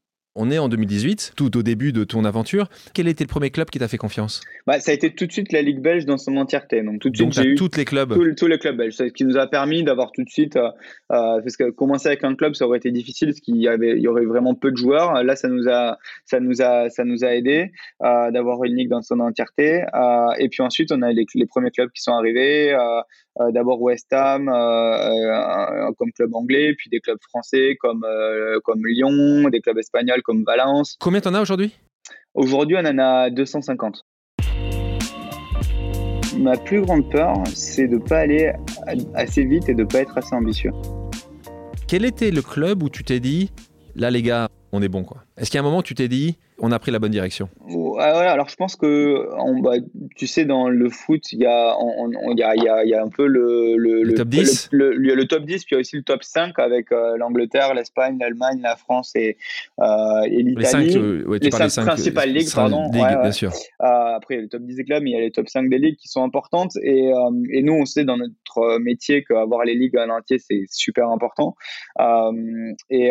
On 0.43 0.51
est 0.51 0.59
en 0.59 0.71
2018, 0.71 1.35
tout 1.37 1.55
au 1.59 1.63
début 1.63 1.93
de 1.93 2.03
ton 2.03 2.25
aventure. 2.25 2.71
Quel 2.95 3.09
était 3.09 3.25
le 3.25 3.29
premier 3.29 3.51
club 3.51 3.69
qui 3.69 3.79
t'a 3.79 3.89
fait 3.89 3.99
confiance? 3.99 4.41
Bah, 4.67 4.81
Ça 4.81 4.91
a 4.91 4.95
été 4.95 5.15
tout 5.15 5.27
de 5.27 5.33
suite 5.33 5.53
la 5.53 5.61
Ligue 5.61 5.81
belge 5.81 6.07
dans 6.07 6.17
son 6.17 6.35
entièreté. 6.39 6.83
Donc, 6.83 6.99
tout 6.99 7.11
de 7.11 7.17
suite, 7.19 7.35
j'ai 7.35 7.49
eu 7.49 7.55
toutes 7.57 7.77
les 7.77 7.85
clubs. 7.85 8.15
Tous, 8.39 8.47
les 8.47 8.59
clubs 8.59 8.75
belges. 8.75 8.95
Ce 8.95 9.03
qui 9.03 9.27
nous 9.27 9.37
a 9.37 9.47
permis 9.47 9.85
d'avoir 9.85 10.13
tout 10.13 10.25
de 10.25 10.31
suite. 10.31 10.57
Euh, 10.57 10.71
parce 11.09 11.59
que 11.59 11.69
commencer 11.69 12.07
avec 12.07 12.25
un 12.25 12.35
club, 12.35 12.55
ça 12.55 12.67
aurait 12.67 12.79
été 12.79 12.91
difficile 12.91 13.29
parce 13.29 13.41
qu'il 13.41 13.59
y, 13.59 13.69
avait, 13.69 13.99
il 13.99 14.01
y 14.01 14.09
aurait 14.09 14.25
vraiment 14.25 14.55
peu 14.55 14.71
de 14.71 14.79
joueurs. 14.79 15.23
Là, 15.23 15.37
ça 15.37 15.49
nous 15.49 15.69
a, 15.69 15.99
ça 16.25 16.41
nous 16.41 16.63
a, 16.63 16.89
ça 16.89 17.05
nous 17.05 17.23
a 17.23 17.35
aidé 17.35 17.73
euh, 18.03 18.31
d'avoir 18.31 18.65
une 18.65 18.77
ligue 18.77 18.89
dans 18.89 19.03
son 19.03 19.21
entièreté. 19.21 19.85
Euh, 19.95 20.31
et 20.39 20.49
puis 20.49 20.63
ensuite, 20.63 20.91
on 20.91 21.03
a 21.03 21.13
les, 21.13 21.27
les 21.35 21.47
premiers 21.47 21.71
clubs 21.71 21.91
qui 21.91 22.01
sont 22.01 22.15
arrivés. 22.15 22.75
Euh, 23.39 23.53
d'abord 23.53 23.81
West 23.81 24.13
Ham 24.13 24.49
euh, 24.49 24.53
euh, 24.53 25.93
comme 25.97 26.11
club 26.13 26.35
anglais, 26.35 26.75
puis 26.77 26.91
des 26.91 26.99
clubs 26.99 27.21
français 27.23 27.77
comme, 27.79 28.05
comme 28.65 28.85
Lyon, 28.85 29.49
des 29.51 29.61
clubs 29.61 29.79
espagnols 29.79 30.23
comme 30.31 30.45
Valence. 30.45 30.97
Combien 31.01 31.21
t'en 31.21 31.35
as 31.35 31.41
aujourd'hui? 31.41 31.75
Aujourd'hui, 32.35 32.77
on 32.79 32.87
en 32.87 32.99
a 32.99 33.31
250. 33.31 34.05
Ma 36.39 36.57
plus 36.57 36.83
grande 36.83 37.11
peur, 37.11 37.35
c'est 37.53 37.89
de 37.89 37.97
ne 37.97 37.99
pas 37.99 38.19
aller 38.19 38.53
assez 39.15 39.45
vite 39.45 39.69
et 39.69 39.75
de 39.75 39.83
ne 39.83 39.89
pas 39.89 39.99
être 39.99 40.17
assez 40.17 40.33
ambitieux. 40.37 40.71
Quel 41.89 42.05
était 42.05 42.31
le 42.31 42.43
club 42.43 42.85
où 42.85 42.89
tu 42.89 43.03
t'es 43.03 43.19
dit, 43.19 43.51
là 43.97 44.13
les 44.13 44.23
gars, 44.23 44.49
on 44.71 44.81
est 44.83 44.89
bon 44.89 45.03
quoi? 45.03 45.25
Est-ce 45.37 45.51
qu'il 45.51 45.59
y 45.59 45.59
a 45.59 45.63
un 45.63 45.65
moment 45.65 45.79
où 45.79 45.83
tu 45.83 45.97
t'es 45.97 46.07
dit, 46.07 46.39
on 46.61 46.71
a 46.71 46.79
pris 46.79 46.93
la 46.93 47.01
bonne 47.01 47.11
direction? 47.11 47.49
Alors 47.99 48.49
je 48.49 48.57
pense 48.57 48.77
que 48.77 49.27
bah, 49.63 49.75
tu 50.17 50.27
sais 50.27 50.45
dans 50.45 50.69
le 50.69 50.89
foot 50.89 51.33
il 51.33 51.41
y 51.41 51.47
a 51.47 51.77
il 52.33 52.39
y 52.39 52.43
a, 52.43 52.55
y, 52.55 52.89
y 52.89 52.95
a, 52.95 53.03
un 53.03 53.09
peu 53.09 53.27
le, 53.27 53.77
le, 53.77 54.15
top 54.15 54.29
10 54.29 54.69
le, 54.73 54.93
le, 54.93 55.27
top 55.27 55.45
10 55.45 55.65
puis 55.65 55.69
il 55.73 55.75
y 55.75 55.77
a 55.77 55.81
aussi 55.81 55.97
le 55.97 56.03
top 56.03 56.23
5 56.23 56.59
avec 56.59 56.93
euh, 56.93 57.17
l'Angleterre 57.17 57.75
l'Espagne 57.75 58.19
l'Allemagne 58.21 58.61
la 58.63 58.77
France 58.77 59.13
et, 59.15 59.37
euh, 59.81 60.23
et 60.25 60.43
l'Italie. 60.43 60.95
les, 60.95 61.39
les, 61.39 61.51
cinq 61.51 61.85
principales 61.85 62.33
ligues 62.33 62.53
pardon 62.55 62.91
ligue, 62.93 63.21
bien 63.23 63.33
sûr. 63.33 63.53
Euh, 63.83 64.17
après 64.17 64.35
il 64.35 64.37
y 64.37 64.41
a 64.41 64.43
le 64.43 64.49
top 64.49 64.63
10 64.63 64.77
des 64.77 64.85
clubs 64.85 65.03
mais 65.03 65.11
il 65.11 65.15
y 65.15 65.17
a 65.17 65.21
les 65.21 65.31
top 65.31 65.49
5 65.49 65.69
des 65.69 65.79
ligues 65.79 65.97
qui 65.97 66.09
sont 66.09 66.23
importantes. 66.23 66.77
Et, 66.83 67.13
euh, 67.13 67.31
et 67.53 67.63
nous 67.63 67.75
on 67.75 67.85
sait 67.85 68.05
dans 68.05 68.17
notre 68.17 68.79
métier 68.79 69.25
qu'avoir 69.25 69.65
les 69.65 69.75
ligues 69.75 69.97
en 69.99 70.11
entier 70.11 70.39
c'est 70.39 70.65
super 70.71 71.09
important. 71.09 71.55
Et 72.91 73.11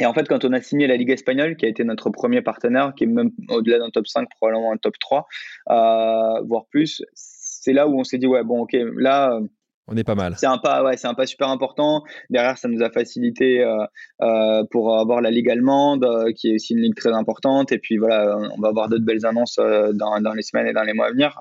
et 0.00 0.06
en 0.06 0.14
fait, 0.14 0.28
quand 0.28 0.44
on 0.44 0.52
a 0.52 0.60
signé 0.60 0.86
la 0.86 0.96
Ligue 0.96 1.10
espagnole, 1.10 1.56
qui 1.56 1.66
a 1.66 1.68
été 1.68 1.84
notre 1.84 2.10
premier 2.10 2.42
partenaire, 2.42 2.92
qui 2.96 3.04
est 3.04 3.08
même 3.08 3.30
au-delà 3.48 3.78
d'un 3.78 3.90
top 3.90 4.06
5, 4.06 4.28
probablement 4.30 4.72
un 4.72 4.76
top 4.76 4.98
3, 4.98 5.26
euh, 5.70 6.40
voire 6.42 6.66
plus, 6.70 7.02
c'est 7.14 7.72
là 7.72 7.88
où 7.88 7.98
on 7.98 8.04
s'est 8.04 8.18
dit, 8.18 8.26
ouais, 8.26 8.44
bon, 8.44 8.60
ok, 8.60 8.76
là. 8.96 9.40
On 9.88 9.96
est 9.96 10.04
pas 10.04 10.14
mal. 10.14 10.34
C'est 10.38 10.46
un 10.46 10.58
pas, 10.58 10.84
ouais, 10.84 10.96
c'est 10.96 11.06
un 11.06 11.14
pas 11.14 11.26
super 11.26 11.48
important. 11.48 12.04
Derrière, 12.30 12.58
ça 12.58 12.68
nous 12.68 12.82
a 12.82 12.90
facilité 12.90 13.62
euh, 13.62 13.84
euh, 14.20 14.62
pour 14.70 14.98
avoir 14.98 15.22
la 15.22 15.30
Ligue 15.30 15.50
allemande, 15.50 16.04
euh, 16.04 16.30
qui 16.32 16.50
est 16.50 16.54
aussi 16.54 16.74
une 16.74 16.80
ligue 16.80 16.94
très 16.94 17.12
importante. 17.12 17.72
Et 17.72 17.78
puis 17.78 17.96
voilà, 17.96 18.36
on 18.56 18.60
va 18.60 18.68
avoir 18.68 18.88
d'autres 18.88 19.04
belles 19.04 19.24
annonces 19.24 19.56
dans, 19.56 20.20
dans, 20.20 20.34
les 20.34 20.42
semaines 20.42 20.66
et 20.66 20.72
dans 20.74 20.82
les 20.82 20.92
mois 20.92 21.06
à 21.06 21.10
venir. 21.10 21.40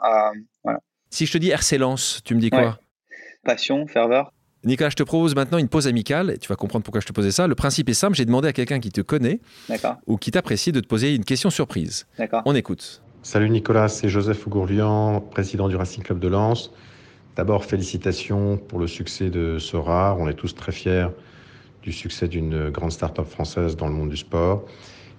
voilà. 0.64 0.80
Si 1.10 1.26
je 1.26 1.34
te 1.34 1.38
dis 1.38 1.50
RC 1.50 1.78
Lens, 1.78 2.22
tu 2.24 2.36
me 2.36 2.40
dis 2.40 2.50
quoi? 2.50 2.80
Passion, 3.44 3.86
ferveur. 3.88 4.32
Nicolas, 4.64 4.90
je 4.90 4.96
te 4.96 5.04
propose 5.04 5.36
maintenant 5.36 5.58
une 5.58 5.70
pause 5.70 5.88
amicale 5.88 6.32
et 6.32 6.38
tu 6.38 6.48
vas 6.48 6.56
comprendre 6.56 6.84
pourquoi 6.84 7.02
je 7.02 7.06
te 7.06 7.14
posais 7.14 7.32
ça. 7.32 7.48
Le 7.48 7.56
principe 7.56 7.90
est 7.90 7.94
simple, 7.94 8.16
j'ai 8.16 8.26
demandé 8.26 8.48
à 8.48 8.54
quelqu'un 8.54 8.80
qui 8.80 8.90
te 8.92 9.02
connaît 9.02 9.40
ou 10.08 10.18
qui 10.18 10.32
t'apprécie 10.32 10.72
de 10.72 10.80
te 10.80 10.88
poser 10.88 11.16
une 11.16 11.26
question 11.26 11.50
surprise. 11.50 12.08
On 12.46 12.56
écoute. 12.56 13.02
Salut 13.24 13.50
Nicolas, 13.50 13.88
c'est 13.88 14.10
Joseph 14.10 14.46
Ougourlian, 14.48 15.22
président 15.22 15.68
du 15.68 15.76
Racing 15.76 16.04
Club 16.04 16.20
de 16.20 16.28
Lens. 16.28 16.72
D'abord, 17.36 17.66
félicitations 17.66 18.58
pour 18.58 18.80
le 18.80 18.88
succès 18.88 19.30
de 19.30 19.60
Sora. 19.60 20.16
On 20.20 20.28
est 20.28 20.34
tous 20.34 20.56
très 20.56 20.72
fiers 20.72 21.08
du 21.84 21.92
succès 21.92 22.28
d'une 22.28 22.70
grande 22.70 22.92
start-up 22.92 23.28
française 23.28 23.76
dans 23.76 23.88
le 23.88 23.94
monde 23.94 24.10
du 24.10 24.18
sport 24.18 24.66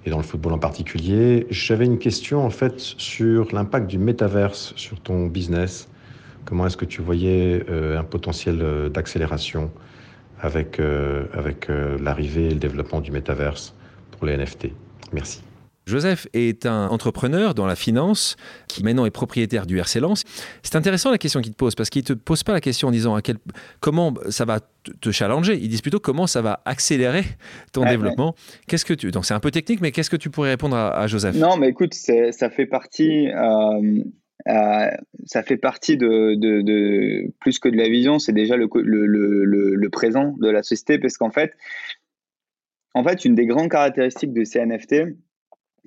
et 0.05 0.11
dans 0.11 0.17
le 0.17 0.23
football 0.23 0.53
en 0.53 0.59
particulier. 0.59 1.47
J'avais 1.51 1.87
une 1.87 1.99
question 1.99 2.45
en 2.45 2.51
fait 2.51 2.81
sur 2.81 3.55
l'impact 3.55 3.87
du 3.87 3.99
métaverse 3.99 4.73
sur 4.77 5.01
ton 5.01 5.27
business. 5.27 5.89
Comment 6.49 6.67
est-ce 6.67 6.79
que 6.79 6.87
tu 6.87 7.03
voyais 7.03 7.63
euh, 7.69 7.99
un 7.99 8.05
potentiel 8.05 8.63
euh, 8.63 8.89
d'accélération 8.89 9.71
avec, 10.41 10.81
avec 11.33 11.67
l'arrivée 12.01 12.47
et 12.47 12.51
le 12.51 12.61
développement 12.61 13.01
du 13.01 13.11
métaverse 13.11 13.75
pour 14.13 14.25
les 14.25 14.37
NFT. 14.37 14.69
Merci. 15.13 15.43
Joseph 15.89 16.29
est 16.35 16.67
un 16.67 16.89
entrepreneur 16.89 17.55
dans 17.55 17.67
la 17.67 17.75
finance 17.75 18.37
qui 18.69 18.85
maintenant 18.85 19.07
est 19.07 19.11
propriétaire 19.11 19.65
du 19.65 19.79
RC 19.79 20.01
Lens. 20.01 20.25
C'est 20.63 20.77
intéressant 20.77 21.11
la 21.11 21.17
question 21.17 21.41
qu'il 21.41 21.53
te 21.53 21.57
pose 21.57 21.75
parce 21.75 21.89
qu'il 21.89 22.03
ne 22.03 22.07
te 22.09 22.13
pose 22.13 22.43
pas 22.43 22.53
la 22.53 22.61
question 22.61 22.89
en 22.89 22.91
disant 22.91 23.15
à 23.15 23.23
quel, 23.23 23.39
comment 23.81 24.13
ça 24.29 24.45
va 24.45 24.61
te 25.01 25.11
challenger. 25.11 25.59
Il 25.61 25.71
dit 25.71 25.81
plutôt 25.81 25.99
comment 25.99 26.27
ça 26.27 26.43
va 26.43 26.61
accélérer 26.67 27.25
ton 27.73 27.87
développement. 27.87 28.35
Qu'est-ce 28.67 28.85
que 28.85 28.93
tu 28.93 29.11
donc 29.11 29.25
c'est 29.25 29.35
un 29.35 29.41
peu 29.41 29.51
technique, 29.51 29.81
mais 29.81 29.91
qu'est-ce 29.91 30.11
que 30.11 30.17
tu 30.17 30.29
pourrais 30.29 30.51
répondre 30.51 30.77
à, 30.77 31.07
Joseph? 31.07 31.35
Non, 31.37 31.57
mais 31.57 31.71
écoute, 31.71 31.95
ça 31.95 32.51
fait 32.51 32.67
partie. 32.67 33.29
Euh, 33.29 34.03
euh, 34.49 34.91
ça 35.27 35.43
fait 35.43 35.57
partie 35.57 35.97
de, 35.97 37.31
plus 37.41 37.59
que 37.59 37.69
de 37.69 37.77
la 37.77 37.89
vision, 37.89 38.19
c'est 38.19 38.33
déjà 38.33 38.57
le, 38.57 39.89
présent 39.89 40.35
de 40.39 40.49
la 40.49 40.63
société 40.63 40.99
parce 40.99 41.17
qu'en 41.19 41.31
fait, 41.31 41.55
en 42.95 43.05
fait, 43.05 43.25
une 43.25 43.35
des 43.35 43.47
grandes 43.47 43.71
caractéristiques 43.71 44.33
de 44.33 44.45
ces 44.45 44.65
NFT, 44.65 45.17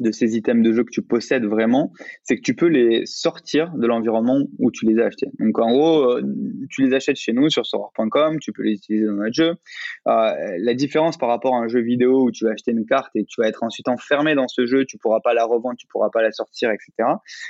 de 0.02 0.12
ces 0.12 0.36
items 0.36 0.64
de 0.64 0.74
jeu 0.74 0.84
que 0.84 0.92
tu 0.92 1.02
possèdes 1.02 1.46
vraiment, 1.46 1.92
c'est 2.24 2.36
que 2.36 2.42
tu 2.42 2.56
peux 2.56 2.68
les 2.68 3.06
sortir 3.06 3.72
de 3.76 3.88
l'environnement 3.88 4.40
où 4.60 4.72
tu 4.72 4.86
les 4.86 5.00
as 5.02 5.06
achetés. 5.06 5.28
Donc 5.40 5.58
en 5.60 5.72
gros, 5.72 6.12
euh, 6.12 6.22
tu 6.70 6.84
les 6.86 6.94
achètes 6.94 7.18
chez 7.18 7.34
nous 7.34 7.50
sur 7.50 7.66
soror.com, 7.66 8.40
tu 8.40 8.52
peux 8.52 8.64
les 8.64 8.74
utiliser 8.74 9.06
dans 9.06 9.14
notre 9.14 9.34
jeu. 9.34 9.56
Euh, 10.08 10.34
la 10.60 10.74
différence 10.74 11.18
par 11.18 11.30
rapport 11.30 11.56
à 11.56 11.60
un 11.60 11.68
jeu 11.68 11.82
vidéo 11.82 12.24
où 12.24 12.32
tu 12.32 12.46
vas 12.46 12.52
acheter 12.52 12.72
une 12.72 12.86
carte 12.86 13.12
et 13.16 13.26
tu 13.26 13.42
vas 13.42 13.48
être 13.48 13.64
ensuite 13.64 13.88
enfermé 13.88 14.36
dans 14.36 14.48
ce 14.48 14.66
jeu, 14.66 14.86
tu 14.86 14.98
pourras 14.98 15.20
pas 15.22 15.34
la 15.34 15.46
revendre, 15.46 15.76
tu 15.78 15.88
pourras 15.88 16.10
pas 16.10 16.22
la 16.22 16.32
sortir, 16.32 16.72
etc. 16.72 17.10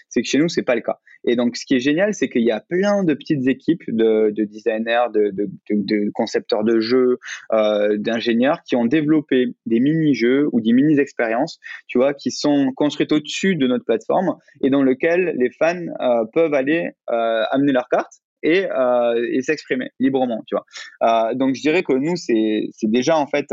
C'est 0.10 0.22
que 0.22 0.28
chez 0.28 0.38
nous, 0.38 0.50
c'est 0.50 0.64
pas 0.64 0.76
le 0.76 0.82
cas. 0.82 1.00
Et 1.24 1.36
donc 1.36 1.56
ce 1.56 1.66
qui 1.66 1.76
est 1.76 1.80
génial, 1.80 2.14
c'est 2.14 2.30
qu'il 2.30 2.44
y 2.44 2.52
a 2.52 2.60
plein 2.60 3.04
de 3.04 3.14
petites 3.14 3.48
équipes 3.48 3.84
de, 3.88 4.32
designers, 4.38 5.08
de, 5.14 6.12
concepteurs 6.14 6.64
de 6.64 6.80
jeux, 6.80 7.20
euh, 7.54 7.98
d'ingénieurs 7.98 8.64
qui 8.64 8.76
ont 8.76 8.86
développé 8.86 9.48
des 9.66 9.80
mini-jeux 9.80 10.48
ou 10.52 10.62
des 10.62 10.74
mini-expériences, 10.74 11.60
tu 11.88 11.98
vois, 11.98 12.14
qui 12.14 12.32
sont 12.42 12.72
construites 12.76 13.12
au-dessus 13.12 13.56
de 13.56 13.68
notre 13.68 13.86
plateforme 13.86 14.36
et 14.64 14.70
dans 14.70 14.84
lequel 14.84 15.36
les 15.38 15.50
fans 15.52 15.76
euh, 15.76 16.26
peuvent 16.34 16.54
aller 16.54 16.90
euh, 17.10 17.44
amener 17.52 17.72
leurs 17.72 17.88
cartes 17.90 18.14
et, 18.44 18.66
euh, 18.70 19.30
et 19.32 19.42
s'exprimer 19.42 19.90
librement, 20.00 20.44
tu 20.48 20.56
vois. 20.56 21.34
donc 21.36 21.56
je 21.56 21.62
dirais 21.62 21.84
que 21.84 21.94
nous 21.94 22.16
c'est 22.16 22.70
déjà 22.84 23.18
en 23.18 23.28
fait 23.28 23.46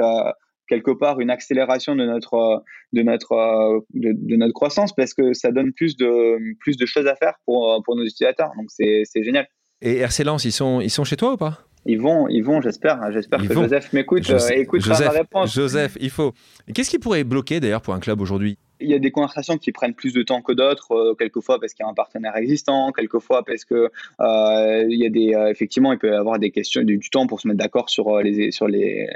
quelque 0.66 0.90
part 0.90 1.20
une 1.20 1.30
accélération 1.30 1.94
de 1.94 2.04
notre 2.04 2.62
de 2.94 3.02
notre 3.02 3.84
de, 3.92 4.36
notre 4.36 4.54
croissance 4.54 4.94
parce 4.94 5.12
que 5.12 5.34
ça 5.34 5.50
donne 5.50 5.72
plus 5.74 5.96
de 5.96 6.38
plus 6.60 6.76
de 6.78 6.86
choses 6.86 7.06
à 7.06 7.16
faire 7.16 7.34
pour 7.44 7.82
pour 7.84 7.96
nos 7.96 8.04
utilisateurs. 8.04 8.50
Donc 8.56 8.66
c'est 8.70 9.22
génial. 9.22 9.46
Et 9.82 9.98
RC 9.98 10.24
Lens, 10.24 10.44
ils 10.46 10.52
sont 10.52 10.80
ils 10.80 10.90
sont 10.90 11.04
chez 11.04 11.16
toi 11.16 11.34
ou 11.34 11.36
pas? 11.36 11.68
Ils 11.88 12.00
vont, 12.00 12.28
ils 12.28 12.42
vont, 12.42 12.60
j'espère. 12.60 13.00
J'espère 13.12 13.40
que 13.40 13.52
Joseph 13.52 13.92
m'écoute. 13.92 14.22
Joseph, 14.22 14.56
écoute 14.56 14.82
Joseph, 14.82 15.06
ma 15.06 15.12
réponse. 15.12 15.54
Joseph, 15.54 15.96
il 16.00 16.10
faut. 16.10 16.34
Qu'est-ce 16.74 16.90
qui 16.90 16.98
pourrait 16.98 17.24
bloquer 17.24 17.60
d'ailleurs 17.60 17.80
pour 17.80 17.94
un 17.94 18.00
club 18.00 18.20
aujourd'hui? 18.20 18.58
Il 18.80 18.90
y 18.90 18.94
a 18.94 18.98
des 18.98 19.10
conversations 19.10 19.58
qui 19.58 19.72
prennent 19.72 19.94
plus 19.94 20.12
de 20.12 20.22
temps 20.22 20.42
que 20.42 20.52
d'autres, 20.52 20.92
euh, 20.92 21.14
quelquefois 21.14 21.60
parce 21.60 21.74
qu'il 21.74 21.84
y 21.84 21.86
a 21.86 21.90
un 21.90 21.94
partenaire 21.94 22.36
existant, 22.36 22.92
quelquefois 22.92 23.44
parce 23.44 23.64
que 23.64 23.90
euh, 24.20 24.84
il 24.88 24.98
y 24.98 25.06
a 25.06 25.10
des, 25.10 25.34
euh, 25.34 25.50
effectivement, 25.50 25.92
il 25.92 25.98
peut 25.98 26.10
y 26.10 26.14
avoir 26.14 26.38
des 26.38 26.50
questions, 26.50 26.82
du, 26.82 26.98
temps 27.10 27.26
pour 27.26 27.40
se 27.40 27.48
mettre 27.48 27.58
d'accord 27.58 27.88
sur 27.88 28.18
les, 28.18 28.50
sur 28.50 28.68
les, 28.68 29.08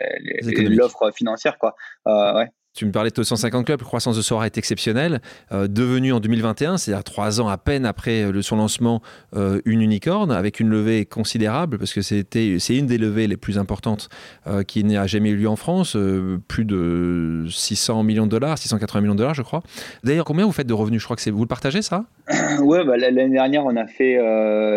l'offre 0.43 1.11
financière, 1.13 1.59
quoi. 1.59 1.75
ouais. 2.07 2.49
Tu 2.75 2.87
me 2.87 2.93
parlais 2.93 3.11
de 3.11 3.15
250 3.15 3.67
clubs, 3.67 3.83
croissance 3.83 4.17
de 4.17 4.23
Sora 4.23 4.47
est 4.47 4.57
exceptionnelle, 4.57 5.21
euh, 5.53 5.69
devenue 5.69 6.15
en 6.15 6.21
2021, 6.21 6.79
c'est-à-dire 6.79 7.05
trois 7.05 7.39
ans 7.39 7.49
à 7.49 7.59
peine 7.59 7.85
après 7.85 8.33
le, 8.33 8.41
son 8.41 8.57
lancement, 8.57 9.03
euh, 9.37 9.61
une 9.67 9.83
unicorne 9.83 10.33
avec 10.33 10.59
une 10.59 10.71
levée 10.71 11.05
considérable, 11.05 11.77
parce 11.77 11.93
que 11.93 12.01
c'est 12.01 12.25
une 12.71 12.87
des 12.87 12.97
levées 12.97 13.27
les 13.27 13.37
plus 13.37 13.59
importantes 13.59 14.09
euh, 14.47 14.63
qui 14.63 14.85
n'a 14.85 15.07
jamais 15.07 15.31
eu 15.31 15.37
lieu 15.37 15.49
en 15.49 15.57
France, 15.57 15.99
plus 16.49 16.65
de 16.65 17.45
600 17.51 18.05
millions 18.05 18.25
de 18.25 18.31
dollars, 18.31 18.57
680 18.57 19.03
millions 19.03 19.15
de 19.15 19.19
dollars 19.19 19.35
je 19.35 19.43
crois. 19.43 19.63
D'ailleurs, 20.03 20.25
combien 20.25 20.47
vous 20.47 20.53
faites 20.53 20.67
de 20.67 20.73
revenus 20.73 21.03
Je 21.03 21.07
crois 21.07 21.17
que 21.17 21.31
vous 21.31 21.43
le 21.43 21.47
partagez 21.47 21.83
ça? 21.83 22.07
Ouais, 22.63 22.85
bah, 22.85 22.97
l'année 22.97 23.29
dernière 23.29 23.65
on 23.67 23.77
a 23.77 23.87
fait 23.87 24.17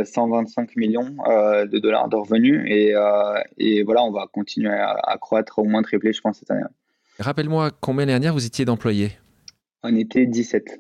125 0.04 0.76
millions 0.76 1.16
de 1.28 1.80
dollars 1.80 2.10
de 2.10 2.18
revenus 2.18 2.62
et, 2.66 2.94
et, 3.58 3.84
voilà, 3.84 4.04
on 4.04 4.12
va 4.12 4.28
continuer 4.32 4.74
à, 4.74 4.98
à 5.02 5.18
croître 5.18 5.60
au 5.60 5.64
moins 5.64 5.82
tripler 5.82 6.12
je 6.12 6.20
pense 6.20 6.40
cette 6.40 6.52
année. 6.52 6.64
Rappelle-moi 7.20 7.72
combien 7.80 8.06
l'année 8.06 8.20
dernière 8.20 8.34
vous 8.34 8.46
étiez 8.46 8.66
d'employés 8.66 9.12
On 9.84 9.96
était 9.96 10.26
17. 10.26 10.80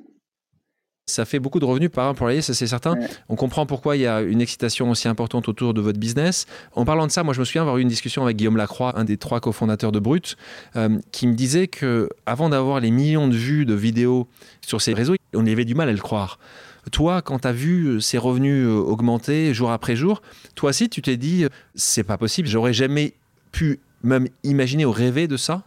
Ça 1.07 1.23
fait 1.23 1.37
beaucoup 1.37 1.59
de 1.59 1.65
revenus 1.65 1.91
par 1.91 2.09
employé, 2.09 2.41
ça 2.41 2.55
c'est 2.55 2.65
certain. 2.65 2.95
On 3.29 3.35
comprend 3.35 3.67
pourquoi 3.67 3.95
il 3.95 4.01
y 4.01 4.07
a 4.07 4.21
une 4.21 4.41
excitation 4.41 4.89
aussi 4.89 5.07
importante 5.07 5.47
autour 5.47 5.75
de 5.75 5.79
votre 5.79 5.99
business. 5.99 6.47
En 6.73 6.83
parlant 6.83 7.05
de 7.05 7.11
ça, 7.11 7.23
moi 7.23 7.35
je 7.35 7.39
me 7.39 7.45
souviens 7.45 7.61
avoir 7.61 7.77
eu 7.77 7.81
une 7.81 7.87
discussion 7.87 8.23
avec 8.23 8.37
Guillaume 8.37 8.57
Lacroix, 8.57 8.97
un 8.97 9.03
des 9.03 9.17
trois 9.17 9.39
cofondateurs 9.39 9.91
de 9.91 9.99
Brut, 9.99 10.35
euh, 10.75 10.97
qui 11.11 11.27
me 11.27 11.33
disait 11.33 11.67
que 11.67 12.09
avant 12.25 12.49
d'avoir 12.49 12.79
les 12.79 12.89
millions 12.89 13.27
de 13.27 13.35
vues 13.35 13.65
de 13.65 13.75
vidéos 13.75 14.27
sur 14.61 14.81
ces 14.81 14.95
réseaux, 14.95 15.13
on 15.35 15.45
avait 15.45 15.63
du 15.63 15.75
mal 15.75 15.89
à 15.89 15.93
le 15.93 15.99
croire. 15.99 16.39
Toi, 16.91 17.21
quand 17.21 17.39
tu 17.39 17.47
as 17.47 17.53
vu 17.53 18.01
ces 18.01 18.17
revenus 18.17 18.65
euh, 18.65 18.73
augmenter 18.73 19.53
jour 19.53 19.71
après 19.71 19.95
jour, 19.95 20.23
toi 20.55 20.71
aussi 20.71 20.89
tu 20.89 21.03
t'es 21.03 21.17
dit 21.17 21.45
c'est 21.75 22.03
pas 22.03 22.17
possible, 22.17 22.47
j'aurais 22.47 22.73
jamais 22.73 23.13
pu 23.51 23.79
même 24.01 24.27
imaginer 24.43 24.85
ou 24.85 24.91
rêver 24.91 25.27
de 25.27 25.37
ça? 25.37 25.63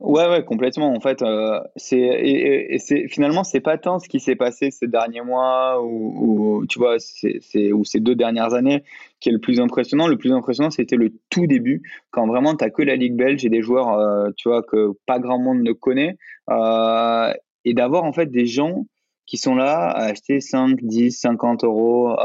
Ouais, 0.00 0.28
ouais, 0.28 0.44
complètement. 0.44 0.92
En 0.92 1.00
fait, 1.00 1.22
euh, 1.22 1.60
c'est 1.76 1.98
et, 1.98 2.78
finalement 3.08 3.44
c'est 3.44 3.60
pas 3.60 3.78
tant 3.78 4.00
ce 4.00 4.08
qui 4.08 4.18
s'est 4.18 4.34
passé 4.34 4.72
ces 4.72 4.88
derniers 4.88 5.22
mois 5.22 5.80
ou, 5.84 6.64
tu 6.68 6.80
vois, 6.80 6.96
c'est 6.98 7.72
ou 7.72 7.84
ces 7.84 8.00
deux 8.00 8.16
dernières 8.16 8.54
années 8.54 8.82
qui 9.20 9.28
est 9.28 9.32
le 9.32 9.38
plus 9.38 9.60
impressionnant. 9.60 10.08
Le 10.08 10.18
plus 10.18 10.32
impressionnant, 10.32 10.70
c'était 10.70 10.96
le 10.96 11.12
tout 11.30 11.46
début 11.46 11.82
quand 12.10 12.26
vraiment 12.26 12.56
t'as 12.56 12.70
que 12.70 12.82
la 12.82 12.96
ligue 12.96 13.14
belge 13.14 13.44
et 13.44 13.48
des 13.48 13.62
joueurs, 13.62 13.92
euh, 13.92 14.30
tu 14.36 14.48
vois, 14.48 14.62
que 14.62 14.90
pas 15.06 15.20
grand 15.20 15.38
monde 15.38 15.62
ne 15.62 15.72
connaît, 15.72 16.16
euh, 16.50 17.32
et 17.64 17.72
d'avoir 17.72 18.02
en 18.04 18.12
fait 18.12 18.26
des 18.30 18.46
gens 18.46 18.86
qui 19.26 19.38
sont 19.38 19.54
là 19.54 19.88
à 19.90 20.06
acheter 20.06 20.40
5, 20.40 20.80
10, 20.82 21.12
50 21.12 21.62
euros 21.64 22.16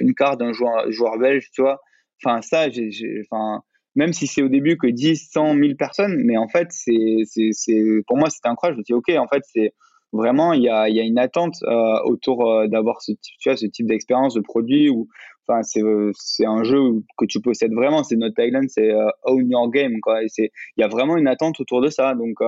une 0.00 0.14
carte 0.14 0.38
d'un 0.38 0.52
joueur, 0.52 0.90
joueur 0.92 1.18
belge, 1.18 1.50
tu 1.52 1.60
vois. 1.62 1.80
Enfin 2.24 2.40
ça, 2.40 2.70
j'ai, 2.70 2.90
enfin 3.30 3.62
même 3.96 4.12
si 4.12 4.26
c'est 4.26 4.42
au 4.42 4.48
début 4.48 4.76
que 4.76 4.86
10, 4.86 5.30
100, 5.32 5.54
1000 5.54 5.76
personnes, 5.76 6.22
mais 6.24 6.36
en 6.36 6.48
fait, 6.48 6.68
c'est, 6.70 7.22
c'est, 7.24 7.80
pour 8.06 8.18
moi, 8.18 8.30
c'était 8.30 8.48
incroyable. 8.48 8.76
Je 8.76 8.80
me 8.80 8.84
dis, 8.84 8.92
OK, 8.92 9.18
en 9.18 9.26
fait, 9.26 9.42
c'est 9.52 9.72
vraiment, 10.12 10.52
il 10.52 10.62
y 10.62 10.68
a, 10.68 10.88
y 10.88 11.00
a 11.00 11.02
une 11.02 11.18
attente 11.18 11.56
euh, 11.64 12.00
autour 12.04 12.50
euh, 12.50 12.68
d'avoir 12.68 13.00
ce, 13.02 13.12
tu 13.12 13.48
vois, 13.48 13.56
ce 13.56 13.66
type 13.66 13.86
d'expérience 13.86 14.34
de 14.34 14.40
produit 14.40 14.90
ou 14.90 15.08
enfin, 15.48 15.62
c'est, 15.62 15.82
c'est 16.14 16.46
un 16.46 16.64
jeu 16.64 16.78
que 17.16 17.24
tu 17.26 17.40
possèdes 17.40 17.72
vraiment. 17.72 18.02
C'est 18.02 18.16
notre 18.16 18.34
tagline, 18.34 18.68
c'est 18.68 18.90
euh, 18.92 19.08
own 19.24 19.50
your 19.50 19.70
game, 19.70 20.00
quoi. 20.00 20.22
Et 20.22 20.28
c'est, 20.28 20.50
il 20.76 20.80
y 20.80 20.84
a 20.84 20.88
vraiment 20.88 21.16
une 21.16 21.28
attente 21.28 21.60
autour 21.60 21.80
de 21.80 21.88
ça. 21.88 22.14
Donc, 22.14 22.38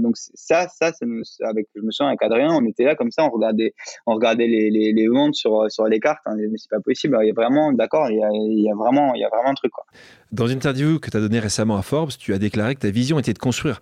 donc 0.00 0.16
ça, 0.16 0.68
ça, 0.68 0.92
avec, 1.42 1.68
je 1.74 1.80
me 1.80 1.90
souviens 1.90 2.08
avec 2.08 2.22
Adrien, 2.22 2.48
on 2.54 2.64
était 2.66 2.84
là 2.84 2.94
comme 2.94 3.10
ça, 3.10 3.24
on 3.24 3.30
regardait, 3.30 3.74
on 4.06 4.14
regardait 4.14 4.46
les, 4.46 4.70
les, 4.70 4.92
les 4.92 5.08
ventes 5.08 5.34
sur, 5.34 5.70
sur 5.70 5.86
les 5.86 6.00
cartes. 6.00 6.22
Hein, 6.26 6.36
mais 6.36 6.56
c'est 6.56 6.70
pas 6.70 6.80
possible. 6.80 7.18
Il 7.22 7.28
y 7.28 7.30
a 7.30 7.34
vraiment, 7.34 7.72
d'accord, 7.72 8.10
il 8.10 8.18
y 8.18 8.22
a, 8.24 8.28
il 8.32 8.62
y 8.62 8.70
a 8.70 8.74
vraiment, 8.74 9.14
il 9.14 9.20
y 9.20 9.24
a 9.24 9.28
vraiment 9.28 9.50
un 9.50 9.54
truc, 9.54 9.72
quoi. 9.72 9.84
Dans 10.32 10.46
une 10.46 10.56
interview 10.56 10.98
que 10.98 11.10
tu 11.10 11.16
as 11.16 11.20
donnée 11.20 11.38
récemment 11.38 11.76
à 11.76 11.82
Forbes, 11.82 12.10
tu 12.18 12.34
as 12.34 12.38
déclaré 12.38 12.74
que 12.74 12.80
ta 12.80 12.90
vision 12.90 13.18
était 13.18 13.32
de 13.32 13.38
construire 13.38 13.80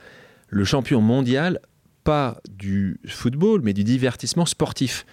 le 0.48 0.64
champion 0.64 1.00
mondial, 1.00 1.60
pas 2.04 2.36
du 2.50 3.00
football, 3.06 3.60
mais 3.62 3.72
du 3.72 3.84
divertissement 3.84 4.44
sportif. 4.44 5.06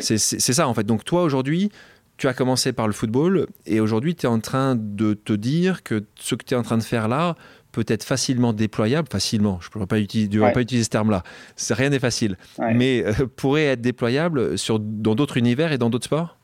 C'est 0.00 0.18
ça 0.18 0.68
en 0.68 0.74
fait. 0.74 0.84
Donc 0.84 1.04
toi 1.04 1.22
aujourd'hui, 1.22 1.70
tu 2.16 2.28
as 2.28 2.34
commencé 2.34 2.72
par 2.72 2.86
le 2.86 2.92
football 2.92 3.46
et 3.66 3.80
aujourd'hui 3.80 4.14
tu 4.14 4.26
es 4.26 4.28
en 4.28 4.40
train 4.40 4.74
de 4.76 5.14
te 5.14 5.32
dire 5.32 5.82
que 5.82 6.04
ce 6.16 6.34
que 6.34 6.44
tu 6.44 6.54
es 6.54 6.56
en 6.56 6.62
train 6.62 6.78
de 6.78 6.82
faire 6.82 7.08
là 7.08 7.34
peut 7.72 7.84
être 7.88 8.04
facilement 8.04 8.54
déployable, 8.54 9.08
facilement, 9.10 9.58
je 9.60 9.68
ne 9.68 9.72
pourrais 9.72 9.86
pas 9.86 9.98
utiliser, 9.98 10.38
pas 10.38 10.60
utiliser 10.62 10.84
ce 10.84 10.90
terme-là, 10.90 11.22
rien 11.70 11.90
n'est 11.90 11.98
facile, 11.98 12.36
mais 12.74 13.04
euh, 13.04 13.26
pourrait 13.36 13.66
être 13.66 13.82
déployable 13.82 14.56
sur, 14.56 14.78
dans 14.78 15.14
d'autres 15.14 15.36
univers 15.36 15.72
et 15.72 15.78
dans 15.78 15.90
d'autres 15.90 16.06
sports? 16.06 16.36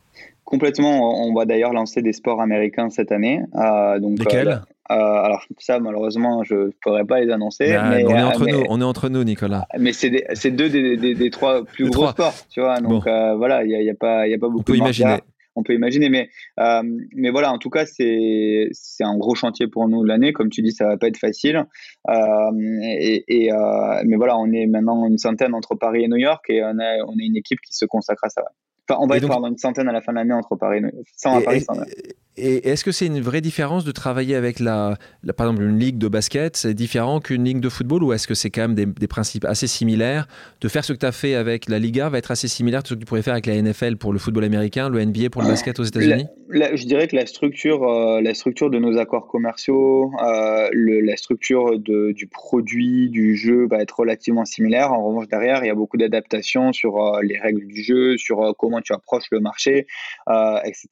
Complètement. 0.53 1.27
On 1.27 1.33
va 1.33 1.47
d'ailleurs 1.47 1.73
lancer 1.73 2.03
des 2.03 2.13
sports 2.13 2.43
américains 2.43 2.91
cette 2.91 3.11
année. 3.11 3.41
Euh, 3.55 3.99
donc, 3.99 4.19
Lesquels? 4.19 4.49
euh, 4.49 4.57
euh, 4.91 5.25
alors 5.25 5.47
ça, 5.59 5.79
malheureusement, 5.79 6.45
je 6.45 6.55
ne 6.55 6.71
pourrais 6.83 7.07
pas 7.07 7.21
les 7.21 7.33
annoncer. 7.33 7.69
Mais, 7.69 8.05
on, 8.05 8.11
est 8.11 8.23
entre 8.23 8.47
nous, 8.47 8.63
on 8.69 8.81
est 8.81 8.85
entre 8.85 9.09
nous, 9.09 9.25
Nicolas. 9.25 9.67
Mais 9.79 9.93
c'est 9.95 10.51
deux 10.51 10.69
des, 10.69 11.31
trois 11.31 11.65
plus 11.65 11.89
gros 11.89 12.09
sports, 12.09 12.35
tu 12.51 12.61
vois. 12.61 12.81
Donc 12.81 13.05
voilà, 13.05 13.65
il 13.65 13.69
n'y 13.69 13.89
a, 13.89 13.93
a, 13.93 13.95
pas, 13.95 14.27
y 14.29 14.35
a 14.35 14.39
pas 14.39 14.49
beaucoup 14.49 14.61
on 14.61 14.63
peut 14.65 14.77
imaginer. 14.77 15.21
On 15.55 15.63
peut 15.63 15.75
imaginer, 15.75 16.09
mais, 16.09 16.29
mais 17.15 17.31
voilà, 17.31 17.53
en 17.53 17.59
tout 17.59 17.71
cas, 17.71 17.87
c'est 17.87 18.71
un 19.01 19.17
gros 19.19 19.35
chantier 19.35 19.67
pour 19.67 19.89
nous 19.89 20.05
l'année. 20.05 20.33
Comme 20.33 20.49
tu 20.49 20.63
dis, 20.63 20.73
ça 20.73 20.87
va 20.87 20.97
pas 20.97 21.09
être 21.09 21.19
facile. 21.19 21.65
et, 22.09 23.51
mais 24.05 24.17
voilà, 24.17 24.39
on 24.39 24.51
est 24.53 24.67
maintenant 24.67 25.07
une 25.07 25.19
centaine 25.19 25.55
entre 25.55 25.75
Paris 25.75 26.05
et 26.05 26.09
New 26.09 26.17
York 26.17 26.45
et 26.49 26.63
on 26.63 26.79
a, 26.79 27.05
on 27.07 27.13
a 27.13 27.23
une 27.23 27.37
équipe 27.37 27.61
qui 27.61 27.75
se 27.75 27.85
consacre 27.85 28.25
à 28.25 28.29
ça 28.29 28.43
on 28.99 29.07
va 29.07 29.17
être 29.17 29.47
une 29.47 29.59
centaine 29.59 29.89
à 29.89 29.93
la 29.93 30.01
fin 30.01 30.13
de 30.13 30.19
l'année 30.19 30.35
entre 30.35 30.57
Paris, 30.57 30.81
100 31.17 31.39
à 31.39 31.41
Paris, 31.43 31.65
Et 32.32 32.32
est-ce 32.37 32.85
que 32.85 32.93
c'est 32.93 33.07
une 33.07 33.21
vraie 33.21 33.41
différence 33.41 33.85
de 33.85 33.93
travailler 33.93 34.35
avec 34.37 34.59
la, 34.59 34.97
par 35.37 35.47
exemple 35.47 35.63
une 35.63 35.79
ligue 35.79 35.99
de 35.99 36.09
basket, 36.09 36.57
c'est 36.57 36.75
différent 36.75 37.21
qu'une 37.21 37.45
ligue 37.45 37.61
de 37.61 37.69
football 37.69 38.03
ou 38.03 38.13
est-ce 38.13 38.27
que 38.27 38.35
c'est 38.35 38.51
quand 38.51 38.69
même 38.69 38.75
des, 38.75 39.07
principes 39.07 39.45
assez 39.45 39.67
similaires 39.67 40.27
De 40.61 40.69
faire 40.69 40.85
ce 40.85 40.93
que 40.93 40.99
tu 40.99 41.07
as 41.07 41.13
fait 41.13 41.35
avec 41.35 41.69
la 41.69 41.79
Liga 41.79 42.09
va 42.09 42.19
être 42.19 42.31
assez 42.31 42.49
similaire 42.49 42.81
à 42.81 42.89
ce 42.89 42.95
que 42.95 42.99
tu 42.99 43.05
pourrais 43.05 43.23
faire 43.23 43.35
avec 43.35 43.47
la 43.47 43.61
NFL 43.61 43.97
pour 43.97 44.13
le 44.13 44.19
football 44.19 44.45
américain, 44.45 44.89
le 44.89 45.05
NBA 45.05 45.31
pour 45.31 45.43
le 45.43 45.49
basket 45.49 45.79
aux 45.79 45.85
États-Unis? 45.85 46.27
Je 46.53 46.85
dirais 46.87 47.09
que 47.09 47.17
la 47.17 47.25
structure, 47.25 47.89
euh, 47.89 48.21
la 48.21 48.35
structure 48.35 48.69
de 48.69 48.79
nos 48.79 48.99
accords 48.99 49.27
commerciaux, 49.27 50.13
euh, 50.23 50.69
la 50.75 51.17
structure 51.17 51.79
de, 51.79 52.13
du 52.13 52.27
produit, 52.27 53.09
du 53.09 53.37
jeu 53.37 53.67
va 53.67 53.81
être 53.81 53.99
relativement 53.99 54.45
similaire. 54.45 54.93
En 54.93 55.03
revanche, 55.03 55.29
derrière, 55.29 55.65
il 55.65 55.69
y 55.69 55.71
a 55.71 55.75
beaucoup 55.75 55.97
d'adaptations 55.97 56.73
sur 56.75 56.99
euh, 56.99 57.21
les 57.23 57.39
règles 57.39 57.67
du 57.67 57.83
jeu, 57.83 58.19
sur 58.19 58.55
comment 58.59 58.83
tu 58.83 58.93
approches 58.93 59.29
le 59.31 59.41
marché, 59.41 59.87
etc. 60.65 60.89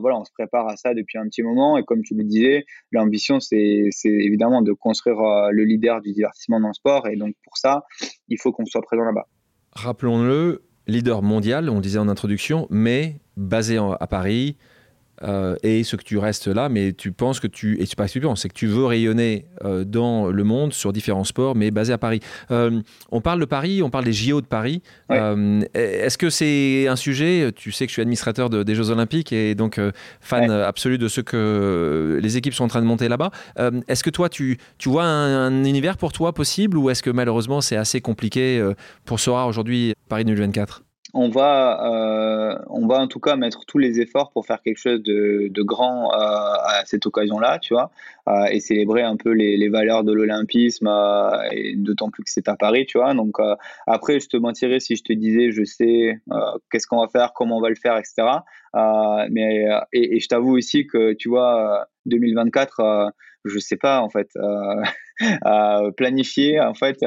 voilà, 0.00 0.18
on 0.18 0.24
se 0.24 0.32
prépare 0.32 0.59
à 0.68 0.76
ça 0.76 0.94
depuis 0.94 1.18
un 1.18 1.24
petit 1.24 1.42
moment. 1.42 1.76
Et 1.76 1.84
comme 1.84 2.02
tu 2.02 2.14
le 2.14 2.24
disais, 2.24 2.64
l'ambition, 2.92 3.40
c'est 3.40 3.90
évidemment 4.04 4.62
de 4.62 4.72
construire 4.72 5.20
euh, 5.20 5.50
le 5.52 5.64
leader 5.64 6.00
du 6.00 6.12
divertissement 6.12 6.60
dans 6.60 6.68
le 6.68 6.74
sport. 6.74 7.08
Et 7.08 7.16
donc, 7.16 7.34
pour 7.44 7.56
ça, 7.56 7.84
il 8.28 8.38
faut 8.38 8.52
qu'on 8.52 8.64
soit 8.66 8.82
présent 8.82 9.04
là-bas. 9.04 9.26
Rappelons-le, 9.72 10.62
leader 10.86 11.22
mondial, 11.22 11.70
on 11.70 11.76
le 11.76 11.80
disait 11.80 11.98
en 11.98 12.08
introduction, 12.08 12.66
mais 12.70 13.20
basé 13.36 13.78
à 13.78 14.06
Paris, 14.06 14.56
euh, 15.22 15.56
et 15.62 15.84
ce 15.84 15.96
que 15.96 16.02
tu 16.02 16.18
restes 16.18 16.46
là, 16.48 16.68
mais 16.68 16.92
tu 16.92 17.12
penses 17.12 17.40
que 17.40 17.46
tu, 17.46 17.80
et 17.80 17.86
c'est 17.86 17.96
pas 17.96 18.06
que 18.06 18.12
tu 18.12 18.20
penses, 18.20 18.42
c'est 18.42 18.48
que 18.48 18.54
tu 18.54 18.66
veux 18.66 18.86
rayonner 18.86 19.46
euh, 19.64 19.84
dans 19.84 20.28
le 20.28 20.44
monde 20.44 20.72
sur 20.72 20.92
différents 20.92 21.24
sports, 21.24 21.54
mais 21.54 21.70
basé 21.70 21.92
à 21.92 21.98
Paris. 21.98 22.20
Euh, 22.50 22.80
on 23.10 23.20
parle 23.20 23.40
de 23.40 23.44
Paris, 23.44 23.82
on 23.82 23.90
parle 23.90 24.04
des 24.04 24.12
JO 24.12 24.40
de 24.40 24.46
Paris. 24.46 24.82
Est-ce 25.10 26.18
que 26.18 26.30
c'est 26.30 26.86
un 26.88 26.96
sujet 26.96 27.52
Tu 27.54 27.72
sais 27.72 27.86
que 27.86 27.90
je 27.90 27.94
suis 27.94 28.02
administrateur 28.02 28.50
des 28.50 28.74
Jeux 28.74 28.90
Olympiques 28.90 29.32
et 29.32 29.54
donc 29.54 29.80
fan 30.20 30.50
absolu 30.50 30.98
de 30.98 31.08
ce 31.08 31.20
que 31.20 32.18
les 32.22 32.36
équipes 32.36 32.54
sont 32.54 32.64
en 32.64 32.68
train 32.68 32.80
de 32.80 32.86
monter 32.86 33.08
là-bas. 33.08 33.30
est-ce 33.88 34.04
que 34.04 34.10
toi, 34.10 34.28
tu, 34.28 34.58
tu 34.78 34.88
vois 34.88 35.04
un, 35.04 35.64
univers 35.64 35.96
pour 35.96 36.12
toi 36.12 36.32
possible 36.32 36.78
ou 36.78 36.90
est-ce 36.90 37.02
que 37.02 37.10
malheureusement 37.10 37.60
c'est 37.60 37.76
assez 37.76 38.00
compliqué 38.00 38.64
pour 39.04 39.20
Sora 39.20 39.46
aujourd'hui 39.46 39.94
Paris 40.08 40.24
2024 40.24 40.82
on 41.14 41.28
va, 41.28 41.84
euh, 41.84 42.58
on 42.68 42.86
va 42.86 42.98
en 42.98 43.08
tout 43.08 43.20
cas 43.20 43.36
mettre 43.36 43.64
tous 43.66 43.78
les 43.78 44.00
efforts 44.00 44.30
pour 44.32 44.46
faire 44.46 44.60
quelque 44.62 44.78
chose 44.78 45.02
de, 45.02 45.48
de 45.50 45.62
grand 45.62 46.12
euh, 46.12 46.16
à 46.16 46.82
cette 46.84 47.06
occasion-là, 47.06 47.58
tu 47.58 47.74
vois, 47.74 47.90
euh, 48.28 48.44
et 48.50 48.60
célébrer 48.60 49.02
un 49.02 49.16
peu 49.16 49.30
les, 49.30 49.56
les 49.56 49.68
valeurs 49.68 50.04
de 50.04 50.12
l'olympisme, 50.12 50.88
et 51.52 51.74
d'autant 51.76 52.10
plus 52.10 52.24
que 52.24 52.30
c'est 52.30 52.48
à 52.48 52.56
Paris, 52.56 52.86
tu 52.86 52.98
vois. 52.98 53.14
Donc 53.14 53.36
après, 53.86 54.20
je 54.20 54.28
te 54.28 54.36
mentirais 54.36 54.80
si 54.80 54.96
je 54.96 55.02
te 55.02 55.12
disais, 55.12 55.50
je 55.52 55.64
sais 55.64 56.20
qu'est-ce 56.70 56.86
qu'on 56.86 57.00
va 57.00 57.08
faire, 57.08 57.32
comment 57.34 57.58
on 57.58 57.60
va 57.60 57.68
le 57.68 57.76
faire, 57.76 57.96
etc. 57.96 58.28
mais 59.30 59.66
et, 59.92 60.20
je 60.20 60.28
t'avoue 60.28 60.56
aussi 60.56 60.86
que, 60.86 61.14
tu 61.14 61.28
vois, 61.28 61.86
2024 62.06 63.12
je 63.46 63.58
sais 63.58 63.78
pas 63.78 64.00
en 64.00 64.10
fait 64.10 64.28
planifier 65.96 66.60
en 66.60 66.74
fait 66.74 66.98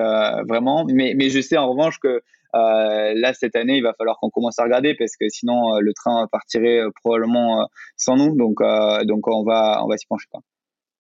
vraiment 0.48 0.84
mais 0.86 1.14
mais 1.16 1.30
je 1.30 1.42
sais 1.42 1.58
en 1.58 1.70
revanche 1.70 2.00
que 2.00 2.24
euh, 2.56 3.14
là, 3.16 3.34
cette 3.34 3.56
année, 3.56 3.78
il 3.78 3.84
va 3.84 3.94
falloir 3.98 4.18
qu'on 4.20 4.30
commence 4.30 4.60
à 4.60 4.64
regarder 4.64 4.96
parce 4.96 5.16
que 5.16 5.28
sinon, 5.30 5.76
euh, 5.76 5.80
le 5.80 5.94
train 5.94 6.28
partirait 6.32 6.80
euh, 6.80 6.90
probablement 7.04 7.68
sans 7.98 8.16
nous. 8.16 8.36
Donc, 8.36 8.60
donc 9.06 9.28
on 9.28 9.44
va, 9.44 9.84
on 9.84 9.88
va 9.88 9.98
s'y 9.98 10.06
pencher. 10.08 10.28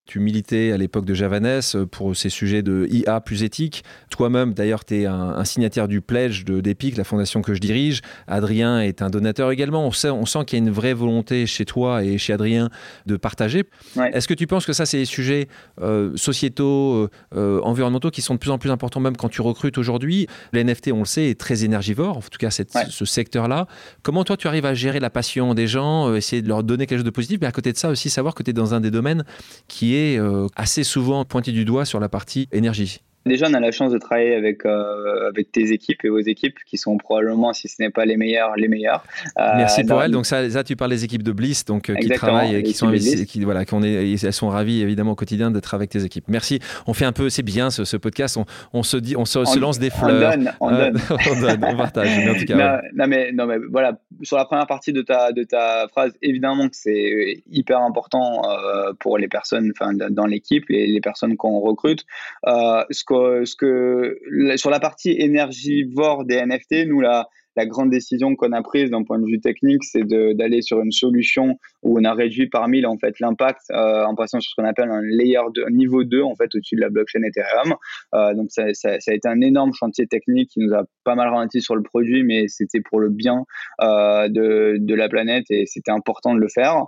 Tu 0.05 0.19
militais 0.19 0.73
à 0.73 0.77
l'époque 0.77 1.05
de 1.05 1.13
Javanès 1.13 1.77
euh, 1.77 1.85
pour 1.85 2.13
ces 2.13 2.27
sujets 2.27 2.61
de 2.61 2.87
IA 2.91 3.21
plus 3.21 3.43
éthique. 3.43 3.85
Toi-même, 4.09 4.53
d'ailleurs, 4.53 4.83
tu 4.83 5.01
es 5.01 5.05
un, 5.05 5.41
signataire 5.45 5.87
du 5.87 6.01
pledge 6.01 6.43
d'EPIC, 6.43 6.97
la 6.97 7.05
fondation 7.05 7.41
que 7.41 7.53
je 7.53 7.61
dirige. 7.61 8.01
Adrien 8.27 8.81
est 8.81 9.01
un 9.01 9.09
donateur 9.09 9.51
également. 9.51 9.87
On 9.87 9.91
sent, 9.93 10.09
on 10.09 10.25
sent 10.25 10.39
qu'il 10.45 10.59
y 10.59 10.61
a 10.61 10.65
une 10.65 10.71
vraie 10.71 10.93
volonté 10.93 11.45
chez 11.45 11.63
toi 11.63 12.03
et 12.03 12.17
chez 12.17 12.33
Adrien 12.33 12.69
de 13.05 13.15
partager. 13.15 13.63
Est-ce 14.13 14.27
que 14.27 14.33
tu 14.33 14.45
penses 14.45 14.65
que 14.65 14.73
ça, 14.73 14.85
c'est 14.85 14.97
des 14.97 15.05
sujets 15.05 15.47
euh, 15.81 16.11
sociétaux, 16.17 17.09
euh, 17.33 17.61
environnementaux 17.61 18.11
qui 18.11 18.21
sont 18.21 18.33
de 18.33 18.39
plus 18.39 18.51
en 18.51 18.57
plus 18.57 18.71
importants 18.71 18.99
même 18.99 19.15
quand 19.15 19.29
tu 19.29 19.41
recrutes 19.41 19.77
aujourd'hui? 19.77 20.27
L'NFT, 20.51 20.91
on 20.91 20.99
le 20.99 21.05
sait, 21.05 21.29
est 21.29 21.39
très 21.39 21.63
énergivore, 21.63 22.17
en 22.17 22.21
tout 22.21 22.39
cas 22.39 22.49
ce 22.51 23.05
secteur-là. 23.05 23.67
Comment 24.01 24.25
toi, 24.25 24.35
tu 24.35 24.47
arrives 24.47 24.65
à 24.65 24.73
gérer 24.73 24.99
la 24.99 25.09
passion 25.09 25.53
des 25.53 25.67
gens, 25.67 26.13
essayer 26.13 26.41
de 26.41 26.49
leur 26.49 26.63
donner 26.63 26.87
quelque 26.87 26.99
chose 26.99 27.05
de 27.05 27.09
positif, 27.09 27.39
mais 27.39 27.47
à 27.47 27.53
côté 27.53 27.71
de 27.71 27.77
ça 27.77 27.89
aussi, 27.89 28.09
savoir 28.09 28.35
que 28.35 28.43
tu 28.43 28.49
es 28.49 28.53
dans 28.53 28.73
un 28.73 28.81
des 28.81 28.91
domaines 28.91 29.23
qui 29.67 29.92
euh, 30.17 30.47
assez 30.55 30.83
souvent 30.83 31.25
pointé 31.25 31.51
du 31.51 31.65
doigt 31.65 31.85
sur 31.85 31.99
la 31.99 32.09
partie 32.09 32.47
énergie. 32.51 33.01
Déjà, 33.25 33.47
on 33.49 33.53
a 33.53 33.59
la 33.59 33.71
chance 33.71 33.91
de 33.91 33.97
travailler 33.97 34.35
avec, 34.35 34.65
euh, 34.65 35.29
avec 35.29 35.51
tes 35.51 35.71
équipes 35.71 36.03
et 36.03 36.09
vos 36.09 36.19
équipes 36.19 36.57
qui 36.65 36.77
sont 36.77 36.97
probablement, 36.97 37.53
si 37.53 37.69
ce 37.69 37.81
n'est 37.81 37.89
pas 37.89 38.05
les 38.05 38.17
meilleures, 38.17 38.55
les 38.57 38.67
meilleures. 38.67 39.03
Euh, 39.39 39.51
Merci 39.55 39.83
pour 39.85 40.01
elles. 40.03 40.11
Donc, 40.11 40.25
ça, 40.25 40.63
tu 40.63 40.75
parles 40.75 40.91
des 40.91 41.05
équipes 41.05 41.23
de 41.23 41.31
Bliss 41.31 41.63
donc, 41.63 41.89
euh, 41.89 41.95
qui 41.95 42.09
travaillent 42.09 42.55
et 42.55 42.63
qui 42.63 42.73
sont 42.73 42.91
qui, 42.91 43.43
voilà, 43.43 43.65
qu'on 43.65 43.81
est, 43.81 44.21
elles 44.21 44.33
sont 44.33 44.49
ravies 44.49 44.81
évidemment 44.81 45.11
au 45.11 45.15
quotidien 45.15 45.51
d'être 45.51 45.73
avec 45.73 45.89
tes 45.89 46.03
équipes. 46.03 46.25
Merci. 46.27 46.59
On 46.85 46.93
fait 46.93 47.05
un 47.05 47.13
peu, 47.13 47.29
c'est 47.29 47.43
bien 47.43 47.69
ce, 47.69 47.85
ce, 47.85 47.95
podcast. 47.95 48.35
On, 48.35 48.45
on, 48.73 48.83
se 48.83 48.97
dit, 48.97 49.15
on 49.15 49.25
se, 49.25 49.59
lance 49.59 49.79
des 49.79 49.89
fleurs. 49.89 50.33
On 50.33 50.37
donne, 50.37 50.53
on, 50.59 50.71
donne. 50.71 51.01
on, 51.31 51.39
donne, 51.39 51.63
on 51.63 51.77
partage. 51.77 52.09
Mais 52.17 52.29
en 52.29 52.35
tout 52.35 52.45
cas, 52.45 52.81
non, 52.93 53.07
mais, 53.07 53.31
non, 53.31 53.45
mais 53.45 53.57
voilà, 53.71 53.97
sur 54.21 54.35
la 54.35 54.45
première 54.45 54.67
partie 54.67 54.91
de 54.91 55.01
ta, 55.01 55.31
de 55.31 55.43
ta 55.43 55.87
phrase, 55.87 56.11
évidemment 56.21 56.67
que 56.67 56.75
c'est 56.75 57.41
hyper 57.49 57.79
important 57.79 58.41
pour 58.99 59.17
les 59.17 59.29
personnes 59.29 59.71
enfin, 59.79 59.93
dans 59.93 60.25
l'équipe, 60.25 60.65
les, 60.67 60.87
les 60.87 61.01
personnes 61.01 61.37
qu'on 61.37 61.59
recrute. 61.59 62.05
ce 62.45 63.03
sur 64.55 64.69
la 64.69 64.79
partie 64.79 65.11
énergivore 65.11 66.25
des 66.25 66.41
NFT, 66.41 66.87
nous, 66.87 67.01
la, 67.01 67.27
grande 67.67 67.91
décision 67.91 68.35
qu'on 68.35 68.51
a 68.51 68.63
prise 68.63 68.89
d'un 68.89 69.03
point 69.03 69.19
de 69.19 69.25
vue 69.25 69.39
technique, 69.39 69.83
c'est 69.83 70.03
d'aller 70.03 70.63
sur 70.63 70.81
une 70.81 70.91
solution 70.91 71.59
où 71.83 71.99
on 71.99 72.03
a 72.03 72.13
réduit 72.13 72.49
par 72.49 72.67
mille 72.67 72.87
l'impact 73.19 73.61
euh, 73.69 74.05
en 74.05 74.15
passant 74.15 74.39
sur 74.39 74.49
ce 74.49 74.55
qu'on 74.55 74.67
appelle 74.67 74.89
un 74.89 75.01
layer 75.01 75.39
de 75.53 75.63
niveau 75.69 76.03
2 76.03 76.23
en 76.23 76.35
fait 76.35 76.49
au-dessus 76.55 76.75
de 76.75 76.81
la 76.81 76.89
blockchain 76.89 77.21
Ethereum. 77.21 77.75
Euh, 78.15 78.33
donc 78.33 78.47
ça, 78.49 78.63
a 78.63 79.13
été 79.13 79.27
un 79.27 79.39
énorme 79.41 79.71
chantier 79.71 80.07
technique 80.07 80.49
qui 80.49 80.61
nous 80.61 80.73
a 80.73 80.83
pas 81.03 81.13
mal 81.13 81.29
ralenti 81.29 81.61
sur 81.61 81.75
le 81.75 81.83
produit, 81.83 82.23
mais 82.23 82.47
c'était 82.47 82.81
pour 82.81 82.99
le 82.99 83.09
bien 83.09 83.45
euh, 83.81 84.27
de, 84.29 84.95
la 84.95 85.07
planète 85.07 85.45
et 85.51 85.65
c'était 85.67 85.91
important 85.91 86.33
de 86.33 86.39
le 86.39 86.47
faire. 86.47 86.85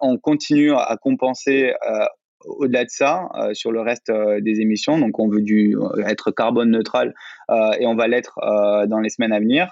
On 0.00 0.18
continue 0.18 0.72
à 0.72 0.96
compenser 1.00 1.72
au-delà 2.46 2.84
de 2.84 2.90
ça, 2.90 3.28
euh, 3.34 3.54
sur 3.54 3.72
le 3.72 3.80
reste 3.80 4.10
euh, 4.10 4.40
des 4.40 4.60
émissions, 4.60 4.98
donc 4.98 5.18
on 5.18 5.28
veut 5.28 5.42
du, 5.42 5.76
euh, 5.76 6.06
être 6.06 6.30
carbone 6.30 6.70
neutral 6.70 7.14
et 7.78 7.86
on 7.86 7.94
va 7.94 8.08
l'être 8.08 8.38
dans 8.88 9.00
les 9.00 9.10
semaines 9.10 9.32
à 9.34 9.38
venir. 9.38 9.70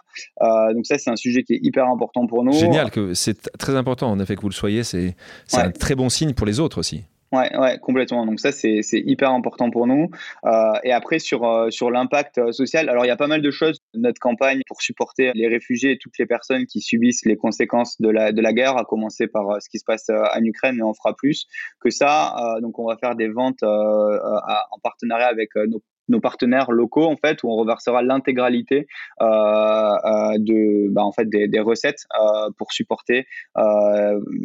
donc 0.75 0.85
ça, 0.85 0.99
c'est 0.99 1.09
un 1.09 1.17
sujet 1.17 1.43
qui 1.43 1.55
est 1.55 1.61
hyper 1.63 1.87
important 1.87 2.27
pour 2.27 2.45
nous. 2.45 2.53
Génial, 2.53 2.91
que 2.91 3.15
c'est 3.15 3.51
très 3.59 3.77
important 3.77 4.11
en 4.11 4.21
effet 4.21 4.37
que 4.37 4.43
vous 4.43 4.51
le 4.51 4.55
soyez. 4.55 4.83
C'est 4.83 5.15
un 5.55 5.71
très 5.71 5.95
bon 5.95 6.11
signe 6.11 6.35
pour 6.35 6.47
les 6.47 6.61
autres 6.61 6.79
aussi. 6.79 7.05
Ouais, 7.33 7.57
ouais, 7.57 7.79
complètement. 7.79 8.27
Donc 8.27 8.41
ça, 8.41 8.53
c'est 8.53 8.83
hyper 8.93 9.31
important 9.31 9.71
pour 9.71 9.87
nous. 9.87 10.11
Euh, 10.45 10.73
et 10.85 10.93
après, 10.93 11.19
sur, 11.19 11.45
euh, 11.45 11.71
sur 11.71 11.91
l'impact 11.91 12.37
euh, 12.37 12.53
social, 12.53 12.91
alors 12.91 13.07
il 13.07 13.09
y 13.09 13.11
a 13.11 13.17
pas 13.17 13.27
mal 13.27 13.41
de 13.41 13.51
choses. 13.51 13.81
Notre 13.95 14.21
campagne 14.21 14.61
pour 14.69 14.83
supporter 14.83 15.33
les 15.35 15.49
réfugiés 15.49 15.93
et 15.93 15.99
toutes 15.99 16.19
les 16.19 16.27
personnes 16.27 16.67
qui 16.67 16.83
subissent 16.83 17.25
les 17.25 17.37
conséquences 17.37 17.99
de 18.03 18.11
la, 18.11 18.33
de 18.33 18.43
la 18.43 18.53
guerre, 18.53 18.77
à 18.77 18.85
commencer 18.85 19.29
par 19.29 19.63
ce 19.63 19.71
qui 19.71 19.79
se 19.79 19.85
passe 19.87 20.11
en 20.11 20.45
Ukraine, 20.45 20.77
mais 20.77 20.83
on 20.83 20.93
fera 20.93 21.17
plus 21.17 21.47
que 21.81 21.89
ça. 21.89 22.35
donc 22.61 22.79
on 22.79 22.87
va 22.87 22.97
faire 22.99 23.15
des 23.15 23.29
ventes 23.29 23.63
en 23.63 24.79
partenariat 24.83 25.29
avec 25.29 25.55
nos 25.57 25.83
nos 26.09 26.21
partenaires 26.21 26.71
locaux 26.71 27.05
en 27.05 27.17
fait 27.17 27.43
où 27.43 27.51
on 27.51 27.57
reversera 27.57 28.03
l'intégralité 28.03 28.87
euh, 29.21 29.25
euh, 29.25 30.39
de 30.39 30.89
bah, 30.91 31.03
en 31.03 31.13
fait 31.13 31.29
des, 31.29 31.49
des 31.49 31.61
recettes 31.61 32.07
euh, 32.19 32.51
pour 32.57 32.73
supporter 32.73 33.27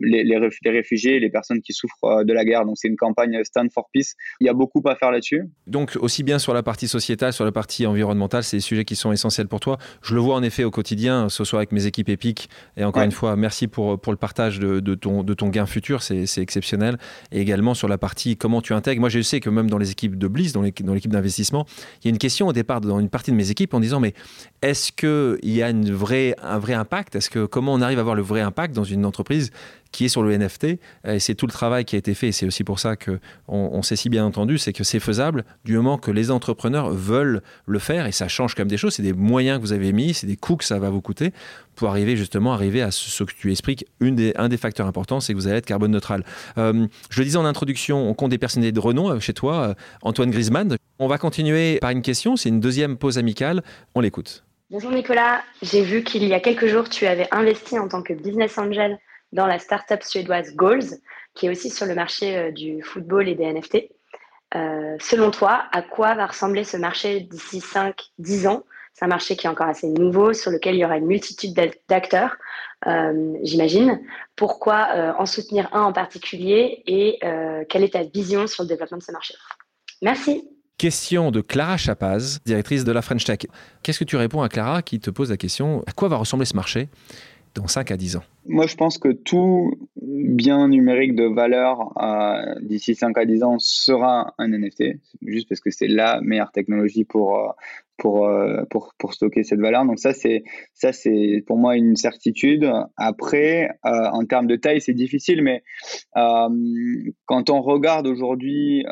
les, 0.02 0.24
les, 0.24 0.70
réfugiés 0.70 1.16
et 1.16 1.20
les 1.20 1.30
personnes 1.30 1.62
qui 1.62 1.74
souffrent 1.74 2.24
de 2.24 2.34
la 2.34 2.46
guerre. 2.46 2.66
Donc 2.66 2.76
c'est 2.78 2.88
une 2.88 2.98
campagne 2.98 3.44
Stand 3.44 3.72
for 3.72 3.90
Peace. 3.92 4.16
Il 4.40 4.48
y 4.48 4.50
a 4.50 4.54
beaucoup 4.54 4.82
à 4.86 4.96
faire 4.96 5.12
là-dessus. 5.12 5.44
Donc 5.66 5.98
aussi 6.00 6.24
bien 6.24 6.40
sur 6.40 6.54
la 6.54 6.64
partie 6.64 6.88
sociétale 6.88 7.34
sur 7.34 7.46
la 7.46 7.52
partie 7.52 7.86
environnementale 7.86 8.44
c'est 8.44 8.58
des 8.58 8.62
sujets 8.62 8.86
qui 8.86 8.96
sont 8.96 9.12
essentiels 9.12 9.48
pour 9.48 9.60
toi. 9.60 9.78
Je 10.02 10.14
le 10.14 10.22
vois 10.22 10.36
en 10.36 10.44
effet 10.44 10.64
au 10.64 10.72
quotidien 10.72 11.30
ce 11.30 11.44
soit 11.44 11.60
avec 11.60 11.72
mes 11.72 11.86
équipes 11.86 12.10
épiques. 12.10 12.50
Et 12.76 12.84
encore 12.84 13.02
ouais. 13.02 13.06
une 13.06 13.12
fois 13.12 13.36
merci 13.36 13.68
pour, 13.68 14.00
pour 14.00 14.12
le 14.12 14.18
partage 14.18 14.60
de, 14.60 14.80
de, 14.80 14.96
ton, 14.96 15.24
de 15.24 15.34
ton 15.34 15.50
gain 15.50 15.66
futur. 15.66 16.04
C'est 16.04 16.38
exceptionnel. 16.38 16.98
Et 17.32 17.42
également 17.42 17.74
sur 17.74 17.88
la 17.88 17.98
partie 17.98 18.38
comment 18.38 18.62
tu 18.62 18.74
intègres. 18.74 19.00
Moi 19.00 19.10
je 19.10 19.22
sais 19.22 19.40
que 19.40 19.50
même 19.50 19.70
dans 19.70 19.78
les 19.78 19.92
équipes 19.92 20.18
de 20.18 20.28
Bliss 20.28 20.54
dans 20.54 20.62
l'équipe 20.62 21.12
d'investissement 21.12 21.47
il 21.54 22.06
y 22.06 22.08
a 22.08 22.10
une 22.10 22.18
question 22.18 22.48
au 22.48 22.54
départ 22.54 22.82
dans 22.82 23.00
une 23.00 23.10
partie 23.10 23.32
de 23.32 23.36
mes 23.36 23.52
équipes 23.52 23.74
en 23.74 23.80
disant 23.80 24.00
mais 24.00 24.14
est-ce 24.62 24.92
qu'il 24.92 25.52
y 25.52 25.62
a 25.62 25.68
un 25.68 25.92
vrai 25.92 26.36
impact? 26.42 27.16
Est-ce 27.16 27.30
que 27.30 27.46
comment 27.46 27.74
on 27.74 27.82
arrive 27.82 27.98
à 27.98 28.02
avoir 28.02 28.16
le 28.16 28.22
vrai 28.22 28.42
impact 28.42 28.76
dans 28.76 28.84
une 28.84 29.06
entreprise 29.06 29.52
qui 29.92 30.06
est 30.06 30.10
sur 30.10 30.22
le 30.22 30.38
NFT 30.38 30.80
Et 31.08 31.20
c'est 31.20 31.36
tout 31.36 31.48
le 31.48 31.52
travail 31.52 31.86
qui 31.86 31.96
a 31.96 32.00
été 32.00 32.14
fait. 32.14 32.32
C'est 32.32 32.46
aussi 32.46 32.64
pour 32.64 32.80
ça 32.80 32.96
que 32.96 33.20
on, 33.48 33.70
on 33.72 33.82
sait 33.82 33.96
si 33.96 34.10
bien 34.10 34.26
entendu, 34.26 34.58
c'est 34.58 34.74
que 34.74 34.84
c'est 34.84 35.00
faisable 35.00 35.46
du 35.64 35.76
moment 35.76 35.98
que 35.98 36.12
les 36.12 36.32
entrepreneurs 36.32 36.90
veulent 36.90 37.42
le 37.66 37.80
faire 37.80 38.06
et 38.06 38.12
ça 38.12 38.28
change 38.28 38.56
quand 38.56 38.62
même 38.62 38.68
des 38.68 38.78
choses. 38.78 38.96
C'est 38.96 39.04
des 39.04 39.14
moyens 39.14 39.60
que 39.60 39.62
vous 39.62 39.74
avez 39.74 39.94
mis, 39.94 40.14
c'est 40.14 40.28
des 40.28 40.36
coûts 40.36 40.58
que 40.58 40.66
ça 40.66 40.80
va 40.80 40.90
vous 40.90 41.02
coûter 41.02 41.32
pour 41.78 41.90
arriver 41.90 42.18
justement 42.18 42.54
arriver 42.54 42.82
à 42.82 42.92
ce, 42.92 43.24
que 43.24 43.32
tu 43.32 43.52
expliques. 43.52 43.86
Un 44.02 44.50
des 44.50 44.58
facteurs 44.58 44.88
importants, 44.88 45.20
c'est 45.22 45.34
que 45.34 45.38
vous 45.38 45.48
allez 45.48 45.58
être 45.58 45.66
carbone 45.66 45.92
neutral. 45.92 46.26
Euh, 46.58 46.88
je 47.10 47.20
le 47.20 47.26
disais 47.26 47.38
en 47.38 47.46
introduction, 47.46 48.10
on 48.10 48.14
compte 48.14 48.32
des 48.32 48.38
personnalités 48.38 48.74
de 48.74 48.80
renom 48.80 49.10
euh, 49.10 49.20
chez 49.20 49.34
toi, 49.34 49.70
euh, 49.70 49.74
Antoine 50.02 50.32
Griezmann. 50.32 50.76
On 51.00 51.08
va 51.08 51.18
continuer 51.18 51.80
par 51.80 51.92
une 51.92 52.02
question. 52.02 52.36
C'est 52.36 52.50
une 52.50 52.60
deuxième 52.60 52.98
pause 52.98 53.18
amicale. 53.18 53.64
On 53.96 54.02
l'écoute. 54.02 54.44
Bonjour 54.70 54.92
Nicolas, 54.92 55.44
j'ai 55.62 55.82
vu 55.82 56.04
qu'il 56.04 56.26
y 56.26 56.34
a 56.34 56.42
quelques 56.42 56.68
jours 56.68 56.90
tu 56.90 57.08
avais 57.08 57.28
investi 57.32 57.80
en 57.80 57.88
tant 57.88 58.02
que 58.02 58.14
business 58.14 58.58
angel 58.58 59.00
dans 59.32 59.48
la 59.48 59.60
startup 59.60 60.04
suédoise 60.04 60.56
Goals, 60.56 61.00
qui 61.36 61.46
est 61.46 61.50
aussi 61.50 61.70
sur 61.70 61.86
le 61.86 61.96
marché 61.96 62.52
du 62.52 62.82
football 62.82 63.30
et 63.30 63.36
des 63.36 63.46
NFT. 63.46 63.90
selon 65.00 65.32
toi, 65.32 65.64
à 65.72 65.82
quoi 65.82 66.16
va 66.16 66.26
ressembler 66.26 66.66
ce 66.66 66.76
marché 66.76 67.22
d'ici 67.22 67.60
5-10 67.60 68.48
ans? 68.48 68.64
C'est 68.98 69.06
un 69.06 69.10
marché 69.10 69.36
qui 69.36 69.46
est 69.46 69.50
encore 69.50 69.68
assez 69.68 69.88
nouveau, 69.88 70.34
sur 70.34 70.50
lequel 70.50 70.74
il 70.74 70.80
y 70.80 70.86
aura 70.86 70.98
une 70.98 71.06
multitude 71.06 71.54
d'acteurs, 71.88 72.36
euh, 72.88 73.38
j'imagine. 73.44 74.02
Pourquoi 74.36 74.88
euh, 74.96 75.14
en 75.18 75.28
soutenir 75.28 75.70
un 75.72 75.84
en 75.84 75.94
particulier 75.94 76.84
et 76.88 77.20
euh, 77.24 77.64
quelle 77.70 77.84
est 77.84 77.94
ta 77.94 78.04
vision 78.04 78.48
sur 78.48 78.64
le 78.64 78.70
développement 78.70 78.98
de 78.98 79.04
ce 79.04 79.12
marché? 79.12 79.36
Merci. 80.02 80.48
Question 80.78 81.32
de 81.32 81.42
Clara 81.42 81.76
Chapaz, 81.76 82.38
directrice 82.46 82.84
de 82.84 82.92
la 82.92 83.02
French 83.02 83.24
Tech. 83.24 83.40
Qu'est-ce 83.82 83.98
que 83.98 84.04
tu 84.04 84.16
réponds 84.16 84.44
à 84.44 84.50
Clara 84.50 84.84
qui 84.84 85.00
te 85.00 85.10
pose 85.10 85.32
la 85.32 85.38
question 85.38 85.82
à 85.88 85.92
quoi 85.92 86.08
va 86.08 86.18
ressembler 86.18 86.46
ce 86.46 86.56
marché 86.56 86.88
dans 87.56 87.66
5 87.66 87.90
à 87.90 87.98
10 87.98 88.18
ans? 88.18 88.24
Moi, 88.46 88.68
je 88.68 88.76
pense 88.76 89.00
que 89.00 89.10
tout 89.12 89.72
bien 89.96 90.68
numérique 90.68 91.16
de 91.16 91.24
valeur 91.24 91.96
d'ici 92.62 92.94
5 92.94 93.18
à 93.18 93.26
10 93.26 93.44
ans 93.44 93.56
sera 93.58 94.36
un 94.38 94.50
NFT, 94.50 95.00
juste 95.26 95.50
parce 95.50 95.62
que 95.62 95.72
c'est 95.72 95.88
la 95.88 96.22
meilleure 96.22 96.52
technologie 96.52 97.06
pour, 97.06 97.56
pour, 97.98 98.28
euh, 98.28 98.64
pour, 98.70 98.94
pour, 99.00 99.16
stocker 99.16 99.44
cette 99.44 99.60
valeur. 99.60 99.84
Donc 99.84 99.98
ça, 99.98 100.14
c'est 100.14 100.44
pour 101.48 101.58
moi 101.58 101.76
une 101.76 101.96
certitude. 101.96 102.72
Après, 102.98 103.72
euh, 103.84 104.10
en 104.12 104.26
termes 104.26 104.46
de 104.46 104.58
taille, 104.58 104.80
c'est 104.80 104.94
difficile, 104.94 105.42
mais 105.42 105.64
euh, 106.18 106.50
quand 107.26 107.50
on 107.50 107.62
regarde 107.62 108.06
aujourd'hui, 108.06 108.86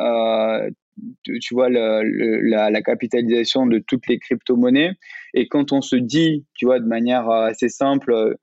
tu, 1.24 1.54
vois 1.54 1.70
la, 1.70 2.82
capitalisation 2.82 3.66
de 3.66 3.80
toutes 3.80 4.08
les 4.08 4.20
crypto-monnaies, 4.20 4.93
et 5.34 5.48
quand 5.48 5.72
on 5.72 5.82
se 5.82 5.96
dit, 5.96 6.46
tu 6.54 6.66
vois, 6.66 6.80
de 6.80 6.88
manière 6.88 7.30
assez 7.30 7.70
simple, 7.70 8.38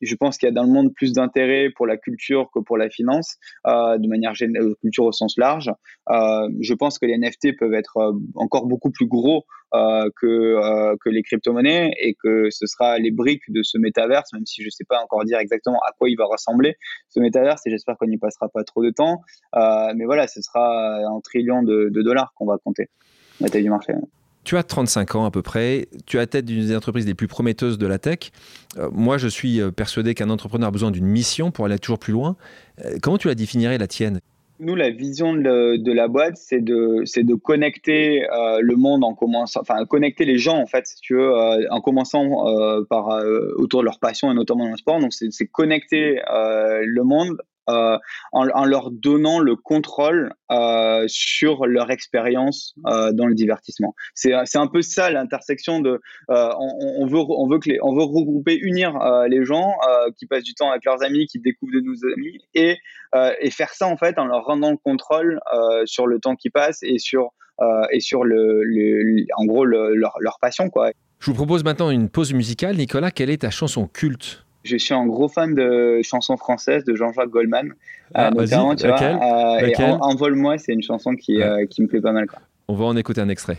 je 0.00 0.14
pense 0.14 0.38
qu'il 0.38 0.48
y 0.48 0.50
a 0.50 0.54
dans 0.54 0.62
le 0.62 0.70
monde 0.70 0.92
plus 0.94 1.12
d'intérêt 1.12 1.70
pour 1.74 1.86
la 1.86 1.96
culture 1.96 2.50
que 2.54 2.60
pour 2.60 2.76
la 2.76 2.90
finance, 2.90 3.36
euh, 3.66 3.98
de 3.98 4.08
manière 4.08 4.34
générale, 4.34 4.74
culture 4.80 5.04
au 5.04 5.12
sens 5.12 5.36
large. 5.36 5.70
Euh, 6.10 6.48
je 6.60 6.74
pense 6.74 6.98
que 6.98 7.06
les 7.06 7.18
NFT 7.18 7.56
peuvent 7.58 7.74
être 7.74 7.96
euh, 7.98 8.12
encore 8.34 8.66
beaucoup 8.66 8.90
plus 8.90 9.06
gros 9.06 9.44
euh, 9.74 10.08
que, 10.18 10.26
euh, 10.26 10.96
que 11.04 11.10
les 11.10 11.22
crypto-monnaies 11.22 11.92
et 12.00 12.14
que 12.14 12.48
ce 12.50 12.66
sera 12.66 12.98
les 12.98 13.10
briques 13.10 13.42
de 13.48 13.62
ce 13.62 13.76
métaverse, 13.76 14.32
même 14.32 14.46
si 14.46 14.62
je 14.62 14.68
ne 14.68 14.70
sais 14.70 14.84
pas 14.84 14.98
encore 15.02 15.24
dire 15.24 15.38
exactement 15.38 15.78
à 15.86 15.92
quoi 15.92 16.08
il 16.08 16.16
va 16.16 16.24
ressembler 16.24 16.76
ce 17.10 17.20
métaverse 17.20 17.66
et 17.66 17.70
j'espère 17.70 17.98
qu'on 17.98 18.06
n'y 18.06 18.16
passera 18.16 18.48
pas 18.48 18.64
trop 18.64 18.82
de 18.82 18.90
temps. 18.90 19.20
Euh, 19.56 19.92
mais 19.94 20.06
voilà, 20.06 20.26
ce 20.26 20.40
sera 20.40 20.96
un 20.96 21.20
trillion 21.20 21.62
de, 21.62 21.90
de 21.90 22.02
dollars 22.02 22.32
qu'on 22.34 22.46
va 22.46 22.56
compter, 22.56 22.88
la 23.40 23.50
taille 23.50 23.64
du 23.64 23.70
marché. 23.70 23.92
Tu 24.48 24.56
as 24.56 24.62
35 24.62 25.14
ans 25.14 25.26
à 25.26 25.30
peu 25.30 25.42
près, 25.42 25.88
tu 26.06 26.18
as 26.18 26.26
tête 26.26 26.46
d'une 26.46 26.64
des 26.64 26.74
entreprises 26.74 27.06
les 27.06 27.12
plus 27.12 27.28
prometteuses 27.28 27.76
de 27.76 27.86
la 27.86 27.98
tech. 27.98 28.30
Euh, 28.78 28.88
moi, 28.90 29.18
je 29.18 29.28
suis 29.28 29.60
euh, 29.60 29.70
persuadé 29.70 30.14
qu'un 30.14 30.30
entrepreneur 30.30 30.68
a 30.68 30.70
besoin 30.70 30.90
d'une 30.90 31.04
mission 31.04 31.50
pour 31.50 31.66
aller 31.66 31.78
toujours 31.78 31.98
plus 31.98 32.14
loin. 32.14 32.34
Euh, 32.82 32.96
comment 33.02 33.18
tu 33.18 33.28
la 33.28 33.34
définirais, 33.34 33.76
la 33.76 33.86
tienne? 33.86 34.20
Nous, 34.58 34.74
la 34.74 34.88
vision 34.88 35.34
de, 35.34 35.92
la 35.92 36.08
boîte, 36.08 36.38
c'est 36.38 36.64
de, 36.64 37.04
de 37.04 37.34
connecter 37.34 38.22
le 38.58 38.74
monde 38.74 39.04
en 39.04 39.12
commençant, 39.12 39.60
enfin, 39.60 39.84
connecter 39.84 40.24
les 40.24 40.38
gens, 40.38 40.56
en 40.56 40.66
fait, 40.66 40.86
si 40.86 40.96
tu 41.02 41.14
veux, 41.14 41.30
en 41.70 41.82
commençant 41.82 42.46
par, 42.88 43.22
autour 43.58 43.80
de 43.80 43.84
leur 43.84 43.98
passion 43.98 44.32
et 44.32 44.34
notamment 44.34 44.64
dans 44.64 44.70
le 44.70 44.76
sport. 44.78 44.98
Donc, 44.98 45.12
c'est 45.12 45.46
connecter 45.46 46.22
le 46.26 47.02
monde 47.02 47.36
euh, 47.68 47.98
en, 48.32 48.64
leur 48.64 48.90
donnant 48.90 49.40
le 49.40 49.54
contrôle 49.56 50.32
euh, 50.50 51.04
sur 51.06 51.66
leur 51.66 51.90
expérience 51.90 52.74
euh, 52.86 53.12
dans 53.12 53.26
le 53.26 53.34
divertissement. 53.34 53.94
C'est 54.14 54.32
un 54.32 54.66
peu 54.66 54.82
ça 54.82 55.10
l'intersection 55.10 55.80
de 55.80 56.00
on, 56.28 57.06
veut 57.06 57.18
on 57.18 57.48
veut 57.48 57.58
que 57.58 57.68
les, 57.68 57.78
on 57.82 57.94
veut 57.94 58.04
regrouper 58.04 58.56
unir 58.56 58.98
les 59.28 59.44
gens 59.44 59.74
qui 60.16 60.26
passent 60.26 60.44
du 60.44 60.54
temps 60.54 60.70
avec 60.70 60.84
leurs 60.84 61.02
amis, 61.02 61.26
qui 61.26 61.40
découvrent 61.40 61.72
de 61.72 61.80
nouveaux 61.80 62.06
amis 62.16 62.38
et 62.54 62.76
et 63.40 63.50
faire 63.50 63.70
ça 63.70 63.86
en 63.86 63.96
fait 63.96 64.18
en 64.18 64.26
leur 64.26 64.44
rendant 64.44 64.70
le 64.70 64.76
contrôle 64.76 65.40
sur 65.84 66.06
le 66.06 66.18
temps 66.20 66.36
qui 66.36 66.50
passe 66.50 66.82
et 66.82 66.98
sur 66.98 67.30
et 67.90 68.00
sur 68.00 68.24
le, 68.24 69.26
en 69.36 69.44
gros 69.44 69.64
leur, 69.64 70.14
leur 70.20 70.38
passion 70.40 70.70
quoi. 70.70 70.90
Je 71.20 71.26
vous 71.26 71.34
propose 71.34 71.64
maintenant 71.64 71.90
une 71.90 72.08
pause 72.08 72.32
musicale. 72.32 72.76
Nicolas, 72.76 73.10
quelle 73.10 73.30
est 73.30 73.38
ta 73.38 73.50
chanson 73.50 73.88
culte? 73.88 74.44
Je 74.68 74.76
suis 74.76 74.94
un 74.94 75.06
gros 75.06 75.28
fan 75.28 75.54
de 75.54 76.00
chansons 76.02 76.36
françaises 76.36 76.84
de 76.84 76.94
Jean-Jacques 76.94 77.30
Goldman. 77.30 77.72
Ah, 78.14 78.28
euh, 78.28 78.30
notamment, 78.30 78.76
tu 78.76 78.86
vois, 78.86 79.02
euh, 79.02 79.74
Envole-moi, 80.00 80.58
c'est 80.58 80.72
une 80.72 80.82
chanson 80.82 81.14
qui, 81.14 81.42
euh, 81.42 81.66
qui, 81.66 81.82
me 81.82 81.88
plaît 81.88 82.00
pas 82.00 82.12
mal. 82.12 82.26
Quoi. 82.26 82.40
On 82.68 82.74
va 82.74 82.84
en 82.84 82.96
écouter 82.96 83.20
un 83.20 83.28
extrait. 83.28 83.58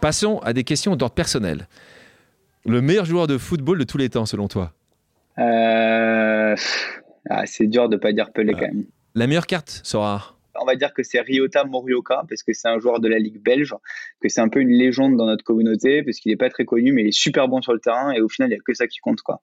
Passons 0.00 0.38
à 0.38 0.52
des 0.52 0.62
questions 0.62 0.94
d'ordre 0.94 1.14
personnel. 1.14 1.66
Le 2.64 2.80
meilleur 2.80 3.04
joueur 3.04 3.26
de 3.26 3.36
football 3.36 3.78
de 3.78 3.84
tous 3.84 3.98
les 3.98 4.08
temps, 4.08 4.26
selon 4.26 4.46
toi? 4.46 4.72
Ah, 5.36 6.54
C'est 7.46 7.66
dur 7.66 7.88
de 7.88 7.96
ne 7.96 8.00
pas 8.00 8.12
dire 8.12 8.30
Pelé 8.32 8.52
quand 8.52 8.60
même. 8.60 8.84
La 9.18 9.26
meilleure 9.26 9.48
carte 9.48 9.80
sera 9.82 10.36
on 10.60 10.64
va 10.64 10.74
dire 10.74 10.92
que 10.92 11.04
c'est 11.04 11.20
Ryota 11.20 11.64
Morioka, 11.64 12.24
parce 12.28 12.42
que 12.42 12.52
c'est 12.52 12.66
un 12.66 12.80
joueur 12.80 12.98
de 12.98 13.08
la 13.08 13.20
Ligue 13.20 13.40
belge, 13.40 13.74
que 14.20 14.28
c'est 14.28 14.40
un 14.40 14.48
peu 14.48 14.60
une 14.60 14.72
légende 14.72 15.16
dans 15.16 15.26
notre 15.26 15.44
communauté, 15.44 16.02
parce 16.02 16.18
qu'il 16.18 16.30
n'est 16.30 16.36
pas 16.36 16.50
très 16.50 16.64
connu, 16.64 16.92
mais 16.92 17.02
il 17.02 17.08
est 17.08 17.12
super 17.12 17.46
bon 17.46 17.62
sur 17.62 17.72
le 17.72 17.78
terrain, 17.78 18.10
et 18.10 18.20
au 18.20 18.28
final, 18.28 18.50
il 18.50 18.54
n'y 18.54 18.58
a 18.58 18.62
que 18.64 18.74
ça 18.74 18.88
qui 18.88 18.98
compte. 18.98 19.20
Quoi. 19.22 19.40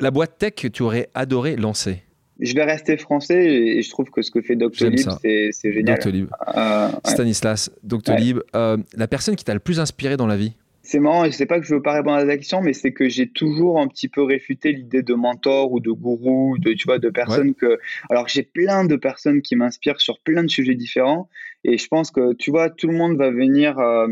La 0.00 0.10
boîte 0.10 0.38
tech 0.38 0.54
que 0.54 0.68
tu 0.68 0.82
aurais 0.82 1.10
adoré 1.14 1.56
lancer 1.56 2.04
je 2.40 2.52
vais 2.54 2.64
rester 2.64 2.96
français 2.96 3.44
et 3.44 3.82
je 3.82 3.90
trouve 3.90 4.10
que 4.10 4.20
ce 4.20 4.32
que 4.32 4.40
fait 4.40 4.56
Doctolib, 4.56 5.08
c'est 5.22 5.52
génial. 5.62 5.94
Doctolib. 5.94 6.26
Euh, 6.56 6.88
Stanislas, 7.04 7.70
Doctolib, 7.84 8.40
euh, 8.56 8.76
la 8.96 9.06
personne 9.06 9.36
qui 9.36 9.44
t'a 9.44 9.54
le 9.54 9.60
plus 9.60 9.78
inspiré 9.78 10.16
dans 10.16 10.26
la 10.26 10.36
vie 10.36 10.54
c'est 10.84 11.00
marrant, 11.00 11.24
je 11.24 11.30
sais 11.30 11.46
pas 11.46 11.58
que 11.58 11.66
je 11.66 11.74
veux 11.74 11.82
pas 11.82 11.94
répondre 11.94 12.16
à 12.16 12.24
la 12.24 12.36
question, 12.36 12.60
mais 12.60 12.74
c'est 12.74 12.92
que 12.92 13.08
j'ai 13.08 13.28
toujours 13.28 13.80
un 13.80 13.88
petit 13.88 14.08
peu 14.08 14.22
réfuté 14.22 14.70
l'idée 14.72 15.02
de 15.02 15.14
mentor 15.14 15.72
ou 15.72 15.80
de 15.80 15.90
gourou, 15.90 16.58
de 16.58 16.74
tu 16.74 16.84
vois, 16.84 16.98
de 16.98 17.08
personnes 17.08 17.54
que. 17.54 17.78
Alors 18.10 18.28
j'ai 18.28 18.42
plein 18.42 18.84
de 18.84 18.96
personnes 18.96 19.40
qui 19.40 19.56
m'inspirent 19.56 20.00
sur 20.00 20.20
plein 20.20 20.44
de 20.44 20.50
sujets 20.50 20.74
différents, 20.74 21.28
et 21.64 21.78
je 21.78 21.88
pense 21.88 22.10
que 22.10 22.34
tu 22.34 22.50
vois, 22.50 22.68
tout 22.68 22.86
le 22.86 22.96
monde 22.96 23.16
va 23.16 23.30
venir. 23.30 23.78
Euh, 23.78 24.08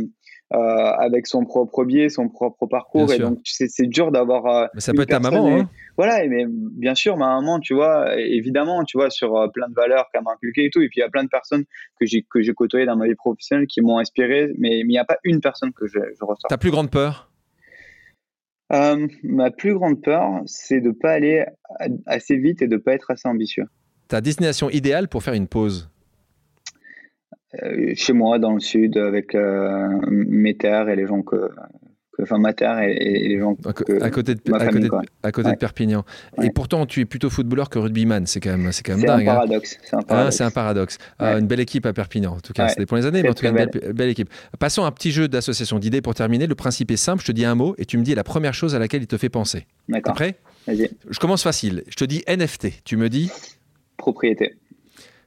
euh, 0.52 0.58
avec 0.58 1.26
son 1.26 1.46
propre 1.46 1.84
biais, 1.84 2.10
son 2.10 2.28
propre 2.28 2.66
parcours. 2.66 3.10
et 3.12 3.18
donc, 3.18 3.38
c'est 3.44 3.86
dur 3.86 4.12
d'avoir. 4.12 4.46
Euh, 4.46 4.66
ça 4.76 4.92
peut 4.92 5.02
être 5.02 5.08
ta 5.08 5.20
maman. 5.20 5.60
Hein. 5.60 5.70
Voilà, 5.96 6.26
mais 6.28 6.44
bien 6.48 6.94
sûr, 6.94 7.16
ma 7.16 7.36
maman, 7.36 7.58
tu 7.58 7.74
vois, 7.74 8.18
évidemment, 8.18 8.84
tu 8.84 8.98
vois, 8.98 9.08
sur 9.08 9.36
euh, 9.36 9.48
plein 9.48 9.68
de 9.68 9.74
valeurs 9.74 10.10
qu'elle 10.12 10.22
m'a 10.22 10.32
inculquées 10.32 10.66
et 10.66 10.70
tout. 10.70 10.82
Et 10.82 10.88
puis, 10.88 10.98
il 10.98 11.00
y 11.00 11.04
a 11.04 11.08
plein 11.08 11.24
de 11.24 11.28
personnes 11.28 11.64
que 11.98 12.06
j'ai 12.06 12.26
que 12.28 12.42
j'ai 12.42 12.52
côtoyées 12.52 12.84
dans 12.84 12.96
ma 12.96 13.06
vie 13.06 13.14
professionnelle 13.14 13.66
qui 13.66 13.80
m'ont 13.80 13.98
inspiré, 13.98 14.52
mais 14.58 14.80
il 14.80 14.86
n'y 14.88 14.98
a 14.98 15.04
pas 15.04 15.16
une 15.24 15.40
personne 15.40 15.72
que 15.72 15.86
je, 15.86 15.98
je 15.98 16.24
ressors. 16.24 16.48
Ta 16.48 16.58
plus 16.58 16.70
grande 16.70 16.90
peur? 16.90 17.30
Ma 19.22 19.50
plus 19.50 19.74
grande 19.74 20.00
peur, 20.02 20.40
c'est 20.46 20.80
de 20.80 20.88
ne 20.88 20.92
pas 20.92 21.12
aller 21.12 21.44
assez 22.06 22.36
vite 22.36 22.62
et 22.62 22.68
de 22.68 22.76
ne 22.76 22.80
pas 22.80 22.94
être 22.94 23.10
assez 23.10 23.28
ambitieux. 23.28 23.66
Ta 24.08 24.22
destination 24.22 24.70
idéale 24.70 25.08
pour 25.08 25.22
faire 25.22 25.34
une 25.34 25.46
pause? 25.46 25.91
euh, 25.91 25.91
chez 27.94 28.12
moi, 28.12 28.38
dans 28.38 28.54
le 28.54 28.60
sud, 28.60 28.96
avec 28.96 29.34
euh, 29.34 29.88
mes 30.08 30.54
terres 30.54 30.88
et 30.88 30.96
les 30.96 31.06
gens 31.06 31.22
que, 31.22 31.50
enfin 32.20 32.38
ma 32.38 32.52
terre 32.52 32.80
et, 32.80 33.28
les 33.28 33.38
gens 33.38 33.56
à, 33.64 33.72
côté 33.72 33.94
de, 33.94 34.02
à, 34.02 34.10
côté 34.10 34.34
de, 34.34 34.40
à 35.22 35.32
côté 35.32 35.50
de 35.50 35.56
Perpignan. 35.56 36.04
Et 36.42 36.50
pourtant, 36.50 36.86
tu 36.86 37.00
es 37.00 37.04
plutôt 37.04 37.30
footballeur 37.30 37.68
que 37.68 37.78
rugbyman. 37.78 38.26
C'est 38.26 38.40
quand 38.40 38.56
même, 38.56 38.72
c'est 38.72 38.82
quand 38.82 38.96
même 38.96 39.04
dingue. 39.04 39.28
Un 39.28 39.34
paradoxe, 39.34 39.78
C'est 39.82 39.94
un 39.94 39.98
hein. 39.98 40.02
paradoxe. 40.02 40.36
c'est 40.36 40.44
un 40.44 40.50
paradoxe. 40.50 40.98
Euh, 41.20 41.38
une 41.38 41.46
belle 41.46 41.60
équipe 41.60 41.86
à 41.86 41.92
Perpignan. 41.92 42.34
En 42.34 42.40
tout 42.40 42.52
cas, 42.52 42.68
c'était 42.68 42.86
pour 42.86 42.96
les 42.96 43.06
années, 43.06 43.22
mais 43.22 43.30
en 43.30 43.34
tout 43.34 43.42
cas, 43.42 43.50
une 43.50 43.92
belle, 43.92 44.08
équipe. 44.08 44.30
Passons 44.58 44.84
à 44.84 44.86
un 44.86 44.92
petit 44.92 45.10
jeu 45.10 45.28
d'association 45.28 45.78
d'idées 45.78 46.00
pour 46.00 46.14
terminer. 46.14 46.46
Le 46.46 46.54
principe 46.54 46.90
est 46.90 46.96
simple. 46.96 47.22
Je 47.22 47.26
te 47.26 47.32
dis 47.32 47.44
un 47.44 47.54
mot 47.54 47.74
et 47.78 47.84
tu 47.84 47.98
me 47.98 48.02
dis 48.02 48.14
la 48.14 48.24
première 48.24 48.54
chose 48.54 48.74
à 48.74 48.78
laquelle 48.78 49.02
il 49.02 49.08
te 49.08 49.16
fait 49.16 49.28
penser. 49.28 49.66
D'accord. 49.88 50.16
Vas-y. 50.66 50.90
Je 51.10 51.18
commence 51.18 51.42
facile. 51.42 51.82
Je 51.88 51.96
te 51.96 52.04
dis 52.04 52.22
NFT. 52.28 52.84
Tu 52.84 52.96
me 52.96 53.08
dis 53.08 53.30
Propriété. 53.96 54.54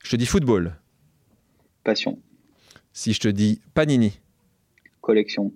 Je 0.03 0.11
te 0.11 0.15
dis 0.15 0.26
football. 0.26 0.76
Passion. 1.86 2.17
Si 2.91 3.13
je 3.13 3.19
te 3.19 3.27
dis 3.27 3.61
Panini. 3.73 4.19
Collection. 5.01 5.53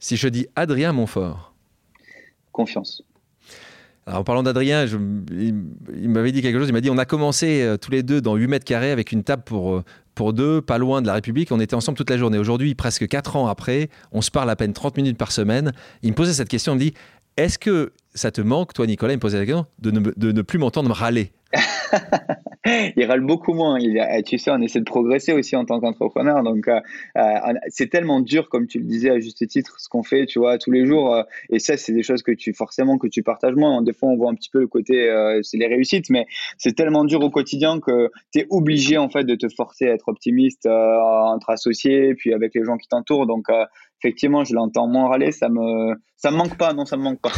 Si 0.00 0.16
je 0.16 0.28
dis 0.28 0.48
Adrien 0.56 0.92
Montfort. 0.92 1.54
Confiance. 2.50 3.02
Alors, 4.04 4.20
en 4.20 4.24
parlant 4.24 4.42
d'Adrien, 4.42 4.84
il, 4.86 6.08
m'avait 6.08 6.32
dit 6.32 6.42
quelque 6.42 6.58
chose. 6.58 6.68
Il 6.68 6.72
m'a 6.72 6.80
dit 6.80 6.90
on 6.90 6.98
a 6.98 7.04
commencé 7.04 7.62
euh, 7.62 7.76
tous 7.76 7.92
les 7.92 8.02
deux 8.02 8.20
dans 8.20 8.34
8 8.34 8.48
mètres 8.48 8.64
carrés 8.64 8.90
avec 8.90 9.12
une 9.12 9.22
table 9.22 9.44
pour, 9.44 9.74
euh, 9.74 9.84
pour 10.16 10.32
deux, 10.32 10.60
pas 10.60 10.78
loin 10.78 11.00
de 11.00 11.06
la 11.06 11.14
République. 11.14 11.52
On 11.52 11.60
était 11.60 11.76
ensemble 11.76 11.96
toute 11.96 12.10
la 12.10 12.18
journée. 12.18 12.38
Aujourd'hui, 12.38 12.74
presque 12.74 13.06
4 13.06 13.36
ans 13.36 13.46
après, 13.46 13.88
on 14.10 14.20
se 14.20 14.32
parle 14.32 14.50
à 14.50 14.56
peine 14.56 14.72
30 14.72 14.96
minutes 14.96 15.16
par 15.16 15.30
semaine. 15.30 15.72
Il 16.02 16.10
me 16.10 16.16
posait 16.16 16.34
cette 16.34 16.48
question. 16.48 16.72
Il 16.72 16.76
me 16.76 16.80
dit 16.80 16.94
est-ce 17.36 17.58
que 17.58 17.92
ça 18.14 18.32
te 18.32 18.40
manque, 18.40 18.74
toi, 18.74 18.86
Nicolas? 18.86 19.12
Il 19.12 19.16
me 19.16 19.20
posait 19.20 19.38
la 19.38 19.46
question 19.46 19.66
de 19.78 19.92
ne, 19.92 20.00
de 20.00 20.32
ne 20.32 20.42
plus 20.42 20.58
m'entendre 20.58 20.90
râler 20.90 21.32
il 22.96 23.04
râle 23.04 23.20
beaucoup 23.20 23.52
moins. 23.54 23.78
Il, 23.78 24.00
tu 24.24 24.38
sais, 24.38 24.50
on 24.50 24.60
essaie 24.60 24.80
de 24.80 24.84
progresser 24.84 25.32
aussi 25.32 25.56
en 25.56 25.64
tant 25.64 25.80
qu'entrepreneur. 25.80 26.42
Donc, 26.42 26.68
euh, 26.68 26.80
euh, 27.16 27.54
c'est 27.68 27.88
tellement 27.88 28.20
dur, 28.20 28.48
comme 28.48 28.66
tu 28.66 28.78
le 28.78 28.84
disais 28.84 29.10
à 29.10 29.18
juste 29.18 29.46
titre, 29.46 29.76
ce 29.78 29.88
qu'on 29.88 30.02
fait, 30.02 30.26
tu 30.26 30.38
vois, 30.38 30.58
tous 30.58 30.70
les 30.70 30.86
jours. 30.86 31.14
Euh, 31.14 31.22
et 31.50 31.58
ça, 31.58 31.76
c'est 31.76 31.92
des 31.92 32.02
choses 32.02 32.22
que 32.22 32.32
tu, 32.32 32.52
forcément, 32.54 32.98
que 32.98 33.06
tu 33.06 33.22
partages 33.22 33.54
moins. 33.54 33.82
Des 33.82 33.92
fois, 33.92 34.08
on 34.08 34.16
voit 34.16 34.30
un 34.30 34.34
petit 34.34 34.50
peu 34.50 34.60
le 34.60 34.66
côté, 34.66 35.08
c'est 35.42 35.56
les 35.56 35.66
réussites, 35.66 36.10
mais 36.10 36.26
c'est 36.58 36.74
tellement 36.74 37.04
dur 37.04 37.20
au 37.20 37.30
quotidien 37.30 37.80
que 37.80 38.10
tu 38.32 38.40
es 38.40 38.46
obligé, 38.50 38.98
en 38.98 39.08
fait, 39.08 39.24
de 39.24 39.34
te 39.34 39.48
forcer 39.48 39.88
à 39.88 39.94
être 39.94 40.08
optimiste 40.08 40.66
entre 40.66 41.50
associés, 41.50 42.14
puis 42.14 42.32
avec 42.32 42.54
les 42.54 42.64
gens 42.64 42.76
qui 42.76 42.88
t'entourent. 42.88 43.26
Donc, 43.26 43.46
effectivement, 44.00 44.44
je 44.44 44.54
l'entends 44.54 44.86
moins 44.86 45.08
râler, 45.08 45.32
ça 45.32 45.48
me, 45.48 45.94
ça 46.16 46.30
me 46.30 46.36
manque 46.36 46.56
pas, 46.56 46.72
non, 46.72 46.84
ça 46.84 46.96
me 46.96 47.02
manque 47.02 47.20
pas. 47.20 47.32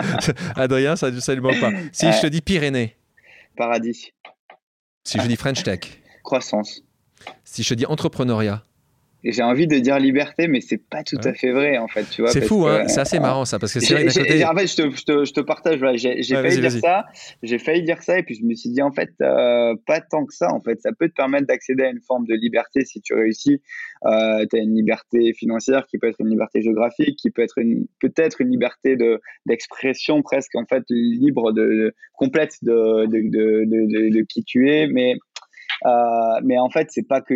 Adrien, 0.56 0.96
ça, 0.96 1.12
ça 1.20 1.34
lui 1.34 1.40
manque 1.40 1.60
pas. 1.60 1.70
Si 1.92 2.06
je 2.10 2.20
te 2.20 2.26
dis 2.26 2.40
Pyrénées. 2.40 2.96
Paradis. 3.56 4.12
Si 5.04 5.18
je 5.18 5.26
dis 5.26 5.36
French 5.36 5.62
Tech. 5.62 5.80
Croissance. 6.22 6.82
Si 7.44 7.62
je 7.62 7.74
dis 7.74 7.86
entrepreneuriat. 7.86 8.62
J'ai 9.24 9.42
envie 9.42 9.66
de 9.66 9.78
dire 9.78 9.98
liberté, 9.98 10.46
mais 10.46 10.60
c'est 10.60 10.78
pas 10.78 11.02
tout 11.02 11.18
à 11.24 11.32
fait 11.32 11.50
vrai 11.50 11.78
en 11.78 11.88
fait. 11.88 12.04
Tu 12.04 12.22
vois, 12.22 12.30
c'est 12.30 12.42
fou, 12.42 12.66
hein 12.66 12.86
c'est 12.86 13.00
assez 13.00 13.18
marrant 13.18 13.44
ça, 13.44 13.58
parce 13.58 13.72
que 13.72 13.80
c'est 13.80 13.94
vrai 13.94 14.04
côté... 14.04 14.44
En 14.44 14.54
fait, 14.54 14.66
je 14.66 14.76
te, 14.76 14.90
je 14.90 15.04
te, 15.04 15.24
je 15.24 15.32
te 15.32 15.40
partage. 15.40 15.78
Voilà, 15.78 15.96
j'ai 15.96 16.22
failli 16.22 16.60
dire 16.60 16.70
ça, 16.70 17.06
j'ai 17.42 17.58
failli 17.58 17.82
dire 17.82 18.02
ça, 18.02 18.18
et 18.18 18.22
puis 18.22 18.34
je 18.36 18.44
me 18.44 18.54
suis 18.54 18.70
dit 18.70 18.82
en 18.82 18.92
fait 18.92 19.10
euh, 19.22 19.74
pas 19.86 20.00
tant 20.00 20.24
que 20.24 20.34
ça. 20.34 20.52
En 20.52 20.60
fait, 20.60 20.80
ça 20.80 20.90
peut 20.96 21.08
te 21.08 21.14
permettre 21.14 21.46
d'accéder 21.46 21.84
à 21.84 21.90
une 21.90 22.00
forme 22.00 22.26
de 22.26 22.34
liberté 22.34 22.84
si 22.84 23.00
tu 23.00 23.14
réussis. 23.14 23.60
Euh, 24.04 24.44
tu 24.50 24.56
as 24.56 24.62
une 24.62 24.74
liberté 24.74 25.32
financière 25.32 25.86
qui 25.86 25.98
peut 25.98 26.08
être 26.08 26.20
une 26.20 26.28
liberté 26.28 26.62
géographique, 26.62 27.16
qui 27.16 27.30
peut 27.30 27.42
être 27.42 27.58
une 27.58 27.86
peut-être 28.00 28.40
une 28.40 28.50
liberté 28.50 28.96
de 28.96 29.20
d'expression 29.46 30.22
presque 30.22 30.54
en 30.54 30.66
fait 30.66 30.84
libre 30.90 31.52
de, 31.52 31.94
complète 32.14 32.56
de 32.62 33.06
de, 33.06 33.20
de, 33.28 34.14
de, 34.14 34.22
qui 34.22 34.44
tu 34.44 34.70
es, 34.70 34.86
mais 34.86 35.14
euh, 35.84 36.40
mais 36.42 36.58
en 36.58 36.70
fait, 36.70 36.88
c'est 36.90 37.06
pas 37.06 37.20
que 37.20 37.34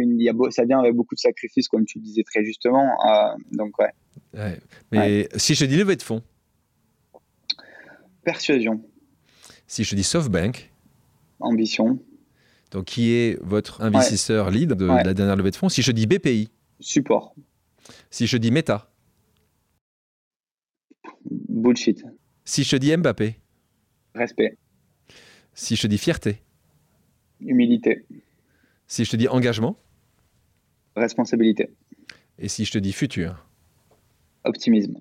ça 0.51 0.65
vient 0.65 0.79
avec 0.79 0.95
beaucoup 0.95 1.15
de 1.15 1.21
sacrifices, 1.21 1.69
comme 1.69 1.85
tu 1.85 1.99
le 1.99 2.05
disais 2.05 2.23
très 2.23 2.45
justement. 2.45 2.97
Euh, 3.07 3.37
donc, 3.53 3.75
ouais. 3.79 4.59
Mais 4.91 5.29
si 5.37 5.55
je 5.55 5.65
dis 5.65 5.77
levée 5.77 5.97
de 5.97 6.03
fonds 6.03 6.23
Persuasion. 8.25 8.83
Si 9.67 9.85
je 9.85 9.95
dis 9.95 10.05
SoftBank 10.05 10.71
Ambition. 11.41 11.99
Donc, 12.71 12.85
qui 12.87 13.13
est 13.13 13.39
votre 13.43 13.83
investisseur 13.83 14.51
lead 14.51 14.73
de, 14.75 14.87
la 14.87 15.15
dernière 15.15 15.37
levée 15.37 15.51
de 15.51 15.57
fonds? 15.57 15.69
Si 15.69 15.83
je 15.83 15.93
dis 15.93 16.07
BPI 16.07 16.49
Support. 16.79 17.35
Si 18.11 18.27
je 18.27 18.37
dis 18.37 18.51
Meta 18.51 18.91
Bullshit. 21.29 22.05
Si 22.45 22.65
je 22.65 22.77
dis 22.77 22.97
Mbappé 22.97 23.37
Respect. 24.15 24.57
Si 25.55 25.77
je 25.77 25.87
dis 25.87 25.99
fierté 25.99 26.43
Humilité. 27.41 28.05
Si 28.91 29.05
je 29.05 29.11
te 29.13 29.17
dis 29.17 29.29
engagement 29.29 29.77
Responsabilité. 30.97 31.71
Et 32.41 32.49
si 32.49 32.65
je 32.65 32.73
te 32.73 32.79
dis 32.79 32.93
futur 32.93 33.47
Optimisme. 34.43 34.97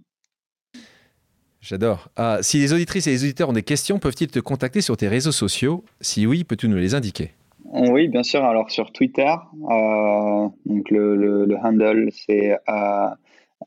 J'adore. 1.60 2.10
Ah, 2.16 2.38
si 2.42 2.60
les 2.60 2.72
auditrices 2.72 3.08
et 3.08 3.10
les 3.10 3.24
auditeurs 3.24 3.50
ont 3.50 3.54
des 3.54 3.64
questions, 3.64 3.98
peuvent-ils 3.98 4.28
te 4.28 4.38
contacter 4.38 4.82
sur 4.82 4.96
tes 4.96 5.08
réseaux 5.08 5.32
sociaux? 5.32 5.84
Si 6.02 6.28
oui, 6.28 6.44
peux-tu 6.44 6.68
nous 6.68 6.78
les 6.78 6.94
indiquer? 6.94 7.32
Oui, 7.66 8.08
bien 8.10 8.22
sûr. 8.22 8.44
Alors 8.44 8.70
sur 8.70 8.92
Twitter, 8.92 9.34
euh, 9.72 10.48
donc 10.68 10.92
le, 10.92 11.58
handle 11.64 12.10
c'est 12.12 12.60
euh, 12.70 13.10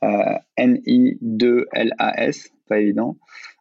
euh, 0.05 0.39
N-I-2-L-A-S, 0.57 2.53
pas 2.69 2.79
évident. 2.79 3.17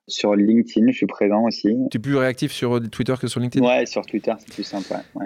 Sur 0.08 0.36
LinkedIn, 0.36 0.92
je 0.92 0.98
suis 0.98 1.08
présent 1.08 1.44
aussi. 1.44 1.76
Tu 1.90 1.98
es 1.98 2.00
plus 2.00 2.18
réactif 2.18 2.52
sur 2.52 2.80
Twitter 2.92 3.16
que 3.20 3.26
sur 3.26 3.40
LinkedIn? 3.40 3.66
Ouais, 3.66 3.88
sur 3.88 4.06
Twitter, 4.06 4.34
c'est 4.38 4.54
plus 4.54 4.64
simple. 4.64 4.94
ouais. 5.16 5.26